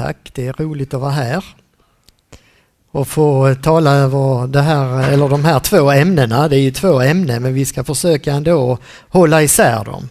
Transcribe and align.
tack. 0.00 0.30
Det 0.34 0.46
är 0.46 0.52
roligt 0.52 0.94
att 0.94 1.00
vara 1.00 1.10
här 1.10 1.44
och 2.90 3.08
få 3.08 3.54
tala 3.62 3.94
över 3.94 4.46
det 4.46 4.60
här, 4.60 5.12
eller 5.12 5.28
de 5.28 5.44
här 5.44 5.60
två 5.60 5.90
ämnena. 5.90 6.48
Det 6.48 6.56
är 6.56 6.60
ju 6.60 6.70
två 6.70 7.00
ämnen 7.00 7.42
men 7.42 7.54
vi 7.54 7.64
ska 7.64 7.84
försöka 7.84 8.32
ändå 8.32 8.78
hålla 9.08 9.42
isär 9.42 9.84
dem. 9.84 10.08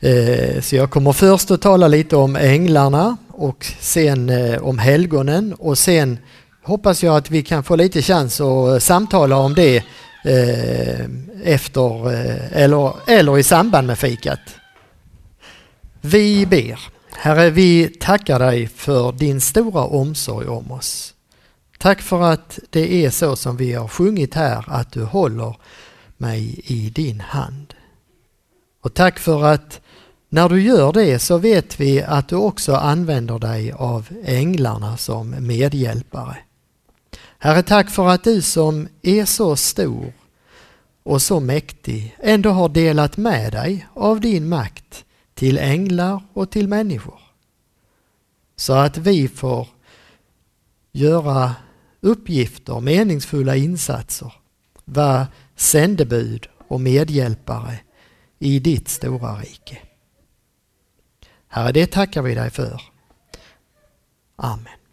Eh, 0.00 0.60
så 0.60 0.76
jag 0.76 0.90
kommer 0.90 1.12
först 1.12 1.50
att 1.50 1.62
tala 1.62 1.88
lite 1.88 2.16
om 2.16 2.36
änglarna 2.36 3.16
och 3.28 3.66
sen 3.80 4.30
eh, 4.30 4.62
om 4.62 4.78
helgonen 4.78 5.54
och 5.54 5.78
sen 5.78 6.18
hoppas 6.64 7.02
jag 7.02 7.16
att 7.16 7.30
vi 7.30 7.42
kan 7.42 7.64
få 7.64 7.76
lite 7.76 8.02
chans 8.02 8.40
att 8.40 8.68
eh, 8.68 8.78
samtala 8.78 9.36
om 9.36 9.54
det 9.54 9.84
efter 11.44 12.10
eller, 12.52 12.92
eller 13.06 13.38
i 13.38 13.42
samband 13.42 13.86
med 13.86 13.98
fikat. 13.98 14.40
Vi 16.00 16.46
ber. 16.46 16.93
Herre, 17.16 17.50
vi 17.50 17.88
tackar 17.88 18.38
dig 18.38 18.66
för 18.66 19.12
din 19.12 19.40
stora 19.40 19.84
omsorg 19.84 20.48
om 20.48 20.70
oss. 20.70 21.14
Tack 21.78 22.02
för 22.02 22.22
att 22.22 22.58
det 22.70 23.04
är 23.04 23.10
så 23.10 23.36
som 23.36 23.56
vi 23.56 23.72
har 23.72 23.88
sjungit 23.88 24.34
här, 24.34 24.64
att 24.66 24.92
du 24.92 25.04
håller 25.04 25.56
mig 26.16 26.60
i 26.64 26.90
din 26.90 27.20
hand. 27.20 27.74
Och 28.80 28.94
tack 28.94 29.18
för 29.18 29.44
att 29.44 29.80
när 30.28 30.48
du 30.48 30.62
gör 30.62 30.92
det 30.92 31.18
så 31.18 31.38
vet 31.38 31.80
vi 31.80 32.02
att 32.02 32.28
du 32.28 32.36
också 32.36 32.74
använder 32.74 33.38
dig 33.38 33.72
av 33.72 34.08
änglarna 34.24 34.96
som 34.96 35.46
medhjälpare. 35.46 36.36
Herre, 37.38 37.62
tack 37.62 37.90
för 37.90 38.08
att 38.08 38.24
du 38.24 38.42
som 38.42 38.88
är 39.02 39.24
så 39.24 39.56
stor 39.56 40.12
och 41.02 41.22
så 41.22 41.40
mäktig 41.40 42.16
ändå 42.18 42.50
har 42.50 42.68
delat 42.68 43.16
med 43.16 43.52
dig 43.52 43.86
av 43.94 44.20
din 44.20 44.48
makt 44.48 45.03
till 45.34 45.58
änglar 45.58 46.22
och 46.32 46.50
till 46.50 46.68
människor. 46.68 47.20
Så 48.56 48.72
att 48.72 48.98
vi 48.98 49.28
får 49.28 49.68
göra 50.92 51.54
uppgifter, 52.00 52.80
meningsfulla 52.80 53.56
insatser, 53.56 54.32
vara 54.84 55.26
sändebud 55.56 56.48
och 56.68 56.80
medhjälpare 56.80 57.78
i 58.38 58.58
ditt 58.58 58.88
stora 58.88 59.36
rike. 59.36 59.78
Herre, 61.48 61.72
det 61.72 61.86
tackar 61.86 62.22
vi 62.22 62.34
dig 62.34 62.50
för. 62.50 62.82
Amen. 64.36 64.83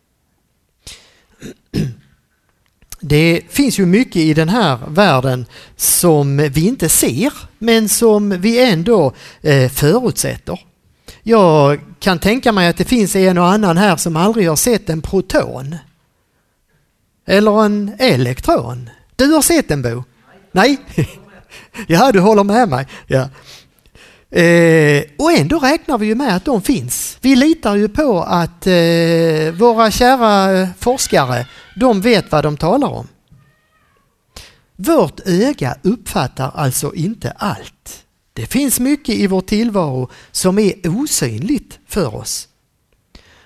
Det 3.01 3.41
finns 3.49 3.79
ju 3.79 3.85
mycket 3.85 4.15
i 4.15 4.33
den 4.33 4.49
här 4.49 4.79
världen 4.87 5.45
som 5.75 6.37
vi 6.37 6.67
inte 6.67 6.89
ser 6.89 7.33
men 7.59 7.89
som 7.89 8.29
vi 8.29 8.71
ändå 8.71 9.13
eh, 9.41 9.69
förutsätter. 9.69 10.59
Jag 11.23 11.79
kan 11.99 12.19
tänka 12.19 12.51
mig 12.51 12.67
att 12.67 12.77
det 12.77 12.85
finns 12.85 13.15
en 13.15 13.37
och 13.37 13.47
annan 13.47 13.77
här 13.77 13.95
som 13.95 14.15
aldrig 14.15 14.49
har 14.49 14.55
sett 14.55 14.89
en 14.89 15.01
proton. 15.01 15.75
Eller 17.25 17.65
en 17.65 17.91
elektron. 17.99 18.89
Du 19.15 19.25
har 19.25 19.41
sett 19.41 19.67
den 19.67 19.81
Bo? 19.81 20.03
Nej? 20.51 20.77
ja, 21.87 22.11
du 22.11 22.19
håller 22.19 22.43
med 22.43 22.69
mig. 22.69 22.87
Ja. 23.07 23.29
Eh, 24.31 25.03
och 25.17 25.31
ändå 25.31 25.59
räknar 25.59 25.97
vi 25.97 26.05
ju 26.05 26.15
med 26.15 26.35
att 26.35 26.45
de 26.45 26.61
finns. 26.61 27.17
Vi 27.21 27.35
litar 27.35 27.75
ju 27.75 27.89
på 27.89 28.21
att 28.21 28.67
eh, 28.67 29.51
våra 29.53 29.91
kära 29.91 30.59
eh, 30.59 30.69
forskare, 30.79 31.47
de 31.75 32.01
vet 32.01 32.31
vad 32.31 32.43
de 32.43 32.57
talar 32.57 32.87
om. 32.87 33.07
Vårt 34.75 35.19
öga 35.25 35.77
uppfattar 35.81 36.51
alltså 36.55 36.93
inte 36.93 37.31
allt. 37.31 38.03
Det 38.33 38.45
finns 38.45 38.79
mycket 38.79 39.15
i 39.15 39.27
vår 39.27 39.41
tillvaro 39.41 40.09
som 40.31 40.59
är 40.59 40.73
osynligt 40.83 41.79
för 41.87 42.15
oss. 42.15 42.47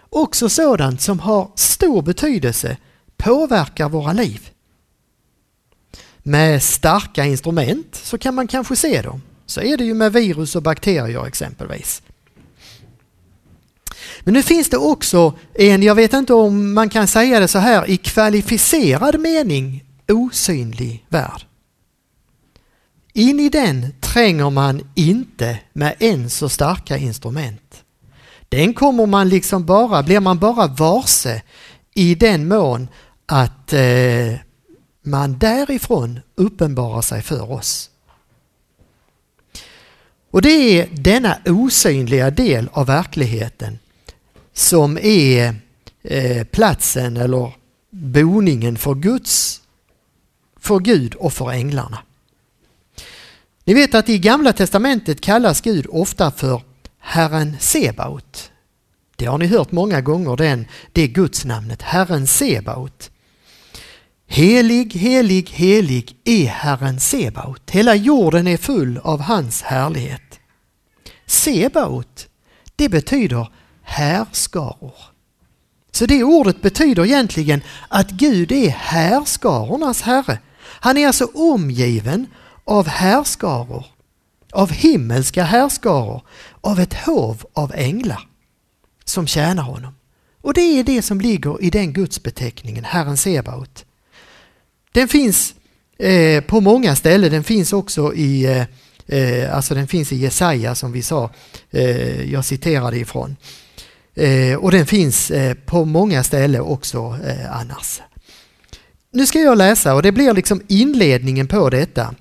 Också 0.09 0.49
sådant 0.49 1.01
som 1.01 1.19
har 1.19 1.51
stor 1.55 2.01
betydelse 2.01 2.77
påverkar 3.17 3.89
våra 3.89 4.13
liv. 4.13 4.49
Med 6.17 6.63
starka 6.63 7.25
instrument 7.25 7.95
så 7.95 8.17
kan 8.17 8.35
man 8.35 8.47
kanske 8.47 8.75
se 8.75 9.01
dem. 9.01 9.21
Så 9.45 9.61
är 9.61 9.77
det 9.77 9.85
ju 9.85 9.93
med 9.93 10.13
virus 10.13 10.55
och 10.55 10.63
bakterier 10.63 11.25
exempelvis. 11.25 12.01
Men 14.19 14.33
nu 14.33 14.43
finns 14.43 14.69
det 14.69 14.77
också 14.77 15.33
en, 15.53 15.83
jag 15.83 15.95
vet 15.95 16.13
inte 16.13 16.33
om 16.33 16.73
man 16.73 16.89
kan 16.89 17.07
säga 17.07 17.39
det 17.39 17.47
så 17.47 17.59
här, 17.59 17.89
i 17.89 17.97
kvalificerad 17.97 19.19
mening 19.19 19.83
osynlig 20.07 21.05
värld. 21.09 21.45
In 23.13 23.39
i 23.39 23.49
den 23.49 23.93
tränger 24.01 24.49
man 24.49 24.81
inte 24.95 25.59
med 25.73 25.95
än 25.99 26.29
så 26.29 26.49
starka 26.49 26.97
instrument. 26.97 27.83
Den 28.49 28.73
kommer 28.73 29.05
man 29.05 29.29
liksom 29.29 29.65
bara, 29.65 30.03
blir 30.03 30.19
man 30.19 30.39
bara 30.39 30.67
varse 30.67 31.41
i 31.93 32.15
den 32.15 32.47
mån 32.47 32.87
att 33.25 33.73
eh, 33.73 34.33
man 35.03 35.37
därifrån 35.37 36.19
uppenbarar 36.35 37.01
sig 37.01 37.21
för 37.21 37.51
oss. 37.51 37.89
Och 40.35 40.41
det 40.41 40.79
är 40.79 40.87
denna 40.91 41.37
osynliga 41.45 42.31
del 42.31 42.69
av 42.71 42.85
verkligheten 42.85 43.79
som 44.53 44.97
är 45.01 45.55
eh, 46.03 46.43
platsen 46.43 47.17
eller 47.17 47.53
boningen 47.89 48.77
för 48.77 48.95
Guds, 48.95 49.61
för 50.59 50.79
Gud 50.79 51.15
och 51.15 51.33
för 51.33 51.51
änglarna. 51.51 51.97
Ni 53.63 53.73
vet 53.73 53.95
att 53.95 54.09
i 54.09 54.19
Gamla 54.19 54.53
Testamentet 54.53 55.21
kallas 55.21 55.61
Gud 55.61 55.87
ofta 55.89 56.31
för 56.31 56.61
Herren 56.99 57.57
Sebaot. 57.59 58.51
Det 59.15 59.25
har 59.25 59.37
ni 59.37 59.47
hört 59.47 59.71
många 59.71 60.01
gånger, 60.01 60.35
den, 60.35 60.65
det 60.91 61.07
gudsnamnet, 61.07 61.81
Herren 61.81 62.27
Sebaot. 62.27 63.11
Helig, 64.27 64.93
helig, 64.93 65.49
helig 65.49 66.17
är 66.23 66.45
Herren 66.45 66.99
Sebaot. 66.99 67.71
Hela 67.71 67.95
jorden 67.95 68.47
är 68.47 68.57
full 68.57 68.97
av 68.97 69.21
hans 69.21 69.61
härlighet. 69.61 70.39
Sebaot, 71.25 72.27
det 72.75 72.89
betyder 72.89 73.49
härskaror. 73.81 74.93
Så 75.91 76.05
det 76.05 76.23
ordet 76.23 76.61
betyder 76.61 77.05
egentligen 77.05 77.61
att 77.87 78.11
Gud 78.11 78.51
är 78.51 78.69
härskarornas 78.69 80.01
herre. 80.01 80.39
Han 80.61 80.97
är 80.97 81.07
alltså 81.07 81.25
omgiven 81.33 82.27
av 82.63 82.87
härskaror, 82.87 83.85
av 84.51 84.71
himmelska 84.71 85.43
härskaror, 85.43 86.21
av 86.61 86.79
ett 86.79 86.93
hov 86.93 87.45
av 87.53 87.71
änglar 87.75 88.27
som 89.05 89.27
tjänar 89.27 89.63
honom. 89.63 89.95
Och 90.41 90.53
det 90.53 90.61
är 90.61 90.83
det 90.83 91.01
som 91.01 91.21
ligger 91.21 91.63
i 91.63 91.69
den 91.69 91.93
gudsbeteckningen, 91.93 92.83
Herren 92.83 93.17
Sebaot. 93.17 93.85
Den 94.95 95.07
finns 95.07 95.53
eh, 95.99 96.43
på 96.43 96.61
många 96.61 96.95
ställen, 96.95 97.31
den 97.31 97.43
finns 97.43 97.73
också 97.73 98.13
i 98.13 98.45
eh, 98.45 98.63
eh, 99.19 99.55
alltså 99.55 99.75
den 99.75 99.87
finns 99.87 100.11
i 100.11 100.15
Jesaja 100.15 100.75
som 100.75 100.91
vi 100.91 101.01
sa, 101.01 101.29
eh, 101.71 102.31
jag 102.31 102.45
citerade 102.45 102.97
ifrån. 102.97 103.35
Eh, 104.13 104.55
och 104.55 104.71
den 104.71 104.85
finns 104.85 105.31
eh, 105.31 105.53
på 105.53 105.85
många 105.85 106.23
ställen 106.23 106.61
också 106.61 107.17
eh, 107.27 107.57
annars. 107.59 108.01
Nu 109.11 109.25
ska 109.25 109.39
jag 109.39 109.57
läsa 109.57 109.95
och 109.95 110.01
det 110.01 110.11
blir 110.11 110.33
liksom 110.33 110.61
inledningen 110.67 111.47
på 111.47 111.69
detta. 111.69 112.15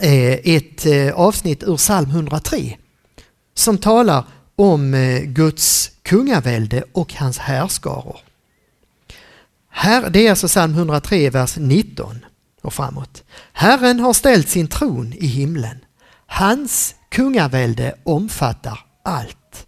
Eh, 0.00 0.54
ett 0.54 0.86
eh, 0.86 1.14
avsnitt 1.14 1.62
ur 1.62 1.76
psalm 1.76 2.10
103 2.10 2.76
som 3.54 3.78
talar 3.78 4.24
om 4.56 4.94
eh, 4.94 5.20
Guds 5.22 5.90
kungavälde 6.02 6.84
och 6.92 7.14
hans 7.14 7.38
härskaror. 7.38 8.31
Här, 9.74 10.10
det 10.10 10.26
är 10.26 10.30
alltså 10.30 10.48
psalm 10.48 10.74
103, 10.74 11.30
vers 11.30 11.56
19 11.56 12.24
och 12.62 12.74
framåt. 12.74 13.22
Herren 13.52 14.00
har 14.00 14.12
ställt 14.12 14.48
sin 14.48 14.68
tron 14.68 15.12
i 15.12 15.26
himlen. 15.26 15.78
Hans 16.26 16.94
kungavälde 17.08 17.94
omfattar 18.04 18.78
allt. 19.04 19.66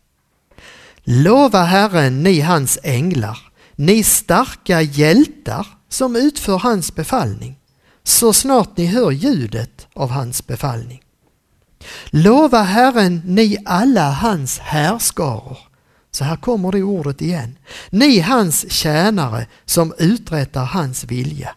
Lova 1.04 1.62
Herren, 1.62 2.22
ni 2.22 2.40
hans 2.40 2.78
änglar, 2.82 3.38
ni 3.76 4.02
starka 4.02 4.80
hjältar 4.80 5.66
som 5.88 6.16
utför 6.16 6.58
hans 6.58 6.94
befallning, 6.94 7.58
så 8.02 8.32
snart 8.32 8.76
ni 8.76 8.86
hör 8.86 9.10
ljudet 9.10 9.86
av 9.94 10.10
hans 10.10 10.46
befallning. 10.46 11.02
Lova 12.06 12.62
Herren, 12.62 13.22
ni 13.24 13.56
alla 13.64 14.10
hans 14.10 14.58
härskaror. 14.58 15.58
Så 16.14 16.24
här 16.24 16.36
kommer 16.36 16.72
det 16.72 16.82
ordet 16.82 17.22
igen. 17.22 17.58
Ni 17.90 18.20
hans 18.20 18.72
tjänare 18.72 19.46
som 19.64 19.94
uträttar 19.98 20.64
hans 20.64 21.04
vilja. 21.04 21.54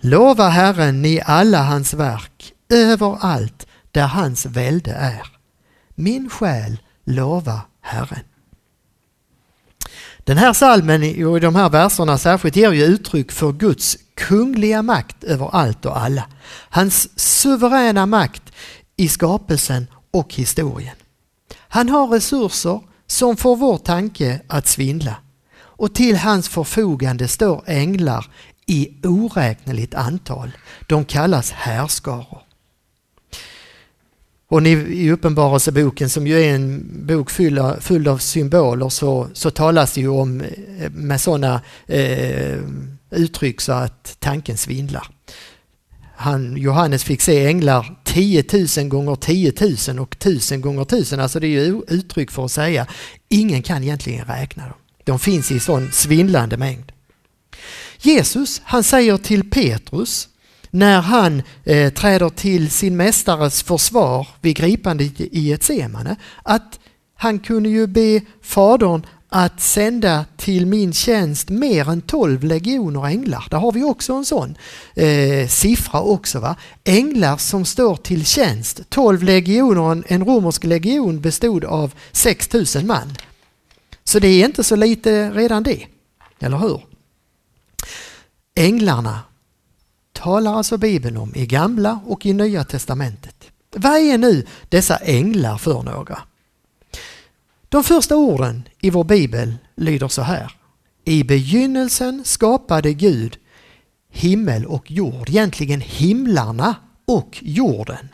Lova 0.00 0.48
Herren, 0.48 1.02
ni 1.02 1.20
alla 1.24 1.62
hans 1.62 1.94
verk, 1.94 2.52
överallt 2.68 3.66
där 3.92 4.06
hans 4.06 4.46
välde 4.46 4.92
är. 4.92 5.26
Min 5.94 6.30
själ 6.30 6.78
lova 7.04 7.60
Herren. 7.80 8.24
Den 10.18 10.38
här 10.38 10.52
salmen 10.52 11.26
och 11.26 11.40
de 11.40 11.54
här 11.54 11.68
verserna 11.68 12.18
särskilt 12.18 12.56
ger 12.56 12.72
ju 12.72 12.84
uttryck 12.84 13.32
för 13.32 13.52
Guds 13.52 13.98
kungliga 14.14 14.82
makt 14.82 15.24
över 15.24 15.48
allt 15.54 15.86
och 15.86 15.98
alla. 15.98 16.26
Hans 16.70 17.20
suveräna 17.20 18.06
makt 18.06 18.52
i 18.96 19.08
skapelsen 19.08 19.86
och 20.10 20.34
historien. 20.34 20.96
Han 21.68 21.88
har 21.88 22.06
resurser 22.06 22.80
som 23.10 23.36
får 23.36 23.56
vår 23.56 23.78
tanke 23.78 24.40
att 24.46 24.66
svindla. 24.66 25.16
och 25.80 25.94
till 25.94 26.16
hans 26.16 26.48
förfogande 26.48 27.28
står 27.28 27.62
änglar 27.66 28.26
i 28.66 28.88
oräkneligt 29.02 29.94
antal. 29.94 30.50
De 30.86 31.04
kallas 31.04 31.50
härskaror. 31.50 32.42
Och 34.48 34.62
i 34.62 35.10
Uppenbarelseboken 35.10 36.10
som 36.10 36.26
ju 36.26 36.40
är 36.40 36.54
en 36.54 36.90
bok 37.06 37.30
full 37.80 38.08
av 38.08 38.18
symboler 38.18 38.88
så, 38.88 39.28
så 39.32 39.50
talas 39.50 39.92
det 39.92 40.00
ju 40.00 40.08
om 40.08 40.40
eh, 40.40 40.90
med 40.90 41.20
sådana 41.20 41.60
eh, 41.86 42.58
uttryck 43.10 43.60
så 43.60 43.72
att 43.72 44.16
tanken 44.18 44.56
svindlar. 44.56 45.17
Han, 46.20 46.56
Johannes 46.56 47.04
fick 47.04 47.20
se 47.20 47.46
änglar 47.46 47.96
10 48.04 48.44
000 48.78 48.88
gånger 48.88 49.16
10 49.16 49.52
000 49.88 49.98
och 49.98 50.16
1000 50.16 50.60
gånger 50.60 50.82
1000. 50.82 51.20
Alltså 51.20 51.40
det 51.40 51.46
är 51.46 51.50
ju 51.50 51.82
uttryck 51.88 52.30
för 52.30 52.44
att 52.44 52.52
säga 52.52 52.86
ingen 53.28 53.62
kan 53.62 53.82
egentligen 53.82 54.24
räkna 54.24 54.62
dem. 54.62 54.76
De 55.04 55.18
finns 55.18 55.50
i 55.50 55.60
sån 55.60 55.92
svindlande 55.92 56.56
mängd. 56.56 56.92
Jesus 57.98 58.62
han 58.64 58.84
säger 58.84 59.16
till 59.16 59.50
Petrus 59.50 60.28
när 60.70 61.00
han 61.00 61.42
eh, 61.64 61.92
träder 61.92 62.28
till 62.28 62.70
sin 62.70 62.96
mästares 62.96 63.62
försvar 63.62 64.28
vid 64.40 64.56
gripandet 64.56 65.20
i 65.20 65.52
ett 65.52 65.62
semane 65.62 66.16
att 66.42 66.78
han 67.14 67.38
kunde 67.38 67.68
ju 67.68 67.86
be 67.86 68.20
Fadern 68.42 69.06
att 69.28 69.60
sända 69.60 70.24
till 70.36 70.66
min 70.66 70.92
tjänst 70.92 71.48
mer 71.48 71.88
än 71.88 72.00
12 72.00 72.44
legioner 72.44 73.06
änglar. 73.06 73.46
Där 73.50 73.58
har 73.58 73.72
vi 73.72 73.84
också 73.84 74.12
en 74.12 74.24
sån 74.24 74.56
eh, 74.94 75.48
siffra 75.48 76.00
också. 76.00 76.40
Va? 76.40 76.56
Änglar 76.84 77.36
som 77.36 77.64
står 77.64 77.96
till 77.96 78.26
tjänst. 78.26 78.80
12 78.88 79.22
legioner, 79.22 80.02
en 80.06 80.24
romersk 80.24 80.64
legion 80.64 81.20
bestod 81.20 81.64
av 81.64 81.94
6000 82.12 82.86
man. 82.86 83.16
Så 84.04 84.18
det 84.18 84.28
är 84.28 84.44
inte 84.44 84.64
så 84.64 84.76
lite 84.76 85.30
redan 85.30 85.62
det, 85.62 85.86
eller 86.40 86.58
hur? 86.58 86.80
Änglarna 88.54 89.20
talar 90.12 90.54
alltså 90.54 90.76
Bibeln 90.76 91.16
om 91.16 91.32
i 91.34 91.46
Gamla 91.46 92.00
och 92.06 92.26
i 92.26 92.32
Nya 92.32 92.64
Testamentet. 92.64 93.44
Vad 93.76 93.98
är 93.98 94.18
nu 94.18 94.46
dessa 94.68 94.96
änglar 94.96 95.58
för 95.58 95.82
några? 95.82 96.18
De 97.68 97.84
första 97.84 98.16
orden 98.16 98.68
i 98.80 98.90
vår 98.90 99.04
bibel 99.04 99.54
lyder 99.76 100.08
så 100.08 100.22
här. 100.22 100.52
I 101.04 101.24
begynnelsen 101.24 102.22
skapade 102.24 102.92
Gud 102.92 103.38
himmel 104.10 104.66
och 104.66 104.90
jord, 104.90 105.28
egentligen 105.28 105.80
himlarna 105.80 106.76
och 107.06 107.38
jorden. 107.40 108.08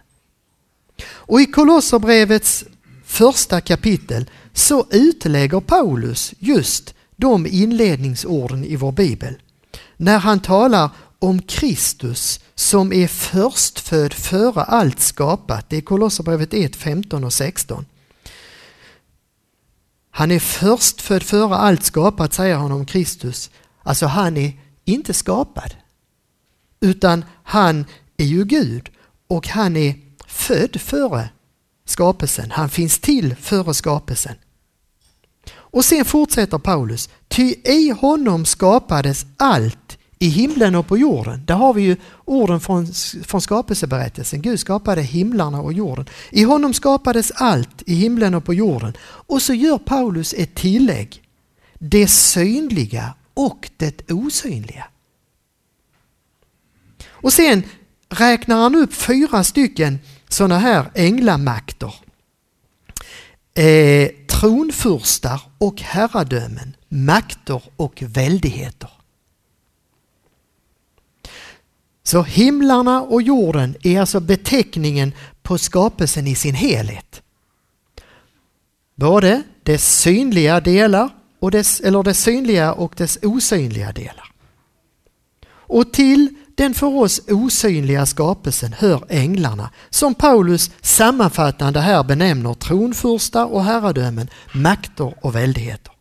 Och 1.06 1.41
i 1.41 1.47
Kolosserbrevets 1.47 2.65
första 3.05 3.61
kapitel 3.61 4.31
så 4.53 4.87
utlägger 4.91 5.61
Paulus 5.61 6.35
just 6.39 6.95
de 7.17 7.47
inledningsorden 7.47 8.65
i 8.65 8.77
vår 8.77 8.93
bibel 8.93 9.35
när 9.97 10.19
han 10.19 10.41
talar 10.41 10.91
om 11.19 11.43
Kristus 11.43 12.41
som 12.55 12.93
är 12.93 13.09
förstfödd 13.09 14.12
före 14.12 14.62
allt 14.62 15.00
skapat. 15.00 15.71
Det 15.71 15.77
är 15.77 15.81
Kolosserbrevet 15.81 16.55
1, 16.55 16.77
15 16.77 17.25
och 17.25 17.33
16. 17.33 17.87
Han 20.16 20.31
är 20.31 20.38
förstfödd 20.38 21.22
före 21.22 21.56
allt 21.56 21.84
skapat, 21.84 22.34
säger 22.34 22.56
han 22.56 22.72
om 22.72 22.87
Kristus. 22.87 23.50
Alltså 23.82 24.06
han 24.06 24.37
är 24.37 24.52
inte 24.84 25.14
skapad. 25.14 25.75
Utan 26.81 27.25
han 27.43 27.84
är 28.16 28.25
ju 28.25 28.44
Gud 28.44 28.90
och 29.28 29.49
han 29.49 29.76
är 29.76 29.94
född 30.26 30.81
före 30.81 31.28
skapelsen. 31.84 32.50
Han 32.50 32.69
finns 32.69 32.99
till 32.99 33.37
före 33.37 33.75
skapelsen. 33.75 34.34
Och 35.52 35.84
sen 35.84 36.05
fortsätter 36.05 36.58
Paulus. 36.58 37.08
Ty 37.28 37.55
i 37.64 37.90
honom 37.90 38.44
skapades 38.44 39.26
allt 39.37 39.99
i 40.25 40.29
himlen 40.29 40.75
och 40.75 40.87
på 40.87 40.99
jorden. 40.99 41.43
Där 41.47 41.55
har 41.55 41.75
vi 41.75 41.82
ju 41.82 41.97
orden 42.25 42.61
från, 42.61 42.87
från 43.25 43.41
skapelseberättelsen. 43.41 44.43
Gud 44.43 44.61
skapade 44.61 45.03
himlarna 45.03 45.61
och 45.61 45.73
jorden. 45.73 46.06
I 46.31 46.43
honom 46.43 46.75
skapades 46.75 47.31
allt 47.31 47.82
i 47.87 47.94
himlen 47.94 48.35
och 48.35 48.44
på 48.44 48.55
jorden. 48.55 48.93
Och 49.03 49.43
så 49.43 49.55
gör 49.55 49.79
Paulus 49.79 50.35
ett 50.38 50.55
tillägg. 50.55 51.23
Det 51.79 52.09
synliga 52.09 53.15
och 53.35 53.71
det 53.76 54.11
osynliga. 54.11 54.85
Och 57.09 57.32
sen 57.32 57.62
räknar 58.09 58.56
han 58.56 58.75
upp 58.75 58.94
fyra 58.94 59.44
stycken 59.44 59.99
sådana 60.29 60.59
här 60.59 60.91
änglamakter. 60.94 61.94
Eh, 63.55 64.09
tronfurstar 64.29 65.41
och 65.59 65.81
herradömen, 65.81 66.76
makter 66.88 67.62
och 67.76 68.03
väldigheter. 68.06 68.91
Så 72.05 72.23
himlarna 72.23 73.03
och 73.03 73.23
jorden 73.23 73.77
är 73.83 74.01
alltså 74.01 74.21
beteckningen 74.21 75.12
på 75.43 75.59
skapelsen 75.59 76.27
i 76.27 76.35
sin 76.35 76.55
helhet. 76.55 77.23
Både 78.95 79.43
dess 79.62 79.99
synliga 79.99 80.61
delar 80.61 81.11
och 81.41 81.51
dess, 81.51 81.81
eller 81.81 82.03
dess 82.03 82.19
synliga 82.19 82.73
och 82.73 82.95
dess 82.97 83.19
osynliga 83.23 83.93
delar. 83.93 84.33
Och 85.51 85.93
till 85.93 86.35
den 86.55 86.75
för 86.75 86.87
oss 86.87 87.21
osynliga 87.29 88.07
skapelsen 88.07 88.73
hör 88.73 89.05
änglarna 89.09 89.71
som 89.91 90.15
Paulus 90.15 90.71
sammanfattande 90.81 91.81
här 91.81 92.05
benämner 92.05 92.55
tronfurstar 92.55 93.45
och 93.45 93.65
herradömen, 93.65 94.29
makter 94.55 95.15
och 95.21 95.35
väldigheter. 95.35 95.93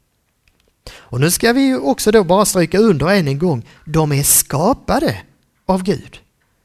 Och 0.96 1.20
nu 1.20 1.32
ska 1.32 1.54
vi 1.54 1.76
också 1.76 2.12
då 2.12 2.24
bara 2.24 2.46
stryka 2.46 2.78
under 2.78 3.10
än 3.10 3.28
en 3.28 3.40
gång, 3.40 3.66
de 3.86 4.12
är 4.12 4.24
skapade 4.24 5.18
av 5.66 5.84
Gud. 5.84 6.20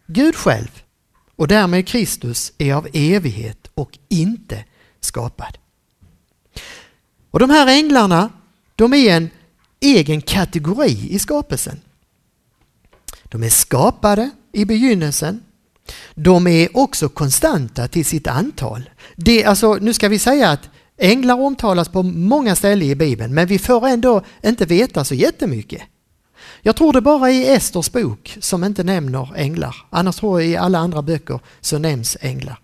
Gud 0.06 0.36
själv 0.36 0.82
och 1.36 1.48
därmed 1.48 1.88
Kristus 1.88 2.52
är 2.58 2.74
av 2.74 2.88
evighet 2.92 3.70
och 3.74 3.98
inte 4.08 4.64
skapad. 5.00 5.58
Och 7.30 7.38
de 7.38 7.50
här 7.50 7.66
änglarna, 7.66 8.30
de 8.76 8.94
är 8.94 9.16
en 9.16 9.30
egen 9.80 10.20
kategori 10.20 11.08
i 11.10 11.18
skapelsen. 11.18 11.80
De 13.24 13.42
är 13.42 13.48
skapade 13.48 14.30
i 14.52 14.64
begynnelsen. 14.64 15.40
De 16.14 16.46
är 16.46 16.76
också 16.76 17.08
konstanta 17.08 17.88
till 17.88 18.04
sitt 18.04 18.26
antal. 18.26 18.90
Det, 19.16 19.44
alltså, 19.44 19.74
nu 19.74 19.94
ska 19.94 20.08
vi 20.08 20.18
säga 20.18 20.50
att 20.50 20.70
änglar 20.96 21.40
omtalas 21.40 21.88
på 21.88 22.02
många 22.02 22.56
ställen 22.56 22.82
i 22.88 22.94
Bibeln 22.94 23.34
men 23.34 23.46
vi 23.46 23.58
får 23.58 23.86
ändå 23.86 24.22
inte 24.44 24.66
veta 24.66 25.04
så 25.04 25.14
jättemycket. 25.14 25.82
Jag 26.62 26.76
tror 26.76 26.92
det 26.92 27.00
bara 27.00 27.30
är 27.30 27.34
i 27.34 27.48
Esters 27.48 27.92
bok 27.92 28.36
som 28.40 28.64
inte 28.64 28.84
nämner 28.84 29.36
änglar. 29.36 29.76
Annars 29.90 30.16
tror 30.16 30.40
jag 30.40 30.50
i 30.50 30.56
alla 30.56 30.78
andra 30.78 31.02
böcker 31.02 31.40
så 31.60 31.78
nämns 31.78 32.16
änglar. 32.20 32.58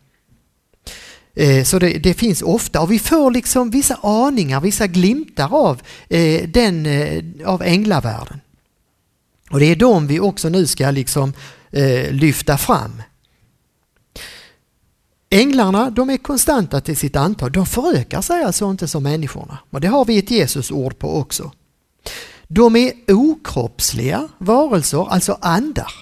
Eh, 1.37 1.65
så 1.65 1.79
det, 1.79 1.99
det, 1.99 2.15
finns 2.15 2.43
ofta 2.43 2.81
och 2.81 2.93
vi 2.93 2.99
får 2.99 3.31
liksom 3.31 3.71
vissa 3.71 3.95
aningar, 4.03 4.61
vissa 4.61 4.87
glimtar 4.87 5.55
av, 5.55 5.83
eh, 6.09 6.49
den, 6.49 6.87
eh, 6.87 7.25
av 7.45 7.63
änglavärlden. 7.63 8.41
Och 9.51 9.61
det 9.61 9.67
är 9.67 9.77
de 9.77 10.07
vi 10.07 10.21
också 10.21 10.49
nu 10.49 10.67
ska 10.67 10.91
liksom 10.91 11.33
lyfta 12.11 12.59
fram. 12.59 13.03
Änglarna 15.31 15.91
de 15.91 16.11
är 16.11 16.17
konstanta 16.17 16.81
till 16.81 16.97
sitt 16.97 17.17
antal. 17.17 17.53
De 17.53 17.67
förökar 17.67 18.21
sig 18.21 18.45
alltså 18.45 18.71
inte 18.71 18.89
som 18.89 19.03
människorna. 19.03 19.59
Och 19.71 19.81
det 19.81 19.89
har 19.89 20.05
vi 20.05 20.19
ett 20.19 20.31
Jesusord 20.31 20.99
på 20.99 21.19
också. 21.19 21.53
De 22.49 22.77
är 22.77 22.93
okroppsliga 23.09 24.29
varelser, 24.39 25.09
alltså 25.11 25.39
andar. 25.41 25.93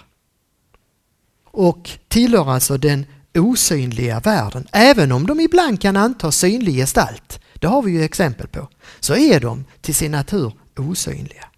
Och 1.45 1.91
tillhör 2.09 2.51
alltså 2.51 2.77
den 2.77 3.07
osynliga 3.35 4.21
världen. 4.21 4.69
Även 4.73 5.13
om 5.13 5.27
de 5.27 5.41
ibland 5.41 5.81
kan 5.81 5.97
anta 5.97 6.33
synlig 6.33 6.75
gestalt, 6.75 7.41
det 7.55 7.67
har 7.67 7.83
vi 7.83 7.93
ju 7.93 8.03
exempel 8.03 8.49
på, 8.49 8.69
så 9.01 9.17
är 9.17 9.41
de 9.41 9.65
till 9.81 9.95
sin 9.95 10.13
natur 10.13 10.53
osynliga. 10.77 11.49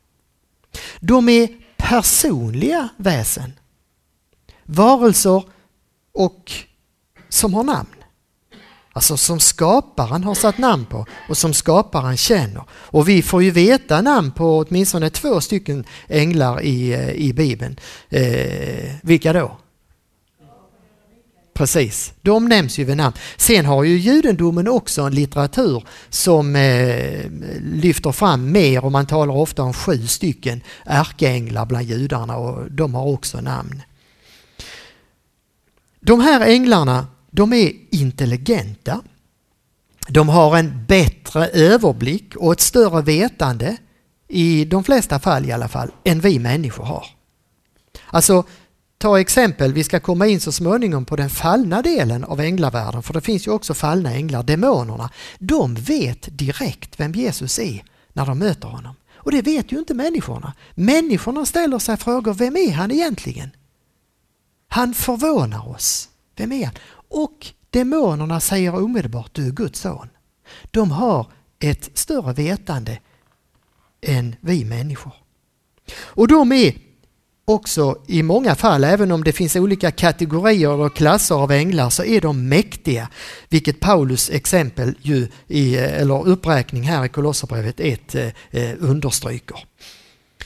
De 1.01 1.29
är 1.29 1.49
personliga 1.77 2.89
väsen. 2.97 3.53
Varelser 4.65 5.43
och 6.13 6.53
som 7.29 7.55
har 7.55 7.65
namn. 7.65 8.04
Alltså 8.97 9.17
som 9.17 9.41
skaparen 9.41 10.25
har 10.25 10.35
satt 10.35 10.59
namn 10.59 10.87
på 10.87 11.07
och 11.29 11.37
som 11.37 11.55
skaparen 11.55 12.17
känner. 12.17 12.65
Och 12.71 13.09
vi 13.09 13.23
får 13.23 13.43
ju 13.43 13.51
veta 13.51 14.01
namn 14.01 14.33
på 14.33 14.59
åtminstone 14.59 15.11
två 15.11 15.41
stycken 15.41 15.85
änglar 16.09 16.63
i, 16.63 16.93
eh, 16.93 17.11
i 17.11 17.33
Bibeln. 17.33 17.77
Eh, 18.09 18.95
vilka 19.03 19.33
då? 19.33 19.57
Precis, 21.55 22.13
de 22.23 22.49
nämns 22.49 22.79
ju 22.79 22.85
vid 22.85 22.97
namn. 22.97 23.17
Sen 23.37 23.67
har 23.67 23.85
ju 23.85 23.99
judendomen 23.99 24.69
också 24.69 25.03
en 25.03 25.15
litteratur 25.15 25.85
som 26.09 26.57
eh, 26.57 27.31
lyfter 27.61 28.13
fram 28.13 28.53
mer 28.53 28.85
och 28.85 28.93
man 28.93 29.07
talar 29.07 29.35
ofta 29.35 29.63
om 29.63 29.73
sju 29.73 30.07
stycken 30.07 30.61
ärkeänglar 30.85 31.67
bland 31.67 31.85
judarna 31.85 32.37
och 32.37 32.73
de 32.73 32.95
har 32.95 33.05
också 33.05 33.41
namn. 33.41 33.83
De 36.01 36.21
här 36.21 36.41
änglarna 36.41 37.07
de 37.35 37.53
är 37.53 37.73
intelligenta. 37.91 39.01
De 40.09 40.29
har 40.29 40.57
en 40.57 40.85
bättre 40.89 41.49
överblick 41.49 42.37
och 42.37 42.53
ett 42.53 42.61
större 42.61 43.03
vetande 43.03 43.77
i 44.29 44.65
de 44.65 44.85
flesta 44.85 45.19
fall 45.21 45.47
i 45.47 45.53
alla 45.53 45.69
fall, 45.69 45.91
än 46.05 46.21
vi 46.21 46.39
människor 46.39 46.85
har. 46.85 47.07
Alltså, 48.07 48.45
ta 48.99 49.21
exempel, 49.21 49.73
vi 49.73 49.85
ska 49.85 50.01
komma 50.01 50.27
in 50.27 50.41
så 50.41 50.53
småningom 50.53 51.05
på 51.05 51.17
den 51.17 51.31
fallna 51.31 51.83
delen 51.83 52.25
av 52.25 52.41
änglavärlden, 52.41 53.03
för 53.03 53.15
det 53.15 53.21
finns 53.21 53.47
ju 53.47 53.51
också 53.51 53.75
fallna 53.75 54.13
änglar, 54.13 54.43
demonerna. 54.43 55.11
De 55.39 55.75
vet 55.75 56.39
direkt 56.39 57.01
vem 57.01 57.13
Jesus 57.13 57.59
är 57.59 57.85
när 58.13 58.27
de 58.27 58.39
möter 58.39 58.69
honom. 58.69 58.95
Och 59.15 59.33
det 59.33 59.43
vet 59.43 59.73
ju 59.73 59.79
inte 59.79 59.95
människorna. 59.95 60.53
Människorna 60.75 61.47
ställer 61.47 61.79
sig 61.79 61.97
frågor, 61.97 62.35
vem 62.35 62.57
är 62.57 62.73
han 62.73 62.91
egentligen? 62.91 63.51
Han 64.69 64.95
förvånar 64.95 65.69
oss. 65.69 66.09
Vem 66.37 66.53
är 66.53 66.65
han? 66.65 66.75
Och 67.15 67.47
demonerna 67.71 68.41
säger 68.41 68.75
omedelbart, 68.75 69.31
du 69.33 69.47
är 69.47 69.51
Guds 69.51 69.81
son. 69.81 70.09
De 70.71 70.91
har 70.91 71.27
ett 71.59 71.91
större 71.95 72.33
vetande 72.33 72.99
än 74.01 74.37
vi 74.41 74.65
människor. 74.65 75.13
Och 75.97 76.29
de 76.29 76.53
är 76.53 76.75
också 77.45 77.97
i 78.07 78.23
många 78.23 78.55
fall, 78.55 78.85
även 78.85 79.13
om 79.13 79.25
det 79.25 79.33
finns 79.33 79.57
olika 79.57 79.91
kategorier 79.91 80.69
och 80.69 80.97
klasser 80.97 81.35
av 81.35 81.53
änglar, 81.53 81.91
så 81.91 82.05
är 82.05 82.21
de 82.21 82.49
mäktiga. 82.49 83.09
Vilket 83.49 83.81
Paulus 83.81 84.31
exempel 84.31 84.95
ju 85.03 85.29
i, 85.49 85.77
eller 85.77 86.29
uppräkning 86.29 86.83
här 86.83 87.05
i 87.05 87.09
Kolosserbrevet 87.09 87.81
1 87.81 88.15
eh, 88.15 88.31
understryker. 88.79 89.59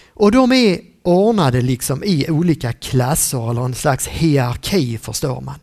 Och 0.09 0.33
de 0.33 0.53
är 0.53 0.81
ordnade 1.03 1.61
liksom 1.61 2.05
i 2.05 2.31
olika 2.31 2.73
klasser 2.73 3.51
eller 3.51 3.65
en 3.65 3.75
slags 3.75 4.07
hierarki 4.07 4.99
förstår 4.99 5.41
man. 5.41 5.59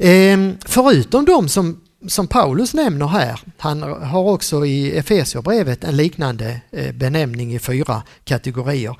Ehm, 0.00 0.58
förutom 0.64 1.24
de 1.24 1.48
som 1.48 1.80
som 2.08 2.26
Paulus 2.26 2.74
nämner 2.74 3.06
här, 3.06 3.40
han 3.58 3.82
har 3.82 4.22
också 4.22 4.66
i 4.66 4.98
Efesierbrevet 4.98 5.84
en 5.84 5.96
liknande 5.96 6.60
eh, 6.70 6.92
benämning 6.94 7.54
i 7.54 7.58
fyra 7.58 8.02
kategorier. 8.24 8.96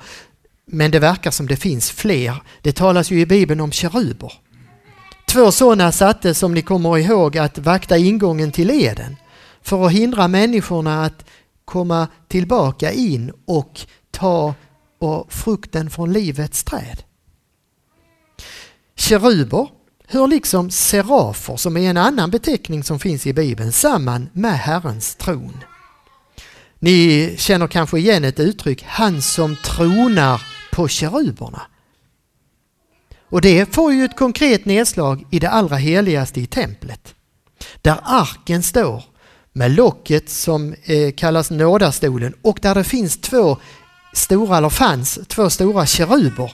Men 0.65 0.91
det 0.91 0.99
verkar 0.99 1.31
som 1.31 1.47
det 1.47 1.55
finns 1.55 1.91
fler. 1.91 2.35
Det 2.61 2.75
talas 2.75 3.11
ju 3.11 3.19
i 3.19 3.25
Bibeln 3.25 3.61
om 3.61 3.71
keruber. 3.71 4.33
Två 5.27 5.51
sådana 5.51 5.91
satte 5.91 6.33
som 6.33 6.53
ni 6.53 6.61
kommer 6.61 6.97
ihåg 6.97 7.37
att 7.37 7.57
vakta 7.57 7.97
ingången 7.97 8.51
till 8.51 8.69
Eden 8.69 9.15
för 9.61 9.85
att 9.85 9.91
hindra 9.91 10.27
människorna 10.27 11.05
att 11.05 11.25
komma 11.65 12.07
tillbaka 12.27 12.91
in 12.91 13.31
och 13.45 13.81
ta 14.11 14.53
och 14.99 15.33
frukten 15.33 15.89
från 15.89 16.13
livets 16.13 16.63
träd. 16.63 17.03
Keruber 18.95 19.67
hör 20.11 20.27
liksom 20.27 20.71
serafer, 20.71 21.55
som 21.55 21.77
är 21.77 21.89
en 21.89 21.97
annan 21.97 22.31
beteckning 22.31 22.83
som 22.83 22.99
finns 22.99 23.27
i 23.27 23.33
Bibeln, 23.33 23.71
samman 23.71 24.29
med 24.33 24.59
Herrens 24.59 25.15
tron. 25.15 25.63
Ni 26.79 27.35
känner 27.37 27.67
kanske 27.67 27.99
igen 27.99 28.23
ett 28.23 28.39
uttryck, 28.39 28.83
han 28.87 29.21
som 29.21 29.55
tronar 29.55 30.41
på 30.71 30.87
keruberna. 30.87 31.61
Och 33.29 33.41
det 33.41 33.75
får 33.75 33.93
ju 33.93 34.05
ett 34.05 34.17
konkret 34.17 34.65
nedslag 34.65 35.25
i 35.31 35.39
det 35.39 35.49
allra 35.49 35.75
heligaste 35.75 36.41
i 36.41 36.45
templet. 36.45 37.15
Där 37.81 37.99
arken 38.03 38.63
står 38.63 39.03
med 39.53 39.71
locket 39.71 40.29
som 40.29 40.75
eh, 40.83 41.11
kallas 41.11 41.51
nådastolen 41.51 42.33
och 42.41 42.59
där 42.61 42.75
det 42.75 42.83
finns 42.83 43.17
två 43.17 43.57
stora, 44.13 44.57
eller 44.57 44.69
fanns, 44.69 45.19
två 45.27 45.49
stora 45.49 45.85
keruber 45.85 46.53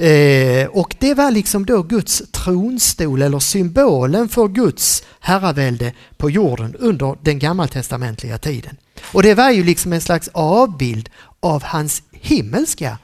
Eh, 0.00 0.66
och 0.66 0.96
det 0.98 1.14
var 1.14 1.30
liksom 1.30 1.66
då 1.66 1.82
Guds 1.82 2.22
tronstol 2.32 3.22
eller 3.22 3.38
symbolen 3.38 4.28
för 4.28 4.48
Guds 4.48 5.02
herravälde 5.20 5.92
på 6.16 6.30
jorden 6.30 6.76
under 6.78 7.16
den 7.22 7.38
gammaltestamentliga 7.38 8.38
tiden. 8.38 8.76
Och 9.12 9.22
det 9.22 9.34
var 9.34 9.50
ju 9.50 9.64
liksom 9.64 9.92
en 9.92 10.00
slags 10.00 10.28
avbild 10.32 11.08
av 11.40 11.62
hans 11.62 12.02
himmelska 12.12 12.98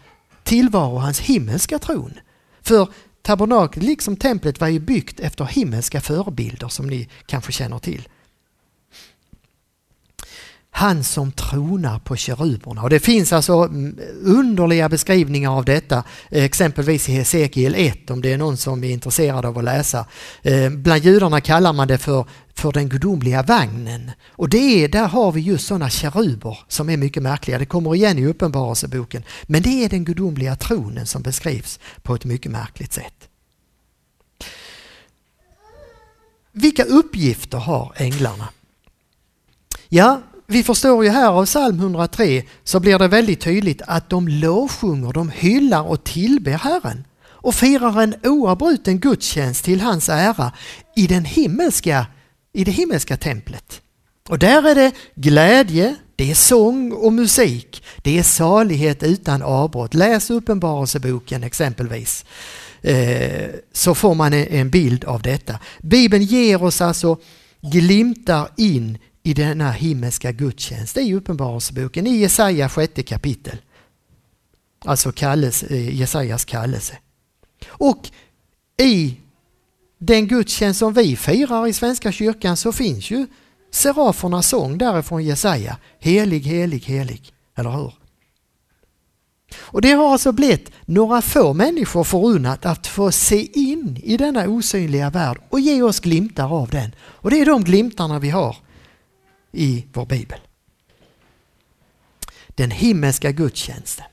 tillvaro, 0.44 0.98
hans 0.98 1.20
himmelska 1.20 1.78
tron. 1.78 2.14
För 2.62 2.88
tabernaklet, 3.22 3.84
liksom 3.84 4.16
templet, 4.16 4.60
var 4.60 4.68
ju 4.68 4.80
byggt 4.80 5.20
efter 5.20 5.44
himmelska 5.44 6.00
förebilder 6.00 6.68
som 6.68 6.86
ni 6.86 7.08
kanske 7.26 7.52
känner 7.52 7.78
till 7.78 8.08
han 10.76 11.04
som 11.04 11.32
tronar 11.32 11.98
på 11.98 12.16
keruberna. 12.16 12.82
Och 12.82 12.90
det 12.90 13.00
finns 13.00 13.32
alltså 13.32 13.52
mm, 13.52 13.98
underliga 14.22 14.88
beskrivningar 14.88 15.50
av 15.50 15.64
detta, 15.64 16.04
eh, 16.30 16.44
exempelvis 16.44 17.08
i 17.08 17.12
Hesekiel 17.12 17.74
1 17.74 18.10
om 18.10 18.22
det 18.22 18.32
är 18.32 18.38
någon 18.38 18.56
som 18.56 18.84
är 18.84 18.90
intresserad 18.90 19.44
av 19.44 19.58
att 19.58 19.64
läsa. 19.64 20.06
Eh, 20.42 20.70
bland 20.70 21.04
judarna 21.04 21.40
kallar 21.40 21.72
man 21.72 21.88
det 21.88 21.98
för, 21.98 22.24
för 22.54 22.72
den 22.72 22.88
gudomliga 22.88 23.42
vagnen. 23.42 24.10
Och 24.28 24.48
det 24.48 24.84
är, 24.84 24.88
där 24.88 25.06
har 25.06 25.32
vi 25.32 25.40
just 25.40 25.66
sådana 25.66 25.90
keruber 25.90 26.58
som 26.68 26.90
är 26.90 26.96
mycket 26.96 27.22
märkliga. 27.22 27.58
Det 27.58 27.66
kommer 27.66 27.94
igen 27.94 28.18
i 28.18 28.26
Uppenbarelseboken. 28.26 29.22
Men 29.42 29.62
det 29.62 29.84
är 29.84 29.88
den 29.88 30.04
gudomliga 30.04 30.56
tronen 30.56 31.06
som 31.06 31.22
beskrivs 31.22 31.80
på 32.02 32.14
ett 32.14 32.24
mycket 32.24 32.52
märkligt 32.52 32.92
sätt. 32.92 33.28
Vilka 36.52 36.84
uppgifter 36.84 37.58
har 37.58 37.92
änglarna? 37.96 38.48
Ja, 39.88 40.22
vi 40.46 40.62
förstår 40.62 41.04
ju 41.04 41.10
här 41.10 41.28
av 41.28 41.44
psalm 41.44 41.78
103 41.78 42.42
så 42.64 42.80
blir 42.80 42.98
det 42.98 43.08
väldigt 43.08 43.40
tydligt 43.40 43.82
att 43.86 44.10
de 44.10 44.28
lovsjunger, 44.28 45.12
de 45.12 45.30
hyllar 45.30 45.82
och 45.82 46.04
tillber 46.04 46.52
Herren 46.52 47.04
och 47.24 47.54
firar 47.54 48.02
en 48.02 48.14
oavbruten 48.24 48.98
gudstjänst 48.98 49.64
till 49.64 49.80
hans 49.80 50.08
ära 50.08 50.52
i, 50.96 51.06
den 51.06 51.24
himmelska, 51.24 52.06
i 52.52 52.64
det 52.64 52.70
himmelska 52.70 53.16
templet. 53.16 53.80
Och 54.28 54.38
där 54.38 54.68
är 54.68 54.74
det 54.74 54.92
glädje, 55.14 55.96
det 56.16 56.30
är 56.30 56.34
sång 56.34 56.92
och 56.92 57.12
musik, 57.12 57.82
det 57.96 58.18
är 58.18 58.22
salighet 58.22 59.02
utan 59.02 59.42
avbrott. 59.42 59.94
Läs 59.94 60.30
Uppenbarelseboken 60.30 61.44
exempelvis 61.44 62.24
eh, 62.82 63.50
så 63.72 63.94
får 63.94 64.14
man 64.14 64.32
en 64.32 64.70
bild 64.70 65.04
av 65.04 65.22
detta. 65.22 65.58
Bibeln 65.82 66.22
ger 66.22 66.62
oss 66.62 66.80
alltså 66.80 67.18
glimtar 67.60 68.48
in 68.56 68.98
i 69.26 69.34
denna 69.34 69.70
himmelska 69.70 70.32
gudstjänst. 70.32 70.94
Det 70.94 71.00
är 71.00 71.14
Uppenbarelseboken 71.14 72.06
i 72.06 72.16
Jesaja 72.16 72.68
sjätte 72.68 73.02
kapitel. 73.02 73.56
Alltså 74.84 75.12
kallelse, 75.12 75.66
eh, 75.66 75.94
Jesajas 75.94 76.44
kallelse. 76.44 76.98
Och 77.68 78.10
i 78.82 79.16
den 79.98 80.28
gudstjänst 80.28 80.78
som 80.78 80.92
vi 80.92 81.16
firar 81.16 81.66
i 81.66 81.72
Svenska 81.72 82.12
kyrkan 82.12 82.56
så 82.56 82.72
finns 82.72 83.10
ju 83.10 83.26
serafernas 83.70 84.48
sång 84.48 84.78
därifrån 84.78 85.24
Jesaja. 85.24 85.76
Helig, 86.00 86.40
helig, 86.40 86.84
helig. 86.84 87.32
Eller 87.56 87.70
hur? 87.70 87.94
Och 89.56 89.80
det 89.80 89.92
har 89.92 90.12
alltså 90.12 90.32
blivit 90.32 90.70
några 90.84 91.22
få 91.22 91.52
människor 91.52 92.04
förunnat 92.04 92.66
att 92.66 92.86
få 92.86 93.12
se 93.12 93.60
in 93.60 94.00
i 94.02 94.16
denna 94.16 94.48
osynliga 94.48 95.10
värld 95.10 95.38
och 95.48 95.60
ge 95.60 95.82
oss 95.82 96.00
glimtar 96.00 96.54
av 96.54 96.68
den. 96.68 96.94
Och 96.98 97.30
det 97.30 97.40
är 97.40 97.46
de 97.46 97.64
glimtarna 97.64 98.18
vi 98.18 98.30
har 98.30 98.56
i 99.56 99.86
vår 99.92 100.06
bibel. 100.06 100.38
Den 102.48 102.70
himmelska 102.70 103.30
gudstjänsten. 103.30 104.06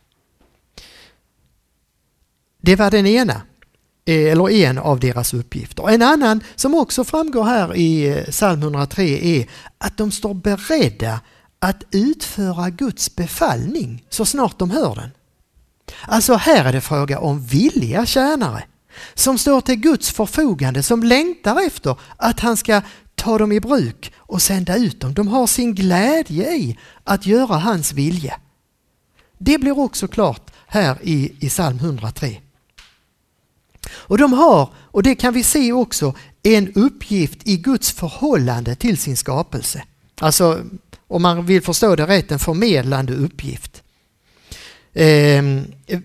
Det 2.62 2.75
var 2.75 2.91
den 2.91 3.05
ena, 3.07 3.41
eh, 4.05 4.31
eller 4.31 4.50
en 4.50 4.77
av 4.77 5.00
deras 5.00 5.33
uppgifter. 5.33 5.89
En 5.89 6.01
annan 6.01 6.43
som 6.55 6.75
också 6.75 7.03
framgår 7.03 7.43
här 7.43 7.75
i 7.75 8.07
eh, 8.07 8.23
psalm 8.23 8.62
103 8.62 9.03
är 9.03 9.50
att 9.77 9.97
de 9.97 10.12
står 10.12 10.33
beredda 10.33 11.19
att 11.59 11.83
utföra 11.91 12.69
Guds 12.69 13.15
befallning 13.15 14.05
så 14.09 14.25
snart 14.25 14.59
de 14.59 14.71
hör 14.71 14.95
den. 14.95 15.12
Alltså 16.01 16.33
här 16.33 16.65
är 16.65 16.73
det 16.73 16.81
fråga 16.81 17.19
om 17.19 17.45
villiga 17.45 18.05
tjänare 18.05 18.63
som 19.13 19.38
står 19.38 19.62
till 19.62 19.75
Guds 19.75 20.12
förfogande, 20.12 20.83
som 20.83 21.03
längtar 21.03 21.67
efter 21.67 21.95
att 22.17 22.39
han 22.39 22.57
ska 22.57 22.81
ta 23.23 23.37
dem 23.37 23.51
i 23.51 23.59
bruk 23.59 24.11
och 24.17 24.41
sända 24.41 24.77
ut 24.77 24.99
dem. 24.99 25.13
De 25.13 25.27
har 25.27 25.47
sin 25.47 25.75
glädje 25.75 26.55
i 26.55 26.77
att 27.03 27.25
göra 27.25 27.57
hans 27.57 27.93
vilja. 27.93 28.39
Det 29.37 29.57
blir 29.57 29.79
också 29.79 30.07
klart 30.07 30.51
här 30.67 30.97
i, 31.01 31.31
i 31.39 31.49
psalm 31.49 31.77
103. 31.77 32.37
Och 33.91 34.17
de 34.17 34.33
har, 34.33 34.69
och 34.75 35.03
det 35.03 35.15
kan 35.15 35.33
vi 35.33 35.43
se 35.43 35.71
också, 35.71 36.15
en 36.43 36.73
uppgift 36.73 37.39
i 37.43 37.57
Guds 37.57 37.91
förhållande 37.91 38.75
till 38.75 38.97
sin 38.97 39.17
skapelse. 39.17 39.83
Alltså, 40.19 40.63
om 41.07 41.21
man 41.21 41.45
vill 41.45 41.61
förstå 41.61 41.95
det 41.95 42.07
rätt, 42.07 42.31
en 42.31 42.39
förmedlande 42.39 43.13
uppgift. 43.13 43.83
Eh, 44.93 45.43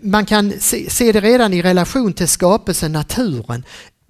man 0.01 0.27
kan 0.27 0.53
se, 0.61 0.91
se 0.91 1.13
det 1.13 1.21
redan 1.21 1.53
i 1.53 1.63
relation 1.63 2.13
till 2.13 2.29
skapelsen, 2.29 2.93
naturen. 2.93 3.65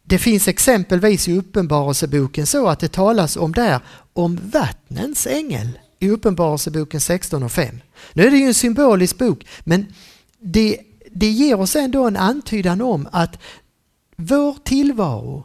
Det 0.08 0.18
finns 0.18 0.48
exempelvis 0.48 1.28
i 1.28 1.38
Uppenbarelseboken 1.38 2.46
så 2.46 2.68
att 2.68 2.80
det 2.80 2.92
talas 2.92 3.36
om 3.36 3.52
där 3.52 3.80
om 4.12 4.40
vattnens 4.52 5.26
ängel 5.26 5.78
i 5.98 6.08
Uppenbarelseboken 6.08 7.00
16 7.00 7.42
och 7.42 7.52
5. 7.52 7.80
Nu 8.12 8.26
är 8.26 8.30
det 8.30 8.36
ju 8.36 8.46
en 8.46 8.54
symbolisk 8.54 9.18
bok 9.18 9.46
men 9.64 9.86
det, 10.40 10.78
det 11.12 11.30
ger 11.30 11.60
oss 11.60 11.76
ändå 11.76 12.06
en 12.06 12.16
antydan 12.16 12.80
om 12.80 13.08
att 13.12 13.38
vår 14.16 14.56
tillvaro, 14.64 15.44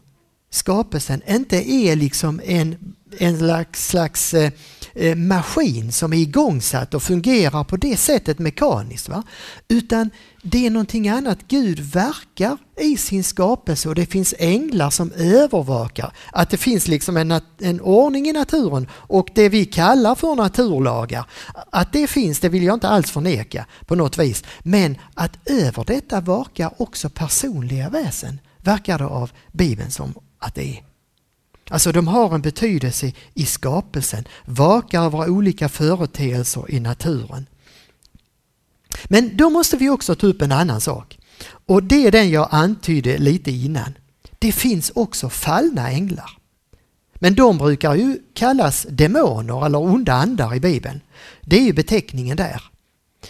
skapelsen, 0.50 1.22
inte 1.28 1.72
är 1.72 1.96
liksom 1.96 2.42
en, 2.46 2.96
en 3.18 3.38
slags, 3.38 3.88
slags 3.88 4.34
eh, 4.34 4.52
Eh, 4.96 5.16
maskin 5.16 5.92
som 5.92 6.14
är 6.14 6.18
igångsatt 6.18 6.94
och 6.94 7.04
fungerar 7.04 7.64
på 7.64 7.78
det 7.78 7.98
sättet 7.98 8.40
mekaniskt. 8.40 9.10
Va? 9.10 9.24
Utan 9.68 10.10
det 10.44 10.66
är 10.66 10.70
någonting 10.70 11.10
annat. 11.10 11.38
Gud 11.48 11.80
verkar 11.80 12.58
i 12.80 12.98
sin 12.98 13.24
skapelse 13.24 13.90
och 13.90 13.96
det 13.96 14.06
finns 14.06 14.34
änglar 14.40 14.90
som 14.90 15.12
övervakar 15.12 16.14
att 16.32 16.50
det 16.50 16.58
finns 16.58 16.88
liksom 16.88 17.18
en, 17.18 17.42
en 17.60 17.82
ordning 17.82 18.28
i 18.28 18.34
naturen 18.34 18.88
och 18.92 19.30
det 19.36 19.50
vi 19.50 19.66
kallar 19.66 20.16
för 20.16 20.36
naturlagar. 20.36 21.26
Att 21.72 21.94
det 21.94 22.08
finns, 22.08 22.40
det 22.40 22.50
vill 22.50 22.64
jag 22.64 22.74
inte 22.74 22.90
alls 22.90 23.12
förneka 23.12 23.66
på 23.86 23.96
något 23.96 24.20
vis. 24.20 24.44
Men 24.60 24.98
att 25.14 25.50
över 25.50 25.84
detta 25.86 26.22
vakar 26.22 26.72
också 26.78 27.10
personliga 27.10 27.90
väsen, 27.90 28.40
verkar 28.58 28.98
det 28.98 29.06
av 29.06 29.32
Bibeln 29.52 29.92
som 29.92 30.14
att 30.40 30.56
det 30.56 30.78
är. 30.78 30.93
Alltså 31.70 31.92
de 31.92 32.08
har 32.08 32.36
en 32.36 32.42
betydelse 32.42 33.12
i 33.34 33.46
skapelsen, 33.46 34.28
vakar 34.46 35.04
över 35.06 35.30
olika 35.30 35.70
företeelser 35.70 36.72
i 36.72 36.80
naturen. 36.80 37.46
Men 39.06 39.38
då 39.38 39.50
måste 39.50 39.78
vi 39.78 39.90
också 39.90 40.16
ta 40.16 40.28
upp 40.28 40.42
en 40.42 40.52
annan 40.52 40.82
sak. 40.82 41.20
Och 41.66 41.84
det 41.84 42.08
är 42.08 42.12
den 42.12 42.30
jag 42.30 42.48
antydde 42.52 43.18
lite 43.18 43.52
innan. 43.52 43.94
Det 44.40 44.52
finns 44.52 44.92
också 44.96 45.30
fallna 45.30 45.92
änglar. 45.92 46.38
Men 47.14 47.36
de 47.36 47.58
brukar 47.58 47.96
ju 47.96 48.20
kallas 48.34 48.88
demoner 48.90 49.66
eller 49.66 49.80
onda 49.80 50.14
andar 50.14 50.56
i 50.56 50.60
Bibeln. 50.60 51.02
Det 51.42 51.58
är 51.58 51.64
ju 51.64 51.74
beteckningen 51.74 52.38
där. 52.38 52.64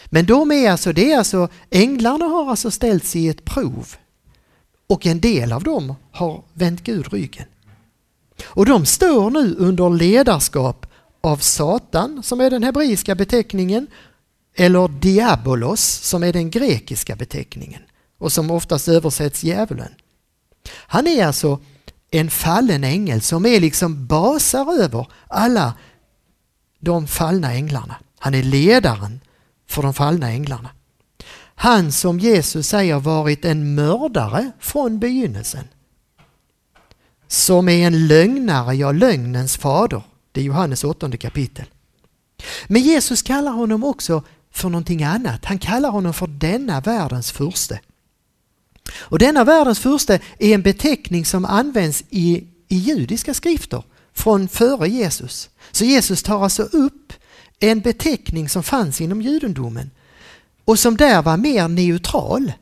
Men 0.06 0.26
de 0.26 0.52
är 0.52 0.72
alltså, 0.72 0.94
det 0.94 1.12
är 1.12 1.18
alltså, 1.18 1.50
änglarna 1.70 2.26
har 2.26 2.50
alltså 2.50 2.72
ställts 2.72 3.16
i 3.16 3.28
ett 3.28 3.46
prov 3.46 3.96
och 4.88 5.06
en 5.06 5.20
del 5.20 5.52
av 5.52 5.64
dem 5.64 5.96
har 6.12 6.44
vänt 6.54 6.84
Gud 6.84 7.14
ryggen. 7.14 7.46
Och 8.46 8.66
de 8.66 8.86
står 8.86 9.30
nu 9.30 9.56
under 9.56 9.90
ledarskap 9.90 10.86
av 11.22 11.38
Satan 11.38 12.24
som 12.24 12.42
är 12.42 12.50
den 12.50 12.64
hebreiska 12.64 13.16
beteckningen 13.16 13.88
eller 14.56 14.88
diabolos 14.88 15.82
som 15.82 16.24
är 16.24 16.34
den 16.34 16.52
grekiska 16.52 17.16
beteckningen 17.16 17.82
och 18.18 18.32
som 18.32 18.52
oftast 18.52 18.88
översätts 18.88 19.44
djävulen. 19.44 19.92
Han 20.70 21.08
är 21.08 21.26
alltså 21.26 21.60
en 22.12 22.30
fallen 22.30 22.84
ängel 22.84 23.22
som 23.22 23.46
är 23.46 23.60
liksom 23.60 24.08
basar 24.08 24.84
över 24.84 25.08
alla 25.28 25.74
de 26.80 27.08
fallna 27.08 27.54
änglarna. 27.54 27.96
Han 28.20 28.34
är 28.34 28.44
ledaren 28.44 29.20
för 29.68 29.82
de 29.82 29.94
fallna 29.94 30.30
änglarna. 30.30 30.70
Han 31.56 31.92
som 31.92 32.20
Jesus 32.20 32.68
säger 32.68 33.00
varit 33.00 33.46
en 33.46 33.76
mördare 33.76 34.52
från 34.60 35.00
begynnelsen. 35.00 35.68
Som 37.28 37.70
är 37.70 37.88
en 37.88 38.08
lögnare, 38.08 38.76
ja 38.76 38.92
lögnens 38.92 39.58
fader. 39.58 40.02
Det 40.32 40.42
är 40.42 40.46
Johannes 40.46 40.84
åttonde 40.84 41.18
kapitel. 41.18 41.66
Men 42.68 42.82
Jesus 42.82 43.22
kallar 43.22 43.52
honom 43.52 43.84
också 43.84 44.24
för 44.52 44.70
någonting 44.70 45.04
annat. 45.04 45.46
Han 45.46 45.60
kallar 45.60 45.90
honom 45.90 46.14
för 46.14 46.28
denna 46.28 46.82
världens 46.82 47.32
furste. 47.32 47.80
Och 48.96 49.20
denna 49.20 49.44
världens 49.44 49.80
furste 49.80 50.20
är 50.40 50.54
en 50.56 50.62
beteckning 50.62 51.26
som 51.26 51.46
används 51.46 52.04
i, 52.10 52.48
i 52.68 52.78
judiska 52.78 53.34
skrifter 53.34 53.84
från 54.14 54.48
före 54.48 54.90
Jesus. 54.90 55.50
Så 55.72 55.86
Jesus 55.86 56.24
tar 56.24 56.44
alltså 56.44 56.64
upp 56.64 57.14
en 57.60 57.80
beteckning 57.80 58.50
som 58.50 58.64
fanns 58.64 59.02
inom 59.02 59.22
judendomen 59.22 59.92
och 60.66 60.80
som 60.80 60.98
där 60.98 61.22
var 61.22 61.38
mer 61.38 61.68
neutral 61.68 62.54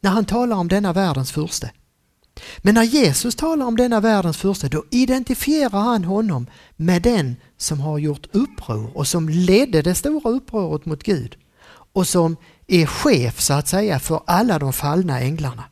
när 0.00 0.10
han 0.10 0.24
talar 0.24 0.56
om 0.56 0.68
denna 0.68 0.92
världens 0.92 1.32
furste. 1.32 1.70
Men 2.58 2.74
när 2.74 2.82
Jesus 2.82 3.34
talar 3.34 3.66
om 3.66 3.76
denna 3.76 4.00
världens 4.00 4.36
furste 4.36 4.68
då 4.68 4.84
identifierar 4.90 5.80
han 5.80 6.04
honom 6.04 6.46
med 6.76 7.02
den 7.02 7.36
som 7.56 7.80
har 7.80 7.98
gjort 7.98 8.26
uppror 8.32 8.96
och 8.96 9.06
som 9.06 9.28
ledde 9.28 9.82
det 9.82 9.94
stora 9.94 10.30
upproret 10.30 10.86
mot 10.86 11.02
Gud 11.02 11.36
och 11.92 12.06
som 12.06 12.36
är 12.66 12.86
chef 12.86 13.40
så 13.40 13.54
att 13.54 13.68
säga 13.68 13.98
för 13.98 14.22
alla 14.26 14.58
de 14.58 14.72
fallna 14.72 15.20
änglarna. 15.20 15.64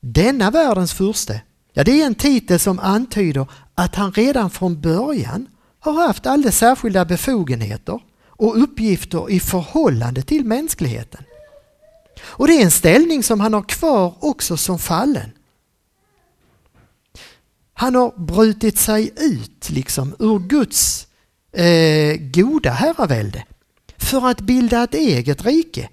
Denna 0.00 0.50
världens 0.50 0.92
furste, 0.92 1.42
ja 1.72 1.84
det 1.84 2.02
är 2.02 2.06
en 2.06 2.14
titel 2.14 2.58
som 2.58 2.78
antyder 2.78 3.46
att 3.74 3.94
han 3.94 4.12
redan 4.12 4.50
från 4.50 4.80
början 4.80 5.48
har 5.80 5.92
haft 6.06 6.26
alldeles 6.26 6.58
särskilda 6.58 7.04
befogenheter 7.04 8.00
och 8.26 8.62
uppgifter 8.62 9.30
i 9.30 9.40
förhållande 9.40 10.22
till 10.22 10.44
mänskligheten. 10.44 11.24
Och 12.28 12.46
det 12.46 12.52
är 12.52 12.62
en 12.62 12.70
ställning 12.70 13.22
som 13.22 13.40
han 13.40 13.54
har 13.54 13.62
kvar 13.62 14.14
också 14.20 14.56
som 14.56 14.78
fallen. 14.78 15.30
Han 17.74 17.94
har 17.94 18.12
brutit 18.16 18.78
sig 18.78 19.10
ut 19.16 19.70
liksom 19.70 20.14
ur 20.18 20.38
Guds 20.38 21.06
eh, 21.52 22.16
goda 22.16 22.70
herravälde 22.70 23.44
för 23.96 24.26
att 24.26 24.40
bilda 24.40 24.82
ett 24.82 24.94
eget 24.94 25.44
rike. 25.44 25.88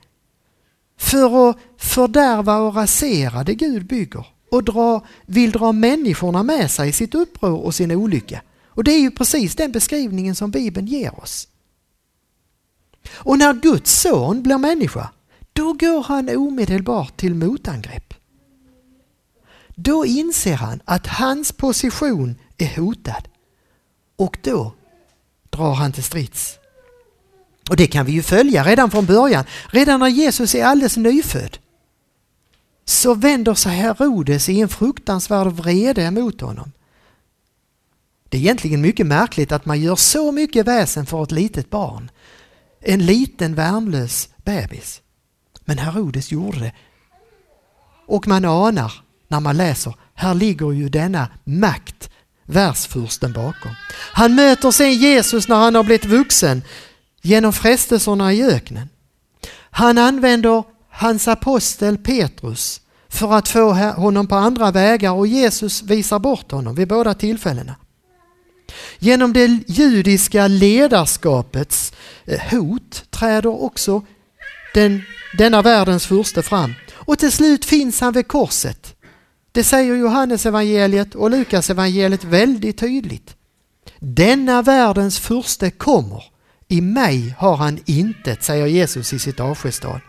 För 0.98 1.50
att 1.50 1.58
fördärva 1.78 2.58
och 2.58 2.76
rasera 2.76 3.44
det 3.44 3.56
Gud 3.56 3.86
bygger 3.86 4.26
och 4.52 4.64
dra, 4.64 5.06
vill 5.26 5.52
dra 5.52 5.72
människorna 5.72 6.44
med 6.44 6.72
sig 6.72 6.90
i 6.90 6.92
sitt 6.92 7.16
uppror 7.16 7.60
och 7.60 7.76
sin 7.76 7.92
olycka. 7.92 8.42
Och 8.68 8.84
det 8.84 8.92
är 8.92 9.00
ju 9.00 9.12
precis 9.12 9.56
den 9.56 9.72
beskrivningen 9.72 10.36
som 10.36 10.52
Bibeln 10.52 10.88
ger 10.88 11.20
oss. 11.20 11.48
Och 13.14 13.38
när 13.38 13.54
Guds 13.54 14.02
son 14.02 14.44
blir 14.44 14.58
människa, 14.58 15.10
då 15.54 15.74
går 15.74 16.04
han 16.04 16.30
omedelbart 16.30 17.18
till 17.18 17.36
motangrepp. 17.36 18.14
Då 19.76 20.06
inser 20.06 20.56
han 20.56 20.82
att 20.86 21.08
hans 21.08 21.52
position 21.52 22.36
är 22.58 22.76
hotad 22.76 23.28
och 24.16 24.38
då 24.42 24.74
drar 25.50 25.74
han 25.74 25.92
till 25.92 26.04
strids. 26.04 26.58
Och 27.70 27.76
det 27.76 27.88
kan 27.88 28.06
vi 28.06 28.12
ju 28.12 28.24
följa 28.24 28.64
redan 28.64 28.92
från 28.92 29.06
början. 29.06 29.46
Redan 29.68 30.00
när 30.00 30.08
Jesus 30.08 30.56
är 30.56 30.66
alldeles 30.66 30.98
nyfödd 30.98 31.58
så 32.86 33.14
vänder 33.14 33.54
sig 33.54 33.72
Herodes 33.76 34.50
i 34.50 34.62
en 34.62 34.70
fruktansvärd 34.70 35.48
vrede 35.48 36.12
mot 36.12 36.42
honom. 36.42 36.72
Det 38.30 38.38
är 38.38 38.42
egentligen 38.42 38.82
mycket 38.82 39.06
märkligt 39.06 39.52
att 39.52 39.66
man 39.66 39.82
gör 39.82 39.96
så 39.96 40.32
mycket 40.32 40.68
väsen 40.68 41.06
för 41.06 41.24
ett 41.24 41.32
litet 41.32 41.70
barn. 41.70 42.12
En 42.80 43.06
liten 43.06 43.56
värnlös 43.56 44.30
bebis. 44.38 45.03
Men 45.66 45.78
Herodes 45.78 46.32
gjorde 46.32 46.60
det. 46.60 46.72
Och 48.06 48.28
man 48.28 48.46
anar 48.46 48.94
när 49.28 49.40
man 49.40 49.58
läser, 49.58 49.96
här 50.14 50.34
ligger 50.34 50.72
ju 50.72 50.90
denna 50.90 51.28
makt, 51.44 52.10
världsfursten 52.46 53.34
bakom. 53.34 53.72
Han 54.14 54.36
möter 54.36 54.72
sen 54.72 54.94
Jesus 54.94 55.48
när 55.48 55.56
han 55.56 55.76
har 55.76 55.84
blivit 55.84 56.06
vuxen 56.06 56.64
genom 57.22 57.54
frestelserna 57.54 58.34
i 58.34 58.44
öknen. 58.44 58.90
Han 59.70 59.98
använder 59.98 60.64
hans 60.90 61.28
apostel 61.28 61.98
Petrus 61.98 62.82
för 63.10 63.34
att 63.34 63.48
få 63.48 63.74
honom 63.74 64.28
på 64.28 64.36
andra 64.36 64.72
vägar 64.72 65.12
och 65.12 65.28
Jesus 65.28 65.82
visar 65.82 66.20
bort 66.20 66.52
honom 66.52 66.76
vid 66.76 66.88
båda 66.88 67.14
tillfällena. 67.14 67.76
Genom 69.00 69.34
det 69.34 69.48
judiska 69.68 70.48
ledarskapets 70.48 71.94
eh, 72.26 72.40
hot 72.52 73.04
träder 73.10 73.64
också 73.64 74.06
den, 74.74 75.04
denna 75.38 75.62
världens 75.62 76.08
furste 76.08 76.44
fram. 76.44 76.74
Och 76.94 77.20
till 77.20 77.32
slut 77.32 77.66
finns 77.66 78.02
han 78.02 78.14
vid 78.14 78.28
korset. 78.28 78.96
Det 79.52 79.64
säger 79.64 79.96
Johannes 79.96 80.46
evangeliet 80.46 81.16
och 81.16 81.30
Lukas 81.30 81.70
evangeliet 81.70 82.24
väldigt 82.24 82.78
tydligt. 82.78 83.36
Denna 84.00 84.62
världens 84.62 85.20
furste 85.20 85.72
kommer. 85.72 86.24
I 86.68 86.82
mig 86.82 87.36
har 87.38 87.56
han 87.56 87.80
intet, 87.86 88.44
säger 88.44 88.66
Jesus 88.66 89.14
i 89.14 89.20
sitt 89.20 89.40
avskedstal. 89.40 90.00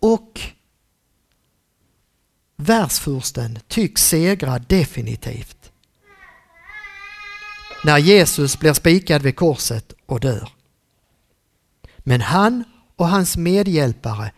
Och 0.00 0.40
världsfursten 2.56 3.58
tycks 3.68 4.08
segra 4.08 4.58
definitivt. 4.58 5.59
När 7.84 7.98
Jesus 7.98 8.58
blir 8.58 8.72
spikad 8.72 9.22
vid 9.22 9.36
korset 9.36 9.92
och 10.06 10.20
dör. 10.20 10.48
Men 11.98 12.20
han 12.20 12.64
och 12.96 13.08
hans 13.08 13.36
medhjälpare 13.36 14.32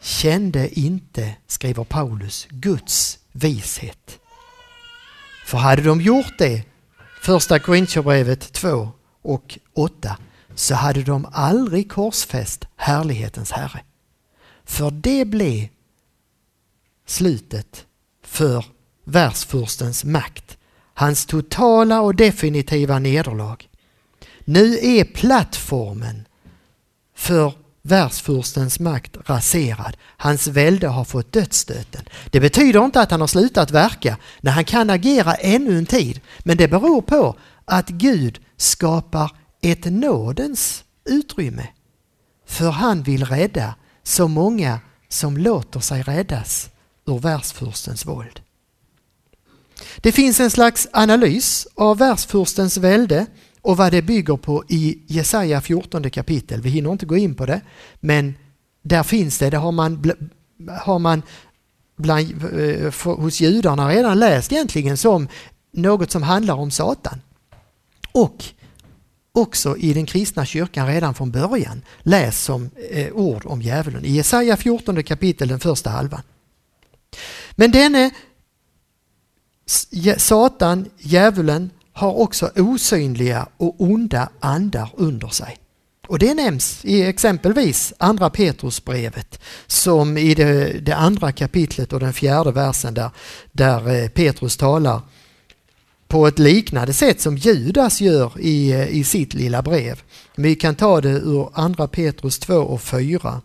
kände 0.00 0.80
inte, 0.80 1.36
skriver 1.46 1.84
Paulus, 1.84 2.46
Guds 2.50 3.18
vishet. 3.32 4.18
För 5.46 5.58
hade 5.58 5.82
de 5.82 6.00
gjort 6.00 6.38
det, 6.38 6.64
första 7.22 7.58
Korintierbrevet 7.58 8.52
2 8.52 8.90
och 9.22 9.58
8, 9.74 10.16
så 10.54 10.74
hade 10.74 11.02
de 11.02 11.26
aldrig 11.32 11.90
korsfäst 11.90 12.64
härlighetens 12.76 13.50
Herre. 13.50 13.80
För 14.64 14.90
det 14.90 15.24
blev 15.24 15.68
slutet 17.06 17.86
för 18.24 18.64
världsfurstens 19.04 20.04
makt. 20.04 20.57
Hans 20.98 21.26
totala 21.26 22.00
och 22.00 22.14
definitiva 22.14 22.98
nederlag. 22.98 23.56
Nu 24.44 24.78
är 24.82 25.04
plattformen 25.04 26.26
för 27.16 27.52
världsfurstens 27.82 28.80
makt 28.80 29.16
raserad. 29.26 29.96
Hans 30.02 30.46
välde 30.46 30.88
har 30.88 31.04
fått 31.04 31.32
dödsstöten. 31.32 32.04
Det 32.30 32.40
betyder 32.40 32.84
inte 32.84 33.00
att 33.00 33.10
han 33.10 33.20
har 33.20 33.28
slutat 33.28 33.70
verka 33.70 34.16
när 34.40 34.52
han 34.52 34.64
kan 34.64 34.90
agera 34.90 35.34
ännu 35.34 35.78
en 35.78 35.86
tid. 35.86 36.20
Men 36.38 36.56
det 36.56 36.68
beror 36.68 37.02
på 37.02 37.36
att 37.64 37.88
Gud 37.88 38.40
skapar 38.56 39.30
ett 39.60 39.84
nådens 39.84 40.84
utrymme. 41.04 41.68
För 42.46 42.70
han 42.70 43.02
vill 43.02 43.24
rädda 43.24 43.74
så 44.02 44.28
många 44.28 44.80
som 45.08 45.36
låter 45.36 45.80
sig 45.80 46.02
räddas 46.02 46.70
ur 47.06 47.18
världsfurstens 47.18 48.06
våld. 48.06 48.40
Det 49.96 50.12
finns 50.12 50.40
en 50.40 50.50
slags 50.50 50.88
analys 50.92 51.66
av 51.74 51.98
världsfurstens 51.98 52.76
välde 52.76 53.26
och 53.62 53.76
vad 53.76 53.92
det 53.92 54.02
bygger 54.02 54.36
på 54.36 54.64
i 54.68 54.98
Jesaja 55.06 55.60
14 55.60 56.10
kapitel. 56.10 56.60
Vi 56.60 56.70
hinner 56.70 56.92
inte 56.92 57.06
gå 57.06 57.16
in 57.16 57.34
på 57.34 57.46
det, 57.46 57.60
men 58.00 58.34
där 58.82 59.02
finns 59.02 59.38
det. 59.38 59.50
Det 59.50 59.56
har 59.56 59.72
man, 59.72 60.12
har 60.80 60.98
man 60.98 61.22
bland, 61.96 62.30
eh, 62.30 62.90
för, 62.90 63.14
hos 63.14 63.40
judarna 63.40 63.88
redan 63.88 64.18
läst 64.18 64.52
egentligen 64.52 64.96
som 64.96 65.28
något 65.72 66.10
som 66.10 66.22
handlar 66.22 66.54
om 66.54 66.70
Satan. 66.70 67.20
Och 68.12 68.44
också 69.32 69.76
i 69.76 69.92
den 69.92 70.06
kristna 70.06 70.44
kyrkan 70.44 70.86
redan 70.86 71.14
från 71.14 71.30
början 71.30 71.82
läst 72.02 72.44
som 72.44 72.70
eh, 72.90 73.12
ord 73.12 73.42
om 73.46 73.62
djävulen. 73.62 74.04
I 74.04 74.12
Jesaja 74.12 74.56
14 74.56 75.02
kapitel, 75.02 75.48
den 75.48 75.60
första 75.60 75.90
halvan. 75.90 76.22
Men 77.56 77.70
denne 77.70 78.10
Satan, 80.16 80.86
djävulen, 80.98 81.70
har 81.92 82.18
också 82.18 82.50
osynliga 82.56 83.48
och 83.56 83.74
onda 83.78 84.28
andar 84.40 84.90
under 84.96 85.28
sig. 85.28 85.58
Och 86.08 86.18
det 86.18 86.34
nämns 86.34 86.84
i 86.84 87.02
exempelvis 87.02 87.92
andra 87.98 88.30
Petrusbrevet 88.30 89.40
som 89.66 90.18
i 90.18 90.34
det, 90.34 90.72
det, 90.80 90.96
andra 90.96 91.32
kapitlet 91.32 91.92
och 91.92 92.00
den 92.00 92.12
fjärde 92.12 92.52
versen 92.52 92.94
där, 92.94 93.10
där 93.52 94.02
eh, 94.02 94.08
Petrus 94.08 94.56
talar 94.56 95.00
på 96.08 96.26
ett 96.26 96.38
liknande 96.38 96.92
sätt 96.92 97.20
som 97.20 97.36
Judas 97.36 98.00
gör 98.00 98.32
i, 98.40 98.72
eh, 98.72 98.88
i 98.88 99.04
sitt 99.04 99.34
lilla 99.34 99.62
brev. 99.62 100.02
Vi 100.36 100.54
kan 100.54 100.74
ta 100.74 101.00
det 101.00 101.08
ur 101.08 101.50
andra 101.52 101.88
Petrus 101.88 102.38
2 102.38 102.54
och 102.54 102.82
4. 102.82 103.40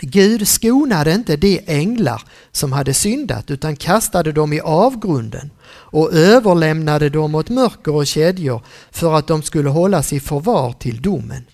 Gud 0.00 0.48
skonade 0.48 1.12
inte 1.12 1.36
de 1.36 1.60
änglar 1.66 2.22
som 2.52 2.72
hade 2.72 2.94
syndat 2.94 3.50
utan 3.50 3.76
kastade 3.76 4.32
dem 4.32 4.52
i 4.52 4.60
avgrunden 4.60 5.50
och 5.68 6.12
överlämnade 6.12 7.08
dem 7.08 7.34
åt 7.34 7.48
mörker 7.48 7.94
och 7.94 8.06
kedjor 8.06 8.62
för 8.90 9.14
att 9.14 9.26
de 9.26 9.42
skulle 9.42 9.68
hållas 9.68 10.12
i 10.12 10.20
förvar 10.20 10.72
till 10.72 11.02
domen. 11.02 11.44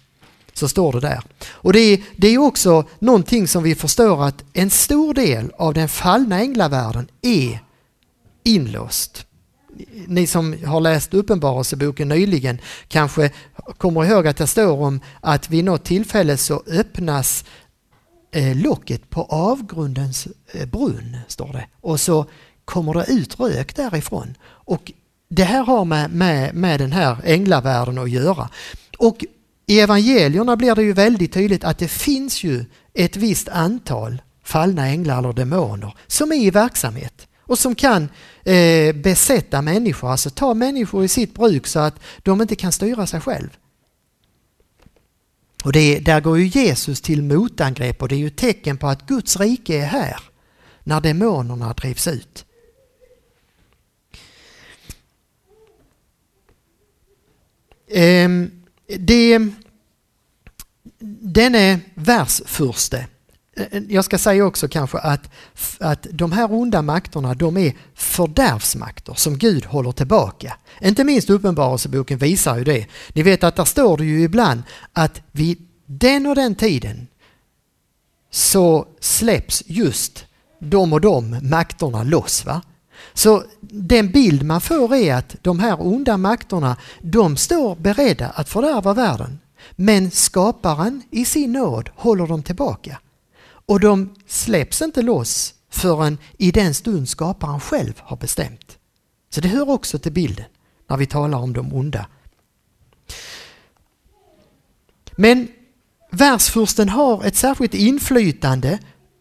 Så 0.53 0.69
står 0.69 0.93
det 0.93 1.01
där. 1.01 1.23
Och 1.51 1.73
det 1.73 1.81
är, 1.81 2.01
det 2.17 2.29
är 2.29 2.39
också 2.39 2.85
någonting 2.99 3.49
som 3.49 3.63
vi 3.63 3.75
förstår 3.75 4.25
att 4.25 4.45
en 4.53 4.71
stor 4.71 5.15
del 5.15 5.51
av 5.59 5.75
den 5.75 5.89
fallna 5.89 6.41
änglavärlden 6.41 7.09
är 7.23 7.59
inlåst. 8.45 9.27
Ni 10.07 10.27
som 10.27 10.57
har 10.67 10.81
läst 10.81 11.15
Uppenbarelseboken 11.15 12.09
nyligen 12.09 12.59
kanske 12.89 13.31
kommer 13.79 14.05
ihåg 14.05 14.27
att 14.27 14.37
det 14.37 14.47
står 14.47 14.81
om 14.81 15.01
att 15.21 15.51
vid 15.51 15.65
något 15.65 15.85
tillfälle 15.85 16.37
så 16.37 16.63
öppnas 16.67 17.45
eh, 17.45 17.62
Eh, 18.35 18.57
locket 18.57 19.11
på 19.11 19.23
avgrundens 19.23 20.29
eh, 20.53 20.67
brunn, 20.67 21.17
står 21.29 21.53
det. 21.53 21.67
Och 21.81 22.01
så 22.01 22.27
kommer 22.65 22.95
det 22.95 23.05
ut 23.13 23.41
rök 23.41 23.77
därifrån. 23.77 24.35
Och 24.45 24.93
det 25.29 25.45
här 25.45 25.65
har 25.65 25.85
med, 25.85 26.11
med, 26.11 26.55
med 26.55 26.81
den 26.81 26.93
här 26.93 27.17
änglavärlden 27.25 27.99
att 27.99 28.11
göra. 28.11 28.49
Och 28.99 29.25
i 29.67 29.81
evangelierna 29.81 30.57
blir 30.57 30.75
det 30.75 30.83
ju 30.83 30.93
väldigt 30.93 31.33
tydligt 31.33 31.65
att 31.65 31.79
det 31.79 31.89
finns 31.89 32.45
ju 32.45 32.65
ett 32.95 33.17
visst 33.17 33.49
antal 33.49 34.23
fallna 34.45 34.87
änglar 34.87 35.19
eller 35.19 35.33
demoner 35.33 35.95
som 36.07 36.33
är 36.33 36.37
i 36.37 36.51
verksamhet 36.51 37.27
och 37.41 37.59
som 37.59 37.75
kan 37.75 38.09
eh, 38.45 38.95
besätta 38.95 39.63
människor, 39.63 40.11
alltså 40.11 40.31
ta 40.31 40.55
människor 40.55 41.05
i 41.05 41.09
sitt 41.09 41.35
bruk 41.35 41.67
så 41.67 41.79
att 41.79 42.01
de 42.23 42.43
inte 42.43 42.57
kan 42.57 42.73
styra 42.73 43.07
sig 43.07 43.21
själv. 43.21 43.49
Och 45.63 45.73
det, 45.73 45.99
där 45.99 46.21
går 46.21 46.39
ju 46.39 46.47
Jesus 46.47 47.01
till 47.01 47.23
motangrepp 47.23 48.03
och 48.03 48.09
det 48.09 48.15
är 48.15 48.19
ju 48.19 48.31
tecken 48.31 48.79
på 48.79 48.89
att 48.89 49.07
Guds 49.07 49.37
rike 49.37 49.77
är 49.77 49.87
här 49.87 50.21
när 50.85 51.01
demonerna 51.01 51.73
drivs 51.73 52.09
ut. 52.09 52.47
Ehm, 57.89 58.51
det, 58.87 59.39
denne 61.21 61.81
versfurste, 61.95 63.07
Eh, 63.57 63.67
eh, 63.71 63.83
jag 63.89 64.05
ska 64.05 64.19
säga 64.19 64.45
också 64.45 64.69
kanske 64.69 64.99
att, 64.99 65.31
att 65.79 66.07
de 66.11 66.33
här 66.33 66.53
onda 66.53 66.83
makterna 66.83 67.35
de 67.35 67.57
är 67.57 67.73
fördärvsmakter 67.95 69.15
som 69.15 69.39
Gud 69.39 69.65
håller 69.65 69.93
tillbaka. 69.93 70.57
Inte 70.81 71.05
minst 71.05 71.31
Uppenbarelseboken 71.31 72.19
visar 72.19 72.59
ju 72.59 72.65
det. 72.65 72.87
Ni 73.15 73.23
vet 73.23 73.45
att 73.45 73.57
där 73.57 73.65
står 73.65 73.97
det 73.97 74.05
ju 74.05 74.23
ibland 74.23 74.63
att 74.93 75.21
vid 75.33 75.69
den 75.87 76.27
och 76.27 76.35
den 76.35 76.55
tiden 76.55 77.07
så 78.31 78.87
släpps 79.01 79.63
just 79.67 80.25
de 80.59 80.93
och 80.93 81.01
de 81.01 81.39
makterna 81.43 82.03
loss. 82.03 82.45
Va? 82.45 82.63
Så 83.15 83.45
den 83.61 84.11
bild 84.11 84.43
man 84.43 84.61
får 84.61 84.95
är 84.95 85.15
att 85.15 85.37
de 85.43 85.61
här 85.61 85.87
onda 85.87 86.17
makterna, 86.17 86.77
de 87.01 87.37
står 87.37 87.77
beredda 87.77 88.29
att 88.29 88.49
fördärva 88.49 88.95
världen. 88.95 89.39
Men 89.77 90.11
skaparen 90.11 91.03
i 91.11 91.25
sin 91.25 91.53
nåd 91.53 91.91
håller 91.95 92.27
dem 92.27 92.43
tillbaka. 92.43 92.99
Och 93.67 93.81
de 93.81 94.15
släpps 94.27 94.83
inte 94.83 95.03
loss 95.03 95.55
förrän 95.71 96.19
i 96.39 96.51
den 96.51 96.75
stund 96.75 97.09
skaparen 97.09 97.61
själv 97.61 97.95
har 97.99 98.17
bestämt. 98.17 98.79
Så 99.31 99.41
det 99.41 99.49
hör 99.49 99.71
också 99.71 99.99
till 99.99 100.13
bilden 100.13 100.45
när 100.89 100.97
vi 100.97 101.07
talar 101.07 101.39
om 101.39 101.53
de 101.53 101.75
onda. 101.75 102.07
Men 105.17 105.49
världsfursten 106.11 106.89
har 106.89 107.25
ett 107.25 107.37
särskilt 107.37 107.75
inflytande 107.75 108.79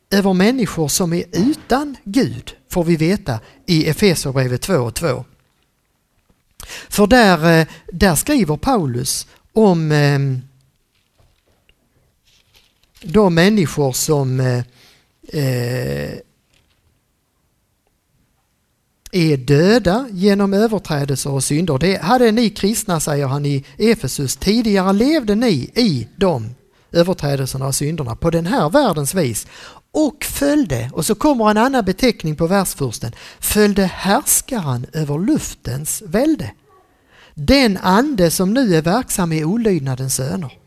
över 0.10 0.34
människor 0.34 0.88
som 0.88 1.14
är 1.14 1.24
utan 1.32 1.98
Gud, 2.04 2.56
får 2.70 2.84
vi 2.84 2.96
veta 2.96 3.40
i 3.66 3.90
Efesierbrevet 3.90 4.62
2 4.62 4.74
och 4.74 4.96
2. 4.96 5.26
För 6.90 7.08
där, 7.08 7.60
eh, 7.60 7.68
där 7.92 8.16
skriver 8.16 8.58
Paulus 8.58 9.28
om 9.54 9.92
eh, 9.92 10.20
de 13.04 13.34
människor 13.34 13.92
som 13.92 14.40
eh, 14.40 14.64
eh, 15.28 16.18
är 19.12 19.38
döda 19.38 20.08
genom 20.12 20.54
överträdelser 20.54 21.32
och 21.32 21.44
synder. 21.44 21.78
Det 21.78 22.02
hade 22.02 22.32
ni 22.32 22.50
kristna, 22.50 23.00
säger 23.00 23.28
han 23.28 23.46
i 23.46 23.66
Efesus, 23.78 24.38
tidigare 24.38 24.94
levde 24.94 25.36
ni 25.36 25.72
i 25.76 26.08
de 26.16 26.50
överträdelserna 26.92 27.68
och 27.68 27.76
synderna 27.76 28.16
på 28.16 28.30
den 28.30 28.46
här 28.46 28.70
världens 28.70 29.16
vis 29.16 29.48
och 29.92 30.24
följde, 30.24 30.90
och 30.94 31.06
så 31.06 31.16
kommer 31.16 31.52
en 31.52 31.58
annan 31.58 31.86
beteckning 31.86 32.36
på 32.36 32.48
världsfursten, 32.48 33.12
följde 33.40 33.86
härskaren 33.86 34.86
över 34.94 35.20
luftens 35.20 36.04
välde. 36.06 36.52
Den 37.34 37.78
ande 37.78 38.32
som 38.32 38.54
nu 38.54 38.76
är 38.76 38.82
verksam 38.82 39.32
i 39.32 39.44
olydnadens 39.44 40.16
söner. 40.16 40.61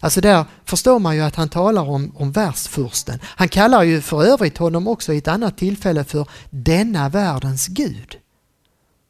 Alltså 0.00 0.20
där 0.20 0.44
förstår 0.64 0.98
man 0.98 1.16
ju 1.16 1.22
att 1.22 1.36
han 1.36 1.48
talar 1.48 1.82
om, 1.82 2.12
om 2.16 2.32
världsfursten. 2.32 3.18
Han 3.24 3.48
kallar 3.48 3.82
ju 3.82 4.00
för 4.00 4.24
övrigt 4.24 4.58
honom 4.58 4.88
också 4.88 5.12
i 5.12 5.18
ett 5.18 5.28
annat 5.28 5.58
tillfälle 5.58 6.04
för 6.04 6.26
denna 6.50 7.08
världens 7.08 7.66
Gud. 7.66 8.16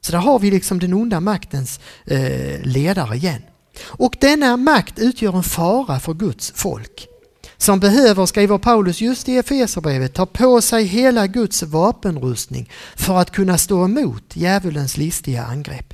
Så 0.01 0.11
där 0.11 0.19
har 0.19 0.39
vi 0.39 0.51
liksom 0.51 0.79
den 0.79 0.93
onda 0.93 1.19
maktens 1.19 1.79
eh, 2.05 2.61
ledare 2.63 3.15
igen. 3.15 3.41
Och 3.83 4.15
denna 4.21 4.57
makt 4.57 4.99
utgör 4.99 5.37
en 5.37 5.43
fara 5.43 5.99
för 5.99 6.13
Guds 6.13 6.51
folk 6.55 7.07
som 7.57 7.79
behöver, 7.79 8.25
skriver 8.25 8.57
Paulus 8.57 9.01
just 9.01 9.29
i 9.29 9.37
Efesierbrevet, 9.37 10.13
ta 10.13 10.25
på 10.25 10.61
sig 10.61 10.83
hela 10.83 11.27
Guds 11.27 11.63
vapenrustning 11.63 12.69
för 12.95 13.17
att 13.17 13.31
kunna 13.31 13.57
stå 13.57 13.85
emot 13.85 14.23
djävulens 14.33 14.97
listiga 14.97 15.43
angrepp. 15.43 15.93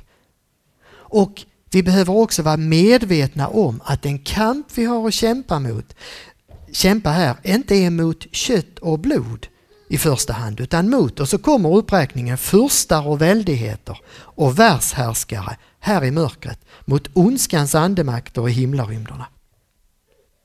Och 0.88 1.42
vi 1.70 1.82
behöver 1.82 2.16
också 2.16 2.42
vara 2.42 2.56
medvetna 2.56 3.48
om 3.48 3.80
att 3.84 4.02
den 4.02 4.18
kamp 4.18 4.66
vi 4.74 4.84
har 4.84 5.08
att 5.08 5.14
kämpa 5.14 5.58
mot, 5.58 5.94
kämpa 6.72 7.10
här, 7.10 7.36
inte 7.42 7.74
är 7.74 7.90
mot 7.90 8.34
kött 8.34 8.78
och 8.78 8.98
blod 8.98 9.46
i 9.88 9.98
första 9.98 10.32
hand, 10.32 10.60
utan 10.60 10.90
mot, 10.90 11.20
och 11.20 11.28
så 11.28 11.38
kommer 11.38 11.76
uppräkningen, 11.76 12.38
furstar 12.38 13.06
och 13.08 13.22
väldigheter 13.22 13.98
och 14.18 14.58
världshärskare 14.58 15.56
här 15.80 16.04
i 16.04 16.10
mörkret, 16.10 16.58
mot 16.84 17.08
ondskans 17.12 17.74
andemakter 17.74 18.48
i 18.48 18.52
himlarymderna. 18.52 19.26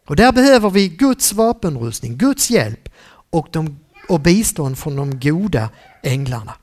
Och 0.08 0.16
där 0.16 0.32
behöver 0.32 0.70
vi 0.70 0.90
Guds 0.90 1.34
vapenrustning, 1.34 2.18
Guds 2.18 2.50
hjälp 2.50 2.90
och, 3.30 3.48
de, 3.52 3.80
och 4.10 4.20
bistånd 4.20 4.78
från 4.78 4.96
de 4.96 5.20
goda 5.20 5.70
änglarna. 6.04 6.54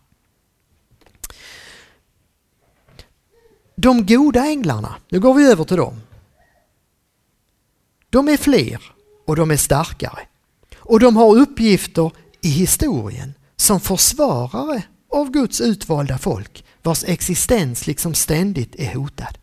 De 3.80 4.06
goda 4.06 4.46
änglarna, 4.46 4.94
nu 5.08 5.20
går 5.20 5.34
vi 5.34 5.50
över 5.50 5.64
till 5.64 5.76
dem. 5.76 6.00
De 8.10 8.28
är 8.28 8.36
fler 8.36 8.82
och 9.26 9.36
de 9.36 9.50
är 9.50 9.56
starkare. 9.56 10.18
Och 10.78 11.00
de 11.00 11.16
har 11.16 11.36
uppgifter 11.36 12.10
i 12.40 12.48
historien 12.48 13.34
som 13.56 13.80
försvarare 13.80 14.82
av 15.12 15.30
Guds 15.30 15.60
utvalda 15.60 16.18
folk 16.18 16.64
vars 16.82 17.04
existens 17.06 17.86
liksom 17.86 18.14
ständigt 18.14 18.74
är 18.74 18.94
hotad. 18.94 19.38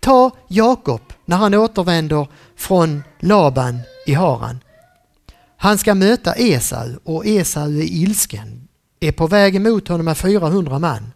Ta 0.00 0.30
Jakob 0.48 1.12
när 1.24 1.36
han 1.36 1.54
återvänder 1.54 2.28
från 2.56 3.02
Laban 3.20 3.80
i 4.06 4.14
Haran. 4.14 4.58
Han 5.56 5.78
ska 5.78 5.94
möta 5.94 6.34
Esau 6.34 6.98
och 7.04 7.26
Esau 7.26 7.78
är 7.78 7.82
ilsken, 7.82 8.68
är 9.00 9.12
på 9.12 9.26
väg 9.26 9.56
emot 9.56 9.88
honom 9.88 10.04
med 10.04 10.18
400 10.18 10.78
man. 10.78 11.12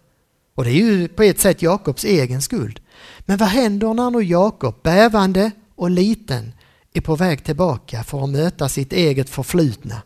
Och 0.60 0.66
det 0.66 0.70
är 0.70 0.74
ju 0.74 1.08
på 1.08 1.22
ett 1.22 1.40
sätt 1.40 1.62
Jakobs 1.62 2.04
egen 2.04 2.42
skuld. 2.42 2.80
Men 3.20 3.38
vad 3.38 3.48
händer 3.48 3.94
när 3.94 4.10
nu 4.10 4.22
Jakob, 4.22 4.82
bävande 4.82 5.50
och 5.74 5.90
liten, 5.90 6.52
är 6.92 7.00
på 7.00 7.16
väg 7.16 7.44
tillbaka 7.44 8.04
för 8.04 8.24
att 8.24 8.30
möta 8.30 8.68
sitt 8.68 8.92
eget 8.92 9.30
förflutna? 9.30 10.02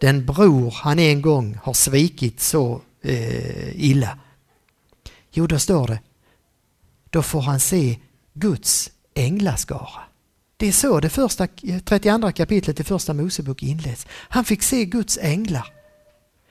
Den 0.00 0.26
bror 0.26 0.70
han 0.70 0.98
en 0.98 1.22
gång 1.22 1.58
har 1.62 1.72
svikit 1.72 2.40
så 2.40 2.80
eh, 3.02 3.84
illa. 3.84 4.18
Jo, 5.32 5.46
då 5.46 5.58
står 5.58 5.86
det, 5.86 6.00
då 7.10 7.22
får 7.22 7.40
han 7.40 7.60
se 7.60 7.98
Guds 8.34 8.90
änglaskara. 9.14 10.02
Det 10.56 10.68
är 10.68 10.72
så 10.72 11.00
det 11.00 11.10
första, 11.10 11.48
32 11.84 12.32
kapitlet 12.32 12.80
i 12.80 12.84
första 12.84 13.14
Mosebok 13.14 13.62
inleds. 13.62 14.06
Han 14.10 14.44
fick 14.44 14.62
se 14.62 14.84
Guds 14.84 15.18
änglar. 15.22 15.72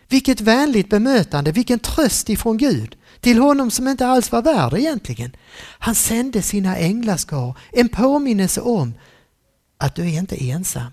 Vilket 0.07 0.41
vänligt 0.41 0.89
bemötande, 0.89 1.51
vilken 1.51 1.79
tröst 1.79 2.29
ifrån 2.29 2.57
Gud 2.57 2.95
till 3.23 3.37
honom 3.37 3.71
som 3.71 3.87
inte 3.87 4.07
alls 4.07 4.31
var 4.31 4.41
värd 4.41 4.73
egentligen. 4.73 5.35
Han 5.59 5.95
sände 5.95 6.41
sina 6.41 6.77
änglaskar, 6.77 7.57
en 7.71 7.89
påminnelse 7.89 8.61
om 8.61 8.93
att 9.77 9.95
du 9.95 10.01
är 10.01 10.19
inte 10.19 10.43
ensam. 10.49 10.91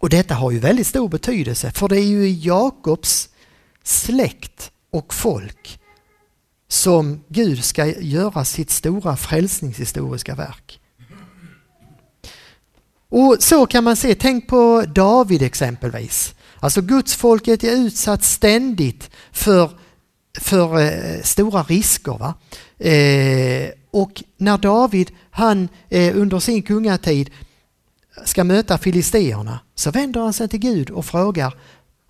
Och 0.00 0.08
detta 0.08 0.34
har 0.34 0.50
ju 0.50 0.58
väldigt 0.58 0.86
stor 0.86 1.08
betydelse 1.08 1.70
för 1.70 1.88
det 1.88 2.00
är 2.00 2.04
ju 2.04 2.28
i 2.28 2.40
Jakobs 2.44 3.28
släkt 3.82 4.70
och 4.90 5.14
folk 5.14 5.80
som 6.68 7.24
Gud 7.28 7.64
ska 7.64 7.86
göra 7.86 8.44
sitt 8.44 8.70
stora 8.70 9.16
frälsningshistoriska 9.16 10.34
verk. 10.34 10.80
Och 13.08 13.36
så 13.40 13.66
kan 13.66 13.84
man 13.84 13.96
se, 13.96 14.14
tänk 14.14 14.48
på 14.48 14.84
David 14.86 15.42
exempelvis. 15.42 16.35
Alltså 16.66 16.80
Guds 16.80 17.14
folket 17.14 17.64
är 17.64 17.76
utsatt 17.76 18.24
ständigt 18.24 19.10
för, 19.32 19.70
för 20.38 20.80
eh, 20.80 21.22
stora 21.22 21.62
risker. 21.62 22.18
Va? 22.18 22.34
Eh, 22.78 23.70
och 23.90 24.22
när 24.36 24.58
David, 24.58 25.10
han 25.30 25.68
eh, 25.88 26.16
under 26.16 26.38
sin 26.38 26.62
kungatid 26.62 27.30
ska 28.24 28.44
möta 28.44 28.78
filisteerna 28.78 29.60
så 29.74 29.90
vänder 29.90 30.20
han 30.20 30.32
sig 30.32 30.48
till 30.48 30.58
Gud 30.58 30.90
och 30.90 31.04
frågar 31.04 31.54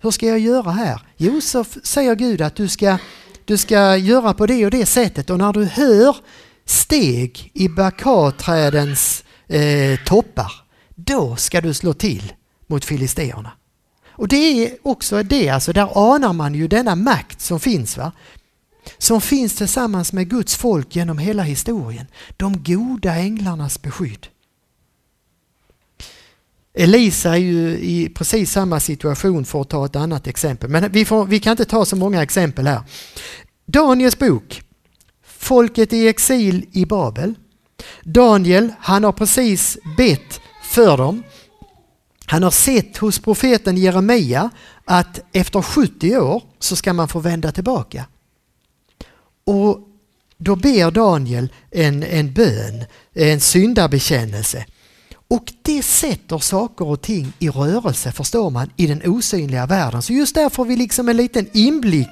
hur 0.01 0.11
ska 0.11 0.27
jag 0.27 0.39
göra 0.39 0.71
här? 0.71 1.01
Jo, 1.17 1.41
så 1.41 1.65
säger 1.83 2.15
Gud 2.15 2.41
att 2.41 2.55
du 2.55 2.67
ska, 2.67 2.97
du 3.45 3.57
ska 3.57 3.97
göra 3.97 4.33
på 4.33 4.45
det 4.45 4.65
och 4.65 4.71
det 4.71 4.85
sättet 4.85 5.29
och 5.29 5.37
när 5.37 5.53
du 5.53 5.65
hör 5.65 6.15
steg 6.65 7.51
i 7.53 7.69
bakaträdens 7.69 9.23
eh, 9.47 9.99
toppar, 10.05 10.51
då 10.95 11.35
ska 11.35 11.61
du 11.61 11.73
slå 11.73 11.93
till 11.93 12.33
mot 12.67 12.85
filisteerna. 12.85 13.51
Och 14.17 14.27
det 14.27 14.35
är 14.65 14.77
också 14.83 15.23
det, 15.23 15.49
alltså 15.49 15.73
där 15.73 16.13
anar 16.13 16.33
man 16.33 16.55
ju 16.55 16.67
denna 16.67 16.95
makt 16.95 17.41
som 17.41 17.59
finns. 17.59 17.97
va? 17.97 18.11
Som 18.97 19.21
finns 19.21 19.55
tillsammans 19.55 20.13
med 20.13 20.29
Guds 20.29 20.55
folk 20.55 20.95
genom 20.95 21.17
hela 21.17 21.43
historien. 21.43 22.05
De 22.37 22.63
goda 22.63 23.15
änglarnas 23.15 23.81
beskydd. 23.81 24.27
Elisa 26.73 27.29
är 27.29 27.37
ju 27.37 27.77
i 27.77 28.09
precis 28.15 28.51
samma 28.51 28.79
situation 28.79 29.45
för 29.45 29.61
att 29.61 29.69
ta 29.69 29.85
ett 29.85 29.95
annat 29.95 30.27
exempel. 30.27 30.69
Men 30.69 30.91
vi, 30.91 31.05
får, 31.05 31.25
vi 31.25 31.39
kan 31.39 31.51
inte 31.51 31.65
ta 31.65 31.85
så 31.85 31.95
många 31.95 32.23
exempel 32.23 32.67
här. 32.67 32.81
Daniels 33.65 34.19
bok, 34.19 34.61
Folket 35.23 35.93
i 35.93 36.07
exil 36.07 36.65
i 36.71 36.85
Babel. 36.85 37.33
Daniel, 38.03 38.73
han 38.79 39.03
har 39.03 39.11
precis 39.11 39.77
bett 39.97 40.41
för 40.63 40.97
dem. 40.97 41.23
Han 42.29 42.43
har 42.43 42.51
sett 42.51 42.97
hos 42.97 43.19
profeten 43.19 43.77
Jeremia 43.77 44.49
att 44.85 45.19
efter 45.33 45.61
70 45.61 46.17
år 46.17 46.43
så 46.59 46.75
ska 46.75 46.93
man 46.93 47.07
få 47.07 47.19
vända 47.19 47.51
tillbaka. 47.51 48.05
Och 49.45 49.79
då 50.37 50.55
ber 50.55 50.91
Daniel 50.91 51.53
en, 51.71 52.03
en 52.03 52.33
bön, 52.33 52.85
en 53.13 53.39
syndabekännelse. 53.39 54.65
Och 55.29 55.53
det 55.61 55.83
sätter 55.83 56.37
saker 56.37 56.87
och 56.87 57.01
ting 57.01 57.33
i 57.39 57.49
rörelse, 57.49 58.11
förstår 58.11 58.49
man, 58.49 58.69
i 58.75 58.87
den 58.87 59.01
osynliga 59.05 59.65
världen. 59.65 60.01
Så 60.01 60.13
just 60.13 60.35
där 60.35 60.49
får 60.49 60.65
vi 60.65 60.75
liksom 60.75 61.09
en 61.09 61.17
liten 61.17 61.49
inblick 61.53 62.09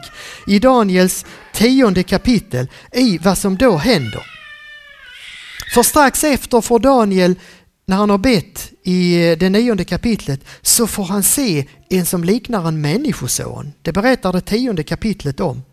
i 0.47 0.59
Daniels 0.59 1.25
tionde 1.53 2.03
kapitel 2.03 2.67
i 2.91 3.17
vad 3.17 3.37
som 3.37 3.57
då 3.57 3.77
händer. 3.77 4.25
För 5.73 5.83
strax 5.83 6.23
efter 6.23 6.61
får 6.61 6.79
Daniel, 6.79 7.35
när 7.85 7.97
han 7.97 8.09
har 8.09 8.17
bett 8.17 8.71
i 8.83 9.29
eh, 9.29 9.37
det 9.37 9.49
nionde 9.49 9.83
kapitlet, 9.83 10.39
så 10.61 10.87
får 10.87 11.03
han 11.03 11.23
se 11.23 11.65
en 11.89 12.05
som 12.05 12.23
liknar 12.23 12.67
en 12.67 12.81
människoson. 12.81 13.73
Det 13.81 13.91
berättar 13.91 14.33
det 14.33 14.41
tionde 14.41 14.83
kapitlet 14.83 15.39
om. 15.39 15.63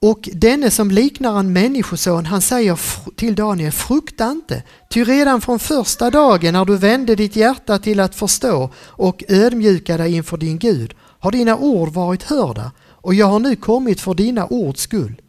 Och 0.00 0.28
denne 0.32 0.70
som 0.70 0.90
liknar 0.90 1.38
en 1.38 1.52
människoson, 1.52 2.26
han 2.26 2.40
säger 2.40 2.80
till 3.16 3.34
Daniel, 3.34 3.72
frukta 3.72 4.30
inte, 4.30 4.62
ty 4.90 5.04
redan 5.04 5.40
från 5.40 5.58
första 5.58 6.10
dagen 6.10 6.52
när 6.52 6.64
du 6.64 6.76
vände 6.76 7.14
ditt 7.14 7.36
hjärta 7.36 7.78
till 7.78 8.00
att 8.00 8.14
förstå 8.14 8.70
och 8.76 9.24
ödmjuka 9.28 9.96
dig 9.96 10.14
inför 10.14 10.36
din 10.36 10.58
Gud, 10.58 10.94
har 11.00 11.32
dina 11.32 11.56
ord 11.56 11.88
varit 11.88 12.22
hörda 12.22 12.72
och 12.88 13.14
jag 13.14 13.26
har 13.26 13.38
nu 13.38 13.56
kommit 13.56 14.00
för 14.00 14.14
dina 14.14 14.46
ords 14.46 14.80
skull. 14.80 15.20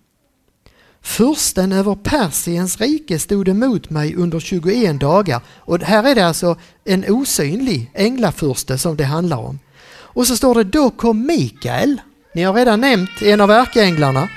Fursten 1.02 1.72
över 1.72 1.96
Persiens 1.96 2.82
rike 2.82 3.20
stod 3.20 3.48
emot 3.48 3.90
mig 3.90 4.16
under 4.16 4.40
21 4.40 5.00
dagar 5.00 5.42
och 5.58 5.80
här 5.80 6.04
är 6.04 6.16
det 6.16 6.28
alltså 6.28 6.58
en 6.86 7.06
osynlig 7.08 7.92
änglafurste 7.94 8.78
som 8.78 8.98
det 8.98 9.04
handlar 9.04 9.38
om. 9.38 9.60
Och 9.92 10.28
så 10.28 10.36
står 10.36 10.56
det, 10.56 10.64
då 10.64 10.90
kom 10.90 11.26
Mikael, 11.26 12.02
ni 12.36 12.44
har 12.44 12.54
redan 12.54 12.82
nämnt 12.82 13.22
en 13.22 13.42
av 13.42 13.52
ärkeänglarna, 13.52 14.30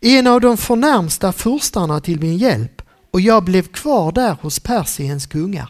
en 0.00 0.26
av 0.26 0.40
de 0.40 0.56
förnärmsta 0.56 1.32
furstarna 1.32 2.00
till 2.00 2.20
min 2.20 2.36
hjälp 2.36 2.82
och 3.10 3.20
jag 3.20 3.44
blev 3.44 3.62
kvar 3.62 4.12
där 4.12 4.36
hos 4.40 4.60
Persiens 4.60 5.26
kungar. 5.26 5.68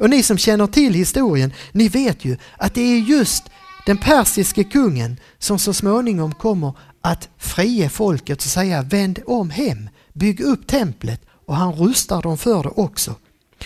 Och 0.00 0.10
ni 0.10 0.22
som 0.22 0.38
känner 0.38 0.66
till 0.66 0.94
historien, 0.94 1.52
ni 1.72 1.88
vet 1.88 2.24
ju 2.24 2.36
att 2.56 2.74
det 2.74 2.80
är 2.80 2.98
just 2.98 3.44
den 3.86 3.98
persiske 3.98 4.64
kungen 4.64 5.20
som 5.38 5.58
så 5.58 5.74
småningom 5.74 6.34
kommer 6.34 6.72
att 7.06 7.28
frie 7.38 7.88
folket 7.88 8.38
och 8.38 8.44
säga 8.44 8.82
vänd 8.82 9.18
om 9.26 9.50
hem, 9.50 9.88
bygg 10.12 10.40
upp 10.40 10.66
templet 10.66 11.20
och 11.46 11.56
han 11.56 11.72
rustar 11.72 12.22
dem 12.22 12.38
för 12.38 12.62
det 12.62 12.68
också. 12.68 13.14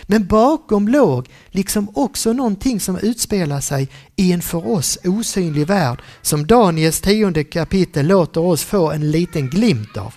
Men 0.03 0.27
bakom 0.27 0.89
låg 0.89 1.29
liksom 1.51 1.89
också 1.95 2.33
någonting 2.33 2.81
som 2.81 2.99
utspelar 2.99 3.61
sig 3.61 3.89
i 4.17 4.33
en 4.33 4.43
för 4.43 4.69
oss 4.69 4.99
osynlig 5.05 5.67
värld 5.67 6.03
som 6.23 6.47
Daniels 6.47 7.01
tionde 7.01 7.45
kapitel 7.45 8.07
låter 8.07 8.41
oss 8.41 8.65
få 8.65 8.91
en 8.91 9.11
liten 9.11 9.51
glimt 9.51 9.97
av. 9.97 10.15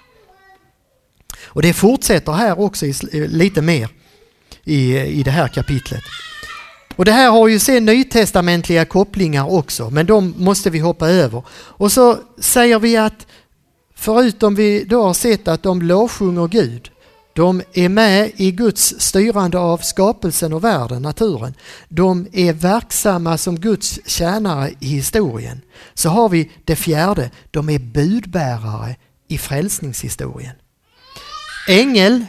Och 1.44 1.62
det 1.62 1.74
fortsätter 1.74 2.32
här 2.32 2.60
också 2.60 2.86
lite 3.12 3.62
mer 3.62 3.90
i, 4.64 4.98
i 4.98 5.24
det 5.24 5.32
här 5.32 5.48
kapitlet. 5.48 6.04
Och 6.96 7.06
det 7.06 7.12
här 7.12 7.32
har 7.32 7.48
ju 7.48 7.60
sen 7.60 7.86
nytestamentliga 7.86 8.86
kopplingar 8.86 9.54
också, 9.54 9.90
men 9.90 10.06
de 10.06 10.34
måste 10.38 10.70
vi 10.70 10.80
hoppa 10.80 11.10
över. 11.10 11.44
Och 11.52 11.92
så 11.92 12.18
säger 12.40 12.80
vi 12.80 12.98
att 12.98 13.28
förutom 13.96 14.56
vi 14.56 14.84
då 14.84 15.04
har 15.04 15.14
sett 15.14 15.48
att 15.48 15.64
de 15.64 15.82
lovsjunger 15.82 16.48
Gud 16.48 16.90
de 17.36 17.62
är 17.74 17.90
med 17.90 18.32
i 18.36 18.52
Guds 18.52 18.96
styrande 19.00 19.58
av 19.58 19.78
skapelsen 19.78 20.54
och 20.54 20.64
världen, 20.64 21.02
naturen. 21.02 21.54
De 21.90 22.28
är 22.32 22.54
verksamma 22.54 23.38
som 23.38 23.60
Guds 23.60 24.00
tjänare 24.06 24.72
i 24.80 24.88
historien. 24.88 25.62
Så 25.94 26.10
har 26.10 26.30
vi 26.30 26.52
det 26.66 26.76
fjärde, 26.76 27.32
de 27.52 27.70
är 27.70 27.80
budbärare 27.80 28.96
i 29.28 29.38
frälsningshistorien. 29.38 30.56
Ängel 31.68 32.26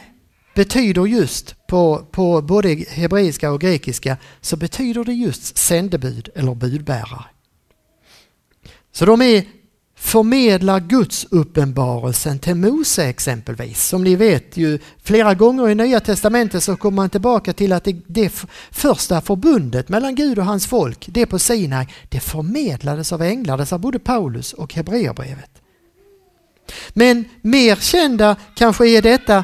betyder 0.55 1.05
just 1.05 1.67
på, 1.67 2.05
på 2.11 2.41
både 2.41 2.69
hebreiska 2.89 3.51
och 3.51 3.61
grekiska 3.61 4.17
så 4.41 4.57
betyder 4.57 5.03
det 5.03 5.13
just 5.13 5.57
sändebud 5.57 6.29
eller 6.35 6.55
budbärare. 6.55 7.25
Så 8.91 9.05
de 9.05 9.21
är 9.21 9.43
förmedlar 9.97 10.79
Guds 10.79 11.27
uppenbarelsen 11.29 12.39
till 12.39 12.55
Mose 12.55 13.05
exempelvis. 13.05 13.87
Som 13.87 14.03
ni 14.03 14.15
vet 14.15 14.57
ju 14.57 14.79
flera 15.03 15.33
gånger 15.33 15.69
i 15.69 15.75
Nya 15.75 15.99
Testamentet 15.99 16.63
så 16.63 16.75
kommer 16.75 16.95
man 16.95 17.09
tillbaka 17.09 17.53
till 17.53 17.73
att 17.73 17.83
det, 17.83 17.95
det 18.07 18.45
första 18.71 19.21
förbundet 19.21 19.89
mellan 19.89 20.15
Gud 20.15 20.39
och 20.39 20.45
hans 20.45 20.67
folk, 20.67 21.05
det 21.07 21.25
på 21.25 21.39
Sinai, 21.39 21.87
det 22.09 22.19
förmedlades 22.19 23.13
av 23.13 23.21
änglar, 23.21 23.57
det 23.57 23.65
sa 23.65 23.77
både 23.77 23.99
Paulus 23.99 24.53
och 24.53 24.73
Hebreerbrevet. 24.73 25.49
Men 26.93 27.25
mer 27.41 27.75
kända 27.75 28.35
kanske 28.55 28.87
är 28.87 29.01
detta 29.01 29.43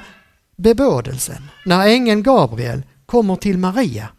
bebådelsen, 0.62 1.50
när 1.66 1.88
ängeln 1.88 2.24
Gabriel 2.24 2.84
kommer 3.06 3.36
till 3.36 3.58
Maria 3.58 4.10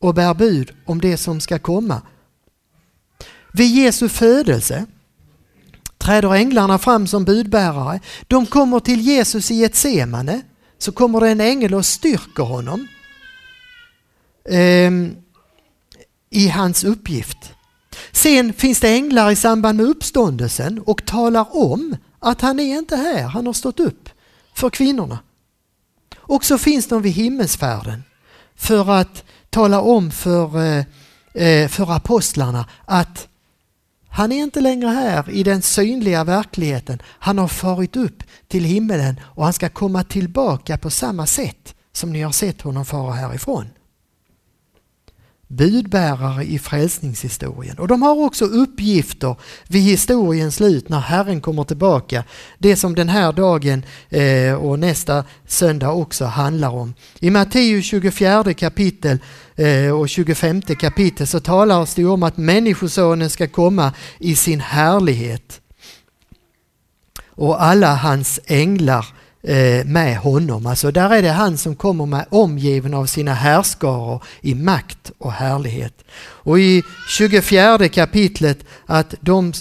och 0.00 0.14
bär 0.14 0.34
bud 0.34 0.72
om 0.84 1.00
det 1.00 1.16
som 1.16 1.40
ska 1.40 1.58
komma. 1.58 2.02
Vid 3.52 3.74
Jesu 3.74 4.08
födelse 4.08 4.86
träder 5.98 6.34
änglarna 6.34 6.78
fram 6.78 7.06
som 7.06 7.24
budbärare. 7.24 8.00
De 8.26 8.46
kommer 8.46 8.80
till 8.80 9.00
Jesus 9.00 9.50
i 9.50 9.64
ett 9.64 9.76
semane 9.76 10.42
så 10.78 10.92
kommer 10.92 11.20
det 11.20 11.28
en 11.28 11.40
ängel 11.40 11.74
och 11.74 11.86
styrker 11.86 12.42
honom 12.42 12.88
eh, 14.48 14.90
i 16.30 16.48
hans 16.48 16.84
uppgift. 16.84 17.38
Sen 18.12 18.52
finns 18.52 18.80
det 18.80 18.88
änglar 18.88 19.30
i 19.30 19.36
samband 19.36 19.76
med 19.76 19.86
uppståndelsen 19.86 20.78
och 20.78 21.06
talar 21.06 21.56
om 21.56 21.96
att 22.18 22.40
han 22.40 22.60
är 22.60 22.78
inte 22.78 22.96
här, 22.96 23.22
han 23.22 23.46
har 23.46 23.52
stått 23.52 23.80
upp 23.80 24.08
för 24.54 24.70
kvinnorna. 24.70 25.18
Och 26.28 26.44
så 26.44 26.58
finns 26.58 26.88
de 26.88 27.02
vid 27.02 27.12
himmelsfärden 27.12 28.04
för 28.54 28.90
att 28.90 29.24
tala 29.50 29.80
om 29.80 30.10
för, 30.10 30.64
eh, 30.64 30.84
eh, 31.34 31.68
för 31.68 31.92
apostlarna 31.92 32.68
att 32.84 33.28
han 34.08 34.32
är 34.32 34.42
inte 34.42 34.60
längre 34.60 34.88
här 34.88 35.30
i 35.30 35.42
den 35.42 35.62
synliga 35.62 36.24
verkligheten. 36.24 37.02
Han 37.04 37.38
har 37.38 37.48
farit 37.48 37.96
upp 37.96 38.22
till 38.48 38.64
himmelen 38.64 39.20
och 39.22 39.44
han 39.44 39.52
ska 39.52 39.68
komma 39.68 40.04
tillbaka 40.04 40.78
på 40.78 40.90
samma 40.90 41.26
sätt 41.26 41.74
som 41.92 42.12
ni 42.12 42.22
har 42.22 42.32
sett 42.32 42.62
honom 42.62 42.84
fara 42.84 43.12
härifrån 43.12 43.66
budbärare 45.48 46.44
i 46.44 46.58
frälsningshistorien. 46.58 47.78
Och 47.78 47.88
de 47.88 48.02
har 48.02 48.24
också 48.24 48.44
uppgifter 48.44 49.36
vid 49.68 49.82
historiens 49.82 50.54
slut 50.54 50.88
när 50.88 51.00
Herren 51.00 51.40
kommer 51.40 51.64
tillbaka. 51.64 52.24
Det 52.58 52.76
som 52.76 52.94
den 52.94 53.08
här 53.08 53.32
dagen 53.32 53.84
eh, 54.08 54.54
och 54.54 54.78
nästa 54.78 55.24
söndag 55.46 55.90
också 55.90 56.24
handlar 56.24 56.70
om. 56.70 56.94
I 57.20 57.30
Matteus 57.30 57.84
24 57.84 58.54
kapitel 58.54 59.18
eh, 59.56 59.90
och 59.90 60.08
25 60.08 60.62
kapitel 60.62 61.26
så 61.26 61.40
talas 61.40 61.94
det 61.94 62.04
om 62.04 62.22
att 62.22 62.36
Människosonen 62.36 63.30
ska 63.30 63.48
komma 63.48 63.92
i 64.18 64.36
sin 64.36 64.60
härlighet 64.60 65.60
och 67.28 67.62
alla 67.62 67.94
hans 67.94 68.40
änglar 68.46 69.06
Eh, 69.06 69.25
Eh, 69.48 69.84
med 69.84 70.16
honom. 70.16 70.66
Alltså 70.66 70.90
där 70.90 71.10
är 71.10 71.22
det 71.22 71.30
han 71.30 71.58
som 71.58 71.76
kommer 71.76 72.06
med 72.06 72.26
omgiven 72.30 72.94
av 72.94 73.06
sina 73.06 73.34
härskaror 73.34 74.22
i 74.40 74.54
makt 74.54 75.12
och 75.18 75.32
härlighet. 75.32 76.04
Och 76.18 76.58
i 76.58 76.82
24 77.08 77.88
kapitlet 77.88 78.58
att 78.86 79.14
de 79.20 79.52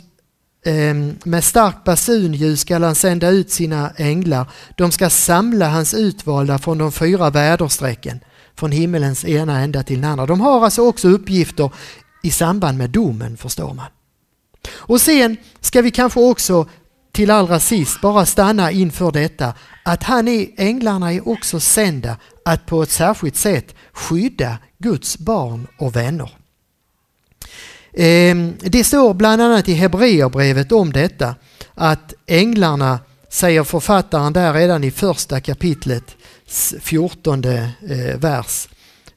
ehm, 0.65 1.15
med 1.24 1.43
starkt 1.43 1.84
basunljus 1.84 2.60
skall 2.60 2.84
han 2.84 2.95
sända 2.95 3.30
ut 3.30 3.52
sina 3.52 3.91
änglar. 3.98 4.48
De 4.78 4.91
ska 4.91 5.10
samla 5.10 5.69
hans 5.69 5.93
utvalda 5.93 6.58
från 6.58 6.78
de 6.78 6.91
fyra 6.91 7.30
väderstrecken, 7.30 8.19
från 8.56 8.71
himmelens 8.71 9.26
ena 9.26 9.60
ända 9.60 9.84
till 9.84 10.02
den 10.02 10.12
andra. 10.12 10.26
De 10.26 10.41
har 10.41 10.63
alltså 10.63 10.82
också 10.82 11.08
uppgifter 11.08 11.69
i 12.24 12.32
samband 12.32 12.78
med 12.78 12.89
domen 12.89 13.38
förstår 13.38 13.74
man. 13.74 13.88
Och 14.74 15.02
sen 15.02 15.38
ska 15.62 15.82
vi 15.82 15.91
kanske 15.91 16.19
också 16.19 16.67
till 17.12 17.32
allra 17.32 17.60
sist 17.60 18.02
bara 18.02 18.26
stanna 18.26 18.71
inför 18.71 19.12
detta 19.12 19.54
att 19.88 20.04
han 20.04 20.28
är, 20.28 20.48
änglarna 20.58 21.13
är 21.13 21.28
också 21.28 21.60
sända 21.60 22.17
att 22.45 22.65
på 22.65 22.84
ett 22.84 22.91
särskilt 22.91 23.36
sätt 23.36 23.76
skydda 23.91 24.58
Guds 24.78 25.17
barn 25.17 25.67
och 25.78 25.95
vänner. 25.95 26.30
Ehm, 27.93 28.54
det 28.62 28.84
står 28.84 29.13
bland 29.13 29.41
annat 29.41 29.69
i 29.69 29.74
Hebreerbrevet 29.74 30.71
om 30.71 30.93
detta 30.93 31.36
att 31.74 32.13
änglarna, 32.26 33.00
säger 33.30 33.63
författaren 33.63 34.34
där 34.34 34.54
redan 34.54 34.84
i 34.84 34.91
första 34.91 35.41
kapitlet, 35.41 36.15
14 36.80 37.43
eh, 37.43 37.69
vers, 38.17 38.67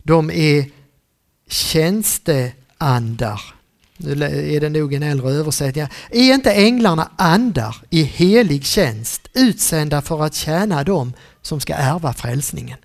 de 0.03 0.31
är 0.31 0.71
tjänsteandar 1.51 3.58
nu 3.99 4.55
är 4.55 4.61
det 4.61 4.69
nog 4.69 4.95
en 4.95 5.03
äldre 5.03 5.31
översättning. 5.31 5.87
Är 6.11 6.35
inte 6.35 6.53
änglarna 6.53 7.11
andar 7.17 7.77
i 7.91 8.03
helig 8.03 8.65
tjänst 8.65 9.29
utsända 9.35 10.03
för 10.03 10.25
att 10.25 10.35
tjäna 10.35 10.85
dem 10.85 11.13
som 11.43 11.61
ska 11.61 11.75
ärva 11.75 12.13
frälsningen? 12.13 12.79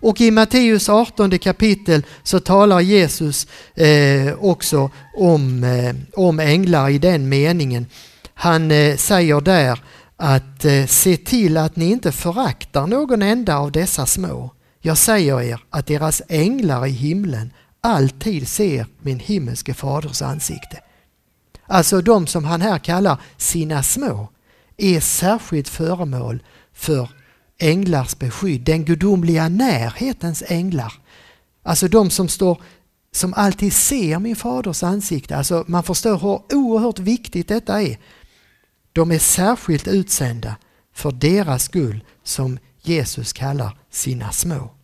Och 0.00 0.20
i 0.20 0.30
Matteus 0.30 0.88
18 0.88 1.38
kapitel 1.38 2.02
så 2.22 2.40
talar 2.40 2.80
Jesus 2.80 3.46
eh, 3.74 4.34
också 4.38 4.90
om, 5.16 5.64
eh, 5.64 5.94
om 6.12 6.40
änglar 6.40 6.88
i 6.88 6.98
den 6.98 7.28
meningen. 7.28 7.86
Han 8.34 8.70
eh, 8.70 8.96
säger 8.96 9.40
där 9.40 9.80
att 10.16 10.64
eh, 10.64 10.86
se 10.86 11.16
till 11.16 11.56
att 11.56 11.76
ni 11.76 11.90
inte 11.90 12.12
föraktar 12.12 12.86
någon 12.86 13.22
enda 13.22 13.56
av 13.56 13.72
dessa 13.72 14.06
små. 14.06 14.50
Jag 14.80 14.98
säger 14.98 15.42
er 15.42 15.60
att 15.70 15.86
deras 15.86 16.22
änglar 16.28 16.86
i 16.86 16.90
himlen 16.90 17.50
alltid 17.80 18.48
ser 18.48 18.86
min 19.02 19.18
himmelske 19.18 19.74
faders 19.74 20.22
ansikte. 20.22 20.80
Alltså 21.66 22.00
de 22.00 22.26
som 22.26 22.44
han 22.44 22.60
här 22.60 22.78
kallar 22.78 23.20
sina 23.36 23.82
små 23.82 24.28
är 24.76 25.00
särskilt 25.00 25.68
föremål 25.68 26.42
för 26.72 27.10
änglars 27.58 28.18
beskydd, 28.18 28.60
den 28.60 28.84
gudomliga 28.84 29.48
närhetens 29.48 30.42
änglar. 30.46 30.92
Alltså 31.62 31.88
de 31.88 32.10
som 32.10 32.28
står 32.28 32.62
som 33.12 33.34
alltid 33.34 33.72
ser 33.72 34.18
min 34.18 34.36
faders 34.36 34.82
ansikte. 34.82 35.36
Alltså 35.36 35.64
man 35.66 35.82
förstår 35.82 36.18
hur 36.18 36.56
oerhört 36.56 36.98
viktigt 36.98 37.48
detta 37.48 37.82
är. 37.82 37.98
De 38.92 39.12
är 39.12 39.18
särskilt 39.18 39.88
utsända 39.88 40.56
för 40.94 41.10
deras 41.10 41.64
skull 41.64 42.04
som 42.24 42.58
Jesus 42.82 43.32
kallar 43.32 43.78
sina 43.90 44.32
små. 44.32 44.75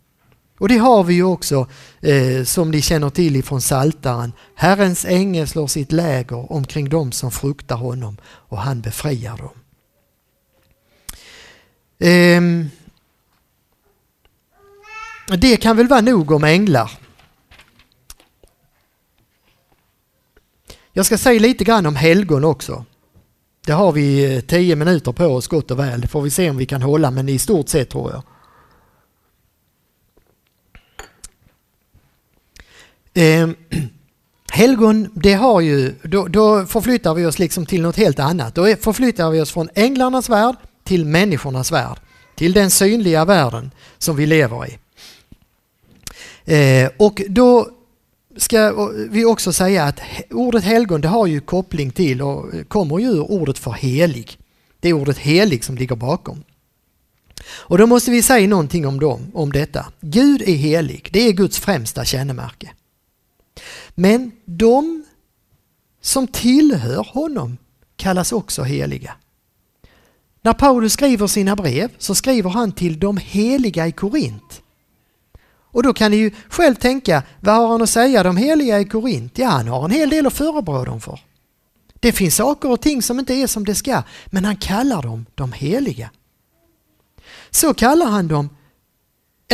Och 0.63 0.69
det 0.69 0.77
har 0.77 1.03
vi 1.03 1.13
ju 1.13 1.23
också 1.23 1.67
eh, 2.01 2.43
som 2.43 2.71
ni 2.71 2.81
känner 2.81 3.09
till 3.09 3.35
ifrån 3.35 3.61
Saltaren. 3.61 4.33
Herrens 4.55 5.05
ängel 5.05 5.47
slår 5.47 5.67
sitt 5.67 5.91
läger 5.91 6.51
omkring 6.51 6.89
dem 6.89 7.11
som 7.11 7.31
fruktar 7.31 7.75
honom 7.75 8.17
och 8.23 8.57
han 8.57 8.81
befriar 8.81 9.37
dem. 9.37 9.49
Eh, 11.99 12.41
det 15.37 15.57
kan 15.57 15.77
väl 15.77 15.87
vara 15.87 16.01
nog 16.01 16.31
om 16.31 16.43
änglar. 16.43 16.91
Jag 20.93 21.05
ska 21.05 21.17
säga 21.17 21.39
lite 21.39 21.63
grann 21.63 21.85
om 21.85 21.95
helgon 21.95 22.43
också. 22.43 22.85
Det 23.65 23.71
har 23.71 23.91
vi 23.91 24.35
eh, 24.35 24.41
tio 24.41 24.75
minuter 24.75 25.11
på 25.11 25.25
oss 25.25 25.47
gott 25.47 25.71
och 25.71 25.79
väl. 25.79 26.01
Det 26.01 26.07
får 26.07 26.21
vi 26.21 26.29
se 26.29 26.49
om 26.49 26.57
vi 26.57 26.65
kan 26.65 26.81
hålla 26.81 27.11
men 27.11 27.29
i 27.29 27.39
stort 27.39 27.69
sett 27.69 27.89
tror 27.89 28.11
jag. 28.11 28.23
Eh, 33.13 33.49
helgon, 34.51 35.09
det 35.13 35.33
har 35.33 35.61
ju, 35.61 35.93
då, 36.03 36.27
då, 36.27 36.65
förflyttar 36.65 37.13
vi 37.13 37.25
oss 37.25 37.39
liksom 37.39 37.65
till 37.65 37.81
något 37.81 37.97
helt 37.97 38.19
annat. 38.19 38.55
Då 38.55 38.75
förflyttar 38.75 39.29
vi 39.29 39.41
oss 39.41 39.51
från 39.51 39.69
änglarnas 39.75 40.29
värld 40.29 40.55
till 40.83 41.05
människornas 41.05 41.71
värld. 41.71 41.97
Till 42.35 42.53
den 42.53 42.69
synliga 42.69 43.25
världen 43.25 43.71
som 43.97 44.15
vi 44.15 44.25
lever 44.25 44.67
i. 44.67 44.77
Eh, 46.45 46.89
och 46.97 47.21
då 47.29 47.69
ska 48.37 48.89
vi 49.09 49.25
också 49.25 49.53
säga 49.53 49.83
att 49.83 49.99
ordet 50.29 50.63
helgon 50.63 51.01
det 51.01 51.07
har 51.07 51.27
ju 51.27 51.41
koppling 51.41 51.91
till 51.91 52.21
och 52.21 52.45
kommer 52.67 52.99
ju 52.99 53.07
ur 53.07 53.31
ordet 53.31 53.57
för 53.57 53.71
helig. 53.71 54.37
Det 54.79 54.89
är 54.89 54.93
ordet 54.93 55.17
helig 55.17 55.63
som 55.63 55.75
ligger 55.75 55.95
bakom. 55.95 56.43
Och 57.45 57.77
då 57.77 57.87
måste 57.87 58.11
vi 58.11 58.21
säga 58.21 58.47
någonting 58.47 58.87
om, 58.87 58.99
dem, 58.99 59.31
om 59.33 59.51
detta. 59.51 59.85
Gud 60.01 60.41
är 60.41 60.55
helig, 60.55 61.09
det 61.11 61.19
är 61.19 61.31
Guds 61.31 61.59
främsta 61.59 62.05
kännemärke. 62.05 62.71
Men 63.95 64.31
de 64.45 65.05
som 66.01 66.27
tillhör 66.27 67.03
honom 67.03 67.57
kallas 67.95 68.31
också 68.31 68.63
heliga. 68.63 69.15
När 70.41 70.53
Paulus 70.53 70.93
skriver 70.93 71.27
sina 71.27 71.55
brev 71.55 71.91
så 71.97 72.15
skriver 72.15 72.49
han 72.49 72.71
till 72.71 72.99
de 72.99 73.17
heliga 73.17 73.87
i 73.87 73.91
Korint. 73.91 74.61
Och 75.73 75.83
då 75.83 75.93
kan 75.93 76.11
ni 76.11 76.17
ju 76.17 76.31
själv 76.49 76.75
tänka, 76.75 77.23
vad 77.39 77.55
har 77.55 77.67
han 77.67 77.81
att 77.81 77.89
säga 77.89 78.23
de 78.23 78.37
heliga 78.37 78.79
i 78.79 78.85
Korint? 78.85 79.37
Ja, 79.37 79.47
han 79.47 79.67
har 79.67 79.85
en 79.85 79.91
hel 79.91 80.09
del 80.09 80.27
att 80.27 80.33
förebrå 80.33 80.85
dem 80.85 81.01
för. 81.01 81.19
Det 81.99 82.11
finns 82.11 82.35
saker 82.35 82.71
och 82.71 82.81
ting 82.81 83.01
som 83.01 83.19
inte 83.19 83.33
är 83.33 83.47
som 83.47 83.65
det 83.65 83.75
ska, 83.75 84.03
men 84.25 84.45
han 84.45 84.57
kallar 84.57 85.01
dem 85.01 85.25
de 85.35 85.51
heliga. 85.51 86.09
Så 87.51 87.73
kallar 87.73 88.05
han 88.05 88.27
dem 88.27 88.49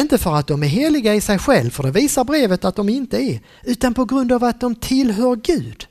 inte 0.01 0.17
för 0.17 0.35
att 0.35 0.47
de 0.47 0.63
är 0.63 0.67
heliga 0.67 1.15
i 1.15 1.21
sig 1.21 1.39
själv, 1.39 1.69
för 1.69 1.83
det 1.83 1.91
visar 1.91 2.23
brevet 2.23 2.65
att 2.65 2.75
de 2.75 2.89
inte 2.89 3.17
är, 3.17 3.41
utan 3.63 3.93
på 3.93 4.05
grund 4.05 4.31
av 4.31 4.43
att 4.43 4.61
de 4.61 4.75
tillhör 4.75 5.35
Gud. 5.35 5.87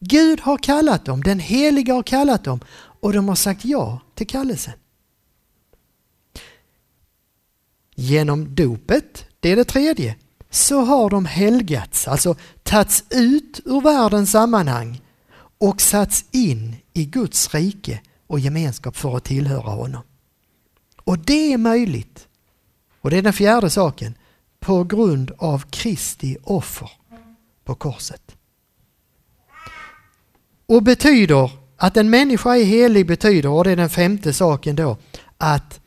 Gud 0.00 0.40
har 0.40 0.58
kallat 0.58 1.04
dem, 1.04 1.22
den 1.22 1.38
heliga 1.38 1.94
har 1.94 2.02
kallat 2.02 2.44
dem 2.44 2.60
och 3.00 3.12
de 3.12 3.28
har 3.28 3.34
sagt 3.34 3.64
ja 3.64 4.00
till 4.14 4.26
kallelsen. 4.26 4.72
Genom 7.94 8.54
dopet, 8.54 9.24
det 9.40 9.50
är 9.50 9.56
det 9.56 9.64
tredje, 9.64 10.16
så 10.50 10.80
har 10.80 11.10
de 11.10 11.26
helgats, 11.26 12.08
alltså 12.08 12.36
tagits 12.62 13.04
ut 13.10 13.60
ur 13.64 13.80
världens 13.80 14.30
sammanhang 14.30 15.00
och 15.58 15.80
satts 15.80 16.24
in 16.30 16.76
i 16.92 17.04
Guds 17.04 17.54
rike 17.54 18.00
och 18.26 18.40
gemenskap 18.40 18.96
för 18.96 19.16
att 19.16 19.24
tillhöra 19.24 19.70
honom. 19.70 20.02
Och 21.04 21.18
det 21.18 21.52
är 21.52 21.58
möjligt 21.58 22.25
och 23.06 23.10
det 23.10 23.18
är 23.18 23.22
den 23.22 23.32
fjärde 23.32 23.70
saken. 23.70 24.14
På 24.60 24.84
grund 24.84 25.32
av 25.38 25.64
Kristi 25.70 26.36
offer 26.42 26.90
på 27.64 27.74
korset. 27.74 28.36
Och 30.66 30.82
betyder 30.82 31.50
att 31.76 31.96
en 31.96 32.10
människa 32.10 32.56
är 32.56 32.64
helig 32.64 33.06
betyder, 33.06 33.48
och 33.48 33.64
det 33.64 33.70
är 33.70 33.76
den 33.76 33.90
femte 33.90 34.32
saken 34.32 34.76
då, 34.76 34.98
att 35.36 35.80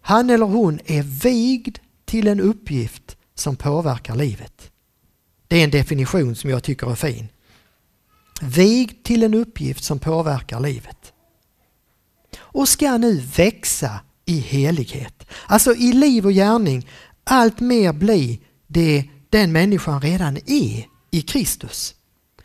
han 0.00 0.30
eller 0.30 0.46
hon 0.46 0.80
är 0.84 1.02
vigd 1.02 1.78
till 2.04 2.28
en 2.28 2.40
uppgift 2.40 3.16
som 3.34 3.56
påverkar 3.56 4.14
livet. 4.14 4.70
Det 5.48 5.56
är 5.56 5.64
en 5.64 5.70
definition 5.70 6.36
som 6.36 6.50
jag 6.50 6.62
tycker 6.62 6.90
är 6.90 6.94
fin. 6.94 7.28
Vigd 8.42 9.04
till 9.04 9.22
en 9.22 9.34
uppgift 9.34 9.84
som 9.84 9.98
påverkar 9.98 10.60
livet. 10.60 11.12
Och 12.38 12.68
ska 12.68 12.98
nu 12.98 13.20
växa 13.36 14.00
i 14.26 14.38
helighet. 14.38 15.26
Alltså 15.46 15.74
i 15.74 15.92
liv 15.92 16.26
och 16.26 16.32
gärning 16.32 16.88
allt 17.24 17.60
mer 17.60 17.92
bli 17.92 18.40
det 18.66 19.04
den 19.30 19.52
människan 19.52 20.00
redan 20.00 20.36
är 20.36 20.86
i 21.10 21.22
Kristus. 21.22 21.94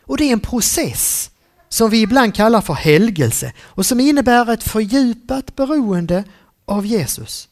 Och 0.04 0.16
det 0.16 0.24
är 0.24 0.32
en 0.32 0.40
process 0.40 1.30
som 1.68 1.90
vi 1.90 2.02
ibland 2.02 2.34
kallar 2.34 2.60
för 2.60 2.74
helgelse 2.74 3.52
och 3.60 3.86
som 3.86 4.00
innebär 4.00 4.52
ett 4.52 4.62
fördjupat 4.62 5.56
beroende 5.56 6.24
av 6.64 6.86
Jesus. 6.86 7.48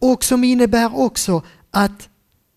Och 0.00 0.24
som 0.24 0.44
innebär 0.44 0.98
också 0.98 1.42
att 1.70 2.08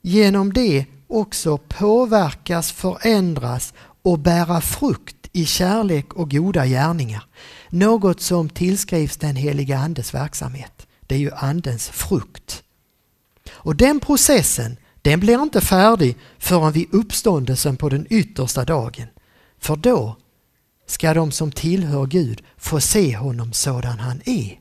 genom 0.01 0.53
det 0.53 0.85
också 1.07 1.57
påverkas, 1.57 2.71
förändras 2.71 3.73
och 4.01 4.19
bära 4.19 4.61
frukt 4.61 5.29
i 5.33 5.45
kärlek 5.45 6.13
och 6.13 6.31
goda 6.31 6.65
gärningar. 6.65 7.23
Något 7.73 8.21
som 8.21 8.49
tillskrivs 8.49 9.17
den 9.17 9.35
heliga 9.35 9.77
Andes 9.77 10.13
verksamhet. 10.13 10.87
Det 11.01 11.15
är 11.15 11.19
ju 11.19 11.31
Andens 11.31 11.89
frukt. 11.89 12.63
Och 13.51 13.75
den 13.75 13.99
processen 13.99 14.77
den 15.01 15.19
blir 15.19 15.41
inte 15.41 15.61
färdig 15.61 16.17
förrän 16.37 16.71
vid 16.71 16.93
uppståndelsen 16.93 17.77
på 17.77 17.89
den 17.89 18.07
yttersta 18.09 18.65
dagen. 18.65 19.07
För 19.59 19.75
då 19.75 20.15
ska 20.87 21.13
de 21.13 21.31
som 21.31 21.51
tillhör 21.51 22.05
Gud 22.05 22.43
få 22.57 22.81
se 22.81 23.17
honom 23.17 23.53
sådan 23.53 23.99
han 23.99 24.21
är 24.25 24.59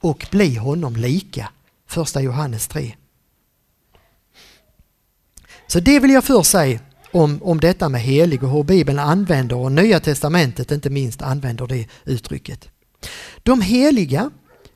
och 0.00 0.26
bli 0.30 0.56
honom 0.56 0.96
lika. 0.96 1.48
Första 1.86 2.20
Johannes 2.20 2.68
3. 2.68 2.94
Så 5.66 5.80
det 5.80 6.00
vill 6.00 6.10
jag 6.10 6.24
först 6.24 6.50
säga 6.50 6.80
om, 7.12 7.42
om 7.42 7.60
detta 7.60 7.88
med 7.88 8.00
helig 8.00 8.42
och 8.42 8.50
hur 8.50 8.62
Bibeln 8.62 8.98
använder 8.98 9.56
och 9.56 9.72
Nya 9.72 10.00
Testamentet 10.00 10.72
inte 10.72 10.90
minst 10.90 11.22
använder 11.22 11.66
det 11.66 11.86
uttrycket. 12.04 12.68
De 13.42 13.60
heliga, 13.60 14.30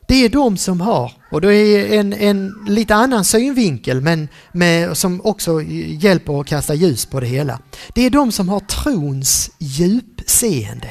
det 0.07 0.15
är 0.15 0.29
de 0.29 0.57
som 0.57 0.81
har, 0.81 1.11
och 1.31 1.41
det 1.41 1.53
är 1.53 1.99
en, 1.99 2.13
en 2.13 2.53
lite 2.67 2.95
annan 2.95 3.25
synvinkel 3.25 4.01
men 4.01 4.27
med, 4.51 4.97
som 4.97 5.21
också 5.23 5.61
hjälper 6.01 6.41
att 6.41 6.47
kasta 6.47 6.73
ljus 6.73 7.05
på 7.05 7.19
det 7.19 7.27
hela. 7.27 7.59
Det 7.93 8.01
är 8.01 8.09
de 8.09 8.31
som 8.31 8.49
har 8.49 8.59
trons 8.59 9.51
djupseende. 9.59 10.89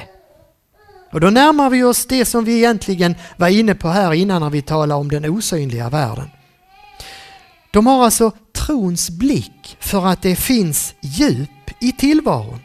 Och 1.13 1.21
då 1.21 1.31
närmar 1.31 1.71
vi 1.71 1.83
oss 1.83 2.07
det 2.07 2.25
som 2.25 2.45
vi 2.45 2.57
egentligen 2.57 3.15
var 3.37 3.49
inne 3.49 3.75
på 3.75 3.89
här 3.89 4.13
innan 4.13 4.43
när 4.43 4.51
vi 4.51 4.63
talade 4.63 5.01
om 5.01 5.09
den 5.09 5.25
osynliga 5.25 5.91
världen. 5.91 6.29
De 7.75 7.87
har 7.87 8.05
alltså 8.05 8.31
trons 8.53 9.11
blick 9.11 9.77
för 9.81 10.07
att 10.07 10.23
det 10.23 10.37
finns 10.37 10.95
djup 11.01 11.51
i 11.81 11.93
tillvaron. 11.93 12.61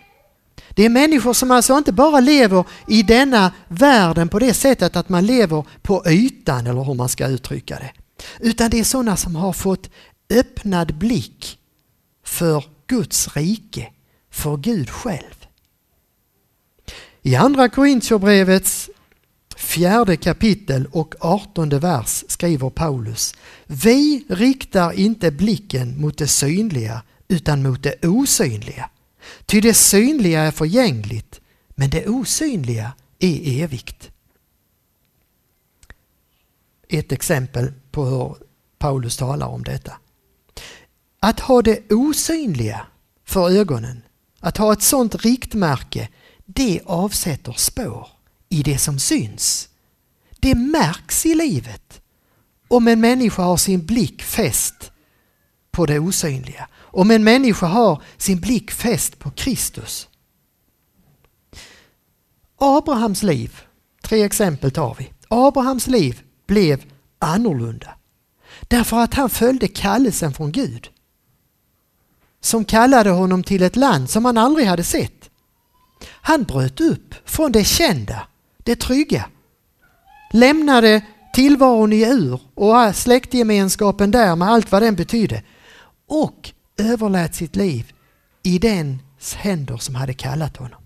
Det 0.70 0.86
är 0.86 0.89
människor 0.89 1.34
som 1.34 1.51
alltså 1.51 1.78
inte 1.78 1.91
bara 1.91 2.20
lever 2.20 2.64
i 2.88 3.03
denna 3.03 3.51
världen 3.68 4.30
på 4.30 4.39
det 4.39 4.53
sättet 4.53 4.95
att 4.95 5.10
man 5.10 5.26
lever 5.26 5.66
på 5.82 6.03
ytan 6.07 6.68
eller 6.68 6.84
hur 6.84 6.93
man 6.93 7.10
ska 7.10 7.28
uttrycka 7.28 7.76
det. 7.76 7.91
Utan 8.39 8.70
det 8.70 8.80
är 8.80 8.84
sådana 8.84 9.18
som 9.18 9.36
har 9.36 9.53
fått 9.53 9.89
öppnad 10.30 10.97
blick 10.97 11.60
för 12.26 12.64
Guds 12.88 13.36
rike, 13.36 13.88
för 14.32 14.57
Gud 14.57 14.89
själv. 14.89 15.45
I 17.22 17.36
andra 17.36 17.70
Korintierbrevets 17.70 18.89
fjärde 19.60 20.18
kapitel 20.18 20.88
och 20.91 21.16
artonde 21.20 21.80
vers 21.80 22.24
skriver 22.28 22.70
Paulus 22.70 23.36
Vi 23.66 24.26
riktar 24.30 24.91
inte 24.91 25.32
blicken 25.32 26.01
mot 26.01 26.18
det 26.18 26.28
synliga 26.28 27.01
utan 27.28 27.64
mot 27.64 27.84
det 27.84 28.05
osynliga. 28.05 28.89
Ty 29.45 29.62
det 29.62 29.74
synliga 29.74 30.41
är 30.41 30.51
förgängligt 30.51 31.41
men 31.70 31.89
det 31.89 32.07
osynliga 32.07 32.91
är 33.20 33.64
evigt. 33.64 34.12
Ett 36.89 37.12
exempel 37.12 37.74
på 37.91 38.05
hur 38.05 38.36
Paulus 38.78 39.18
talar 39.18 39.47
om 39.47 39.64
detta. 39.64 39.93
Att 41.20 41.39
ha 41.39 41.62
det 41.62 41.91
osynliga 41.91 42.88
för 43.26 43.49
ögonen, 43.49 44.01
att 44.39 44.57
ha 44.57 44.74
ett 44.74 44.82
sådant 44.82 45.16
riktmärke, 45.16 46.10
det 46.45 46.82
avsätter 46.86 47.53
spår 47.57 48.19
i 48.50 48.64
det 48.64 48.78
som 48.78 49.00
syns. 49.00 49.70
Det 50.39 50.56
märks 50.56 51.26
i 51.26 51.36
livet 51.36 52.02
om 52.68 52.88
en 52.88 53.02
människa 53.02 53.41
har 53.41 53.58
sin 53.58 53.86
blick 53.86 54.24
fäst 54.24 54.91
på 55.72 55.86
det 55.86 56.00
osynliga. 56.00 56.68
Om 56.78 57.12
en 57.12 57.24
människa 57.24 57.66
har 57.66 58.02
sin 58.18 58.39
blick 58.39 58.72
fäst 58.72 59.20
på 59.20 59.32
Kristus. 59.32 60.08
Abrahams 62.58 63.24
liv, 63.24 63.60
tre 64.02 64.24
exempel 64.24 64.72
tar 64.72 64.95
vi. 65.00 65.12
Abrahams 65.28 65.88
liv 65.88 66.22
blev 66.47 66.84
annorlunda. 67.20 67.95
Därför 68.62 68.97
att 68.97 69.14
han 69.14 69.30
följde 69.30 69.68
kallelsen 69.68 70.34
från 70.34 70.52
Gud. 70.52 70.89
Som 72.41 72.66
kallade 72.66 73.10
honom 73.10 73.43
till 73.43 73.64
ett 73.64 73.76
land 73.76 74.10
som 74.10 74.26
han 74.26 74.38
aldrig 74.38 74.68
hade 74.68 74.84
sett. 74.84 75.30
Han 76.06 76.43
bröt 76.43 76.80
upp 76.80 77.16
från 77.26 77.52
det 77.52 77.64
kända 77.64 78.28
det 78.70 78.76
trygga. 78.76 79.26
Lämnade 80.32 81.02
tillvaron 81.34 81.94
i 81.94 82.02
Ur 82.02 82.42
och 82.54 82.96
släktgemenskapen 82.96 84.12
där 84.12 84.36
med 84.36 84.48
allt 84.48 84.72
vad 84.72 84.82
den 84.82 84.96
betydde 84.96 85.44
och 86.08 86.52
överlät 86.78 87.36
sitt 87.36 87.56
liv 87.56 87.94
i 88.44 88.60
dens 88.60 89.34
händer 89.36 89.78
som 89.78 89.96
hade 89.96 90.14
kallat 90.14 90.58
honom. 90.58 90.82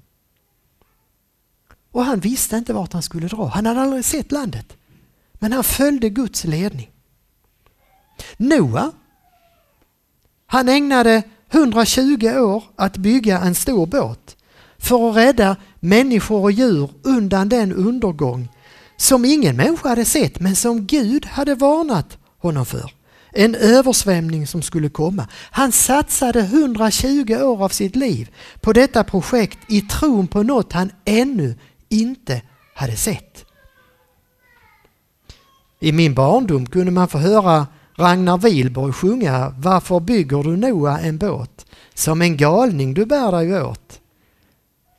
Och 1.92 2.06
han 2.06 2.20
visste 2.20 2.58
inte 2.58 2.74
vart 2.74 2.94
han 2.94 3.02
skulle 3.02 3.28
dra. 3.28 3.46
Han 3.46 3.66
hade 3.66 3.82
aldrig 3.82 4.06
sett 4.06 4.32
landet. 4.32 4.78
Men 5.34 5.52
han 5.52 5.64
följde 5.64 6.10
Guds 6.10 6.44
ledning. 6.44 6.92
Noa, 8.38 8.92
han 10.46 10.70
ägnade 10.70 11.24
120 11.52 12.28
år 12.28 12.64
att 12.76 12.98
bygga 12.98 13.40
en 13.40 13.56
stor 13.56 13.86
båt 13.86 14.38
för 14.78 15.10
att 15.10 15.16
rädda 15.16 15.56
människor 15.84 16.42
och 16.42 16.52
djur 16.52 16.90
undan 17.04 17.50
den 17.50 17.74
undergång 17.74 18.50
som 18.98 19.26
ingen 19.26 19.56
människa 19.56 19.90
hade 19.90 20.06
sett 20.06 20.40
men 20.40 20.56
som 20.56 20.86
Gud 20.86 21.26
hade 21.26 21.56
varnat 21.56 22.18
honom 22.38 22.66
för. 22.66 22.92
En 23.32 23.56
översvämning 23.56 24.48
som 24.48 24.62
skulle 24.62 24.90
komma. 24.90 25.28
Han 25.52 25.72
satsade 25.72 26.40
120 26.40 27.36
år 27.42 27.64
av 27.64 27.70
sitt 27.70 27.96
liv 27.96 28.30
på 28.62 28.74
detta 28.74 29.04
projekt 29.04 29.58
i 29.68 29.82
tron 29.82 30.28
på 30.28 30.44
något 30.44 30.74
han 30.74 30.92
ännu 31.06 31.56
inte 31.90 32.42
hade 32.76 32.96
sett. 32.96 33.46
I 35.80 35.92
min 35.92 36.14
barndom 36.14 36.66
kunde 36.66 36.92
man 36.92 37.08
få 37.08 37.18
höra 37.18 37.68
Ragnar 37.96 38.38
Wilborg 38.38 38.94
sjunga 38.94 39.54
Varför 39.58 40.00
bygger 40.00 40.44
du 40.44 40.58
Noa 40.58 41.00
en 41.00 41.18
båt? 41.18 41.66
Som 41.94 42.22
en 42.22 42.38
galning 42.38 42.94
du 42.94 43.06
bär 43.06 43.32
dig 43.32 43.62
åt 43.62 44.00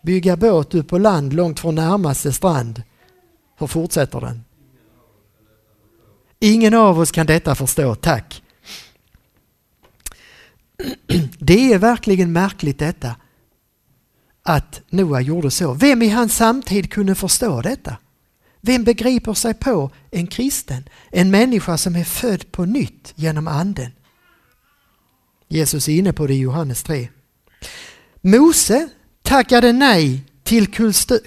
bygga 0.05 0.37
båt 0.37 0.75
upp 0.75 0.89
på 0.89 0.99
land 0.99 1.33
långt 1.33 1.61
från 1.61 1.75
närmaste 1.75 2.33
strand. 2.33 2.83
Hur 3.59 3.67
fortsätter 3.67 4.21
den? 4.21 4.45
Ingen 6.41 6.75
av 6.75 6.99
oss 6.99 7.11
kan 7.11 7.27
detta 7.27 7.55
förstå, 7.55 7.95
tack. 7.95 8.43
Det 11.39 11.73
är 11.73 11.79
verkligen 11.79 12.33
märkligt 12.33 12.79
detta 12.79 13.17
att 14.43 14.83
Noa 14.91 15.21
gjorde 15.21 15.51
så. 15.51 15.75
Vem 15.75 16.03
i 16.03 16.09
hans 16.09 16.37
samtid 16.37 16.93
kunde 16.93 17.15
förstå 17.15 17.63
detta? 17.63 17.97
Vem 18.61 18.85
begriper 18.85 19.35
sig 19.35 19.55
på 19.55 19.91
en 20.11 20.27
kristen, 20.27 20.89
en 21.11 21.31
människa 21.31 21.79
som 21.79 21.97
är 21.97 22.05
född 22.05 22.53
på 22.53 22.65
nytt 22.65 23.13
genom 23.15 23.49
anden? 23.49 23.93
Jesus 25.49 25.89
är 25.89 25.93
inne 25.93 26.13
på 26.13 26.27
det 26.27 26.35
i 26.35 26.39
Johannes 26.39 26.83
3. 26.83 27.09
Mose 28.21 28.89
tackade 29.25 29.73
nej 29.73 30.25
till 30.43 30.67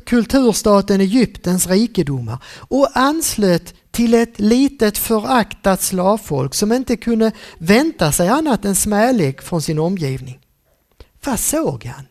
kulturstaten 0.06 1.02
Egyptens 1.02 1.68
rikedomar 1.68 2.44
och 2.58 2.90
anslöt 2.94 3.74
till 3.92 4.14
ett 4.14 4.40
litet 4.40 4.98
föraktat 4.98 5.82
slavfolk 5.82 6.54
som 6.54 6.72
inte 6.72 6.98
kunde 6.98 7.32
vänta 7.58 8.12
sig 8.12 8.30
annat 8.30 8.66
än 8.66 8.76
smälek 8.76 9.42
från 9.42 9.62
sin 9.62 9.80
omgivning. 9.80 10.40
Vad 11.26 11.40
såg 11.40 11.86
han? 11.86 12.06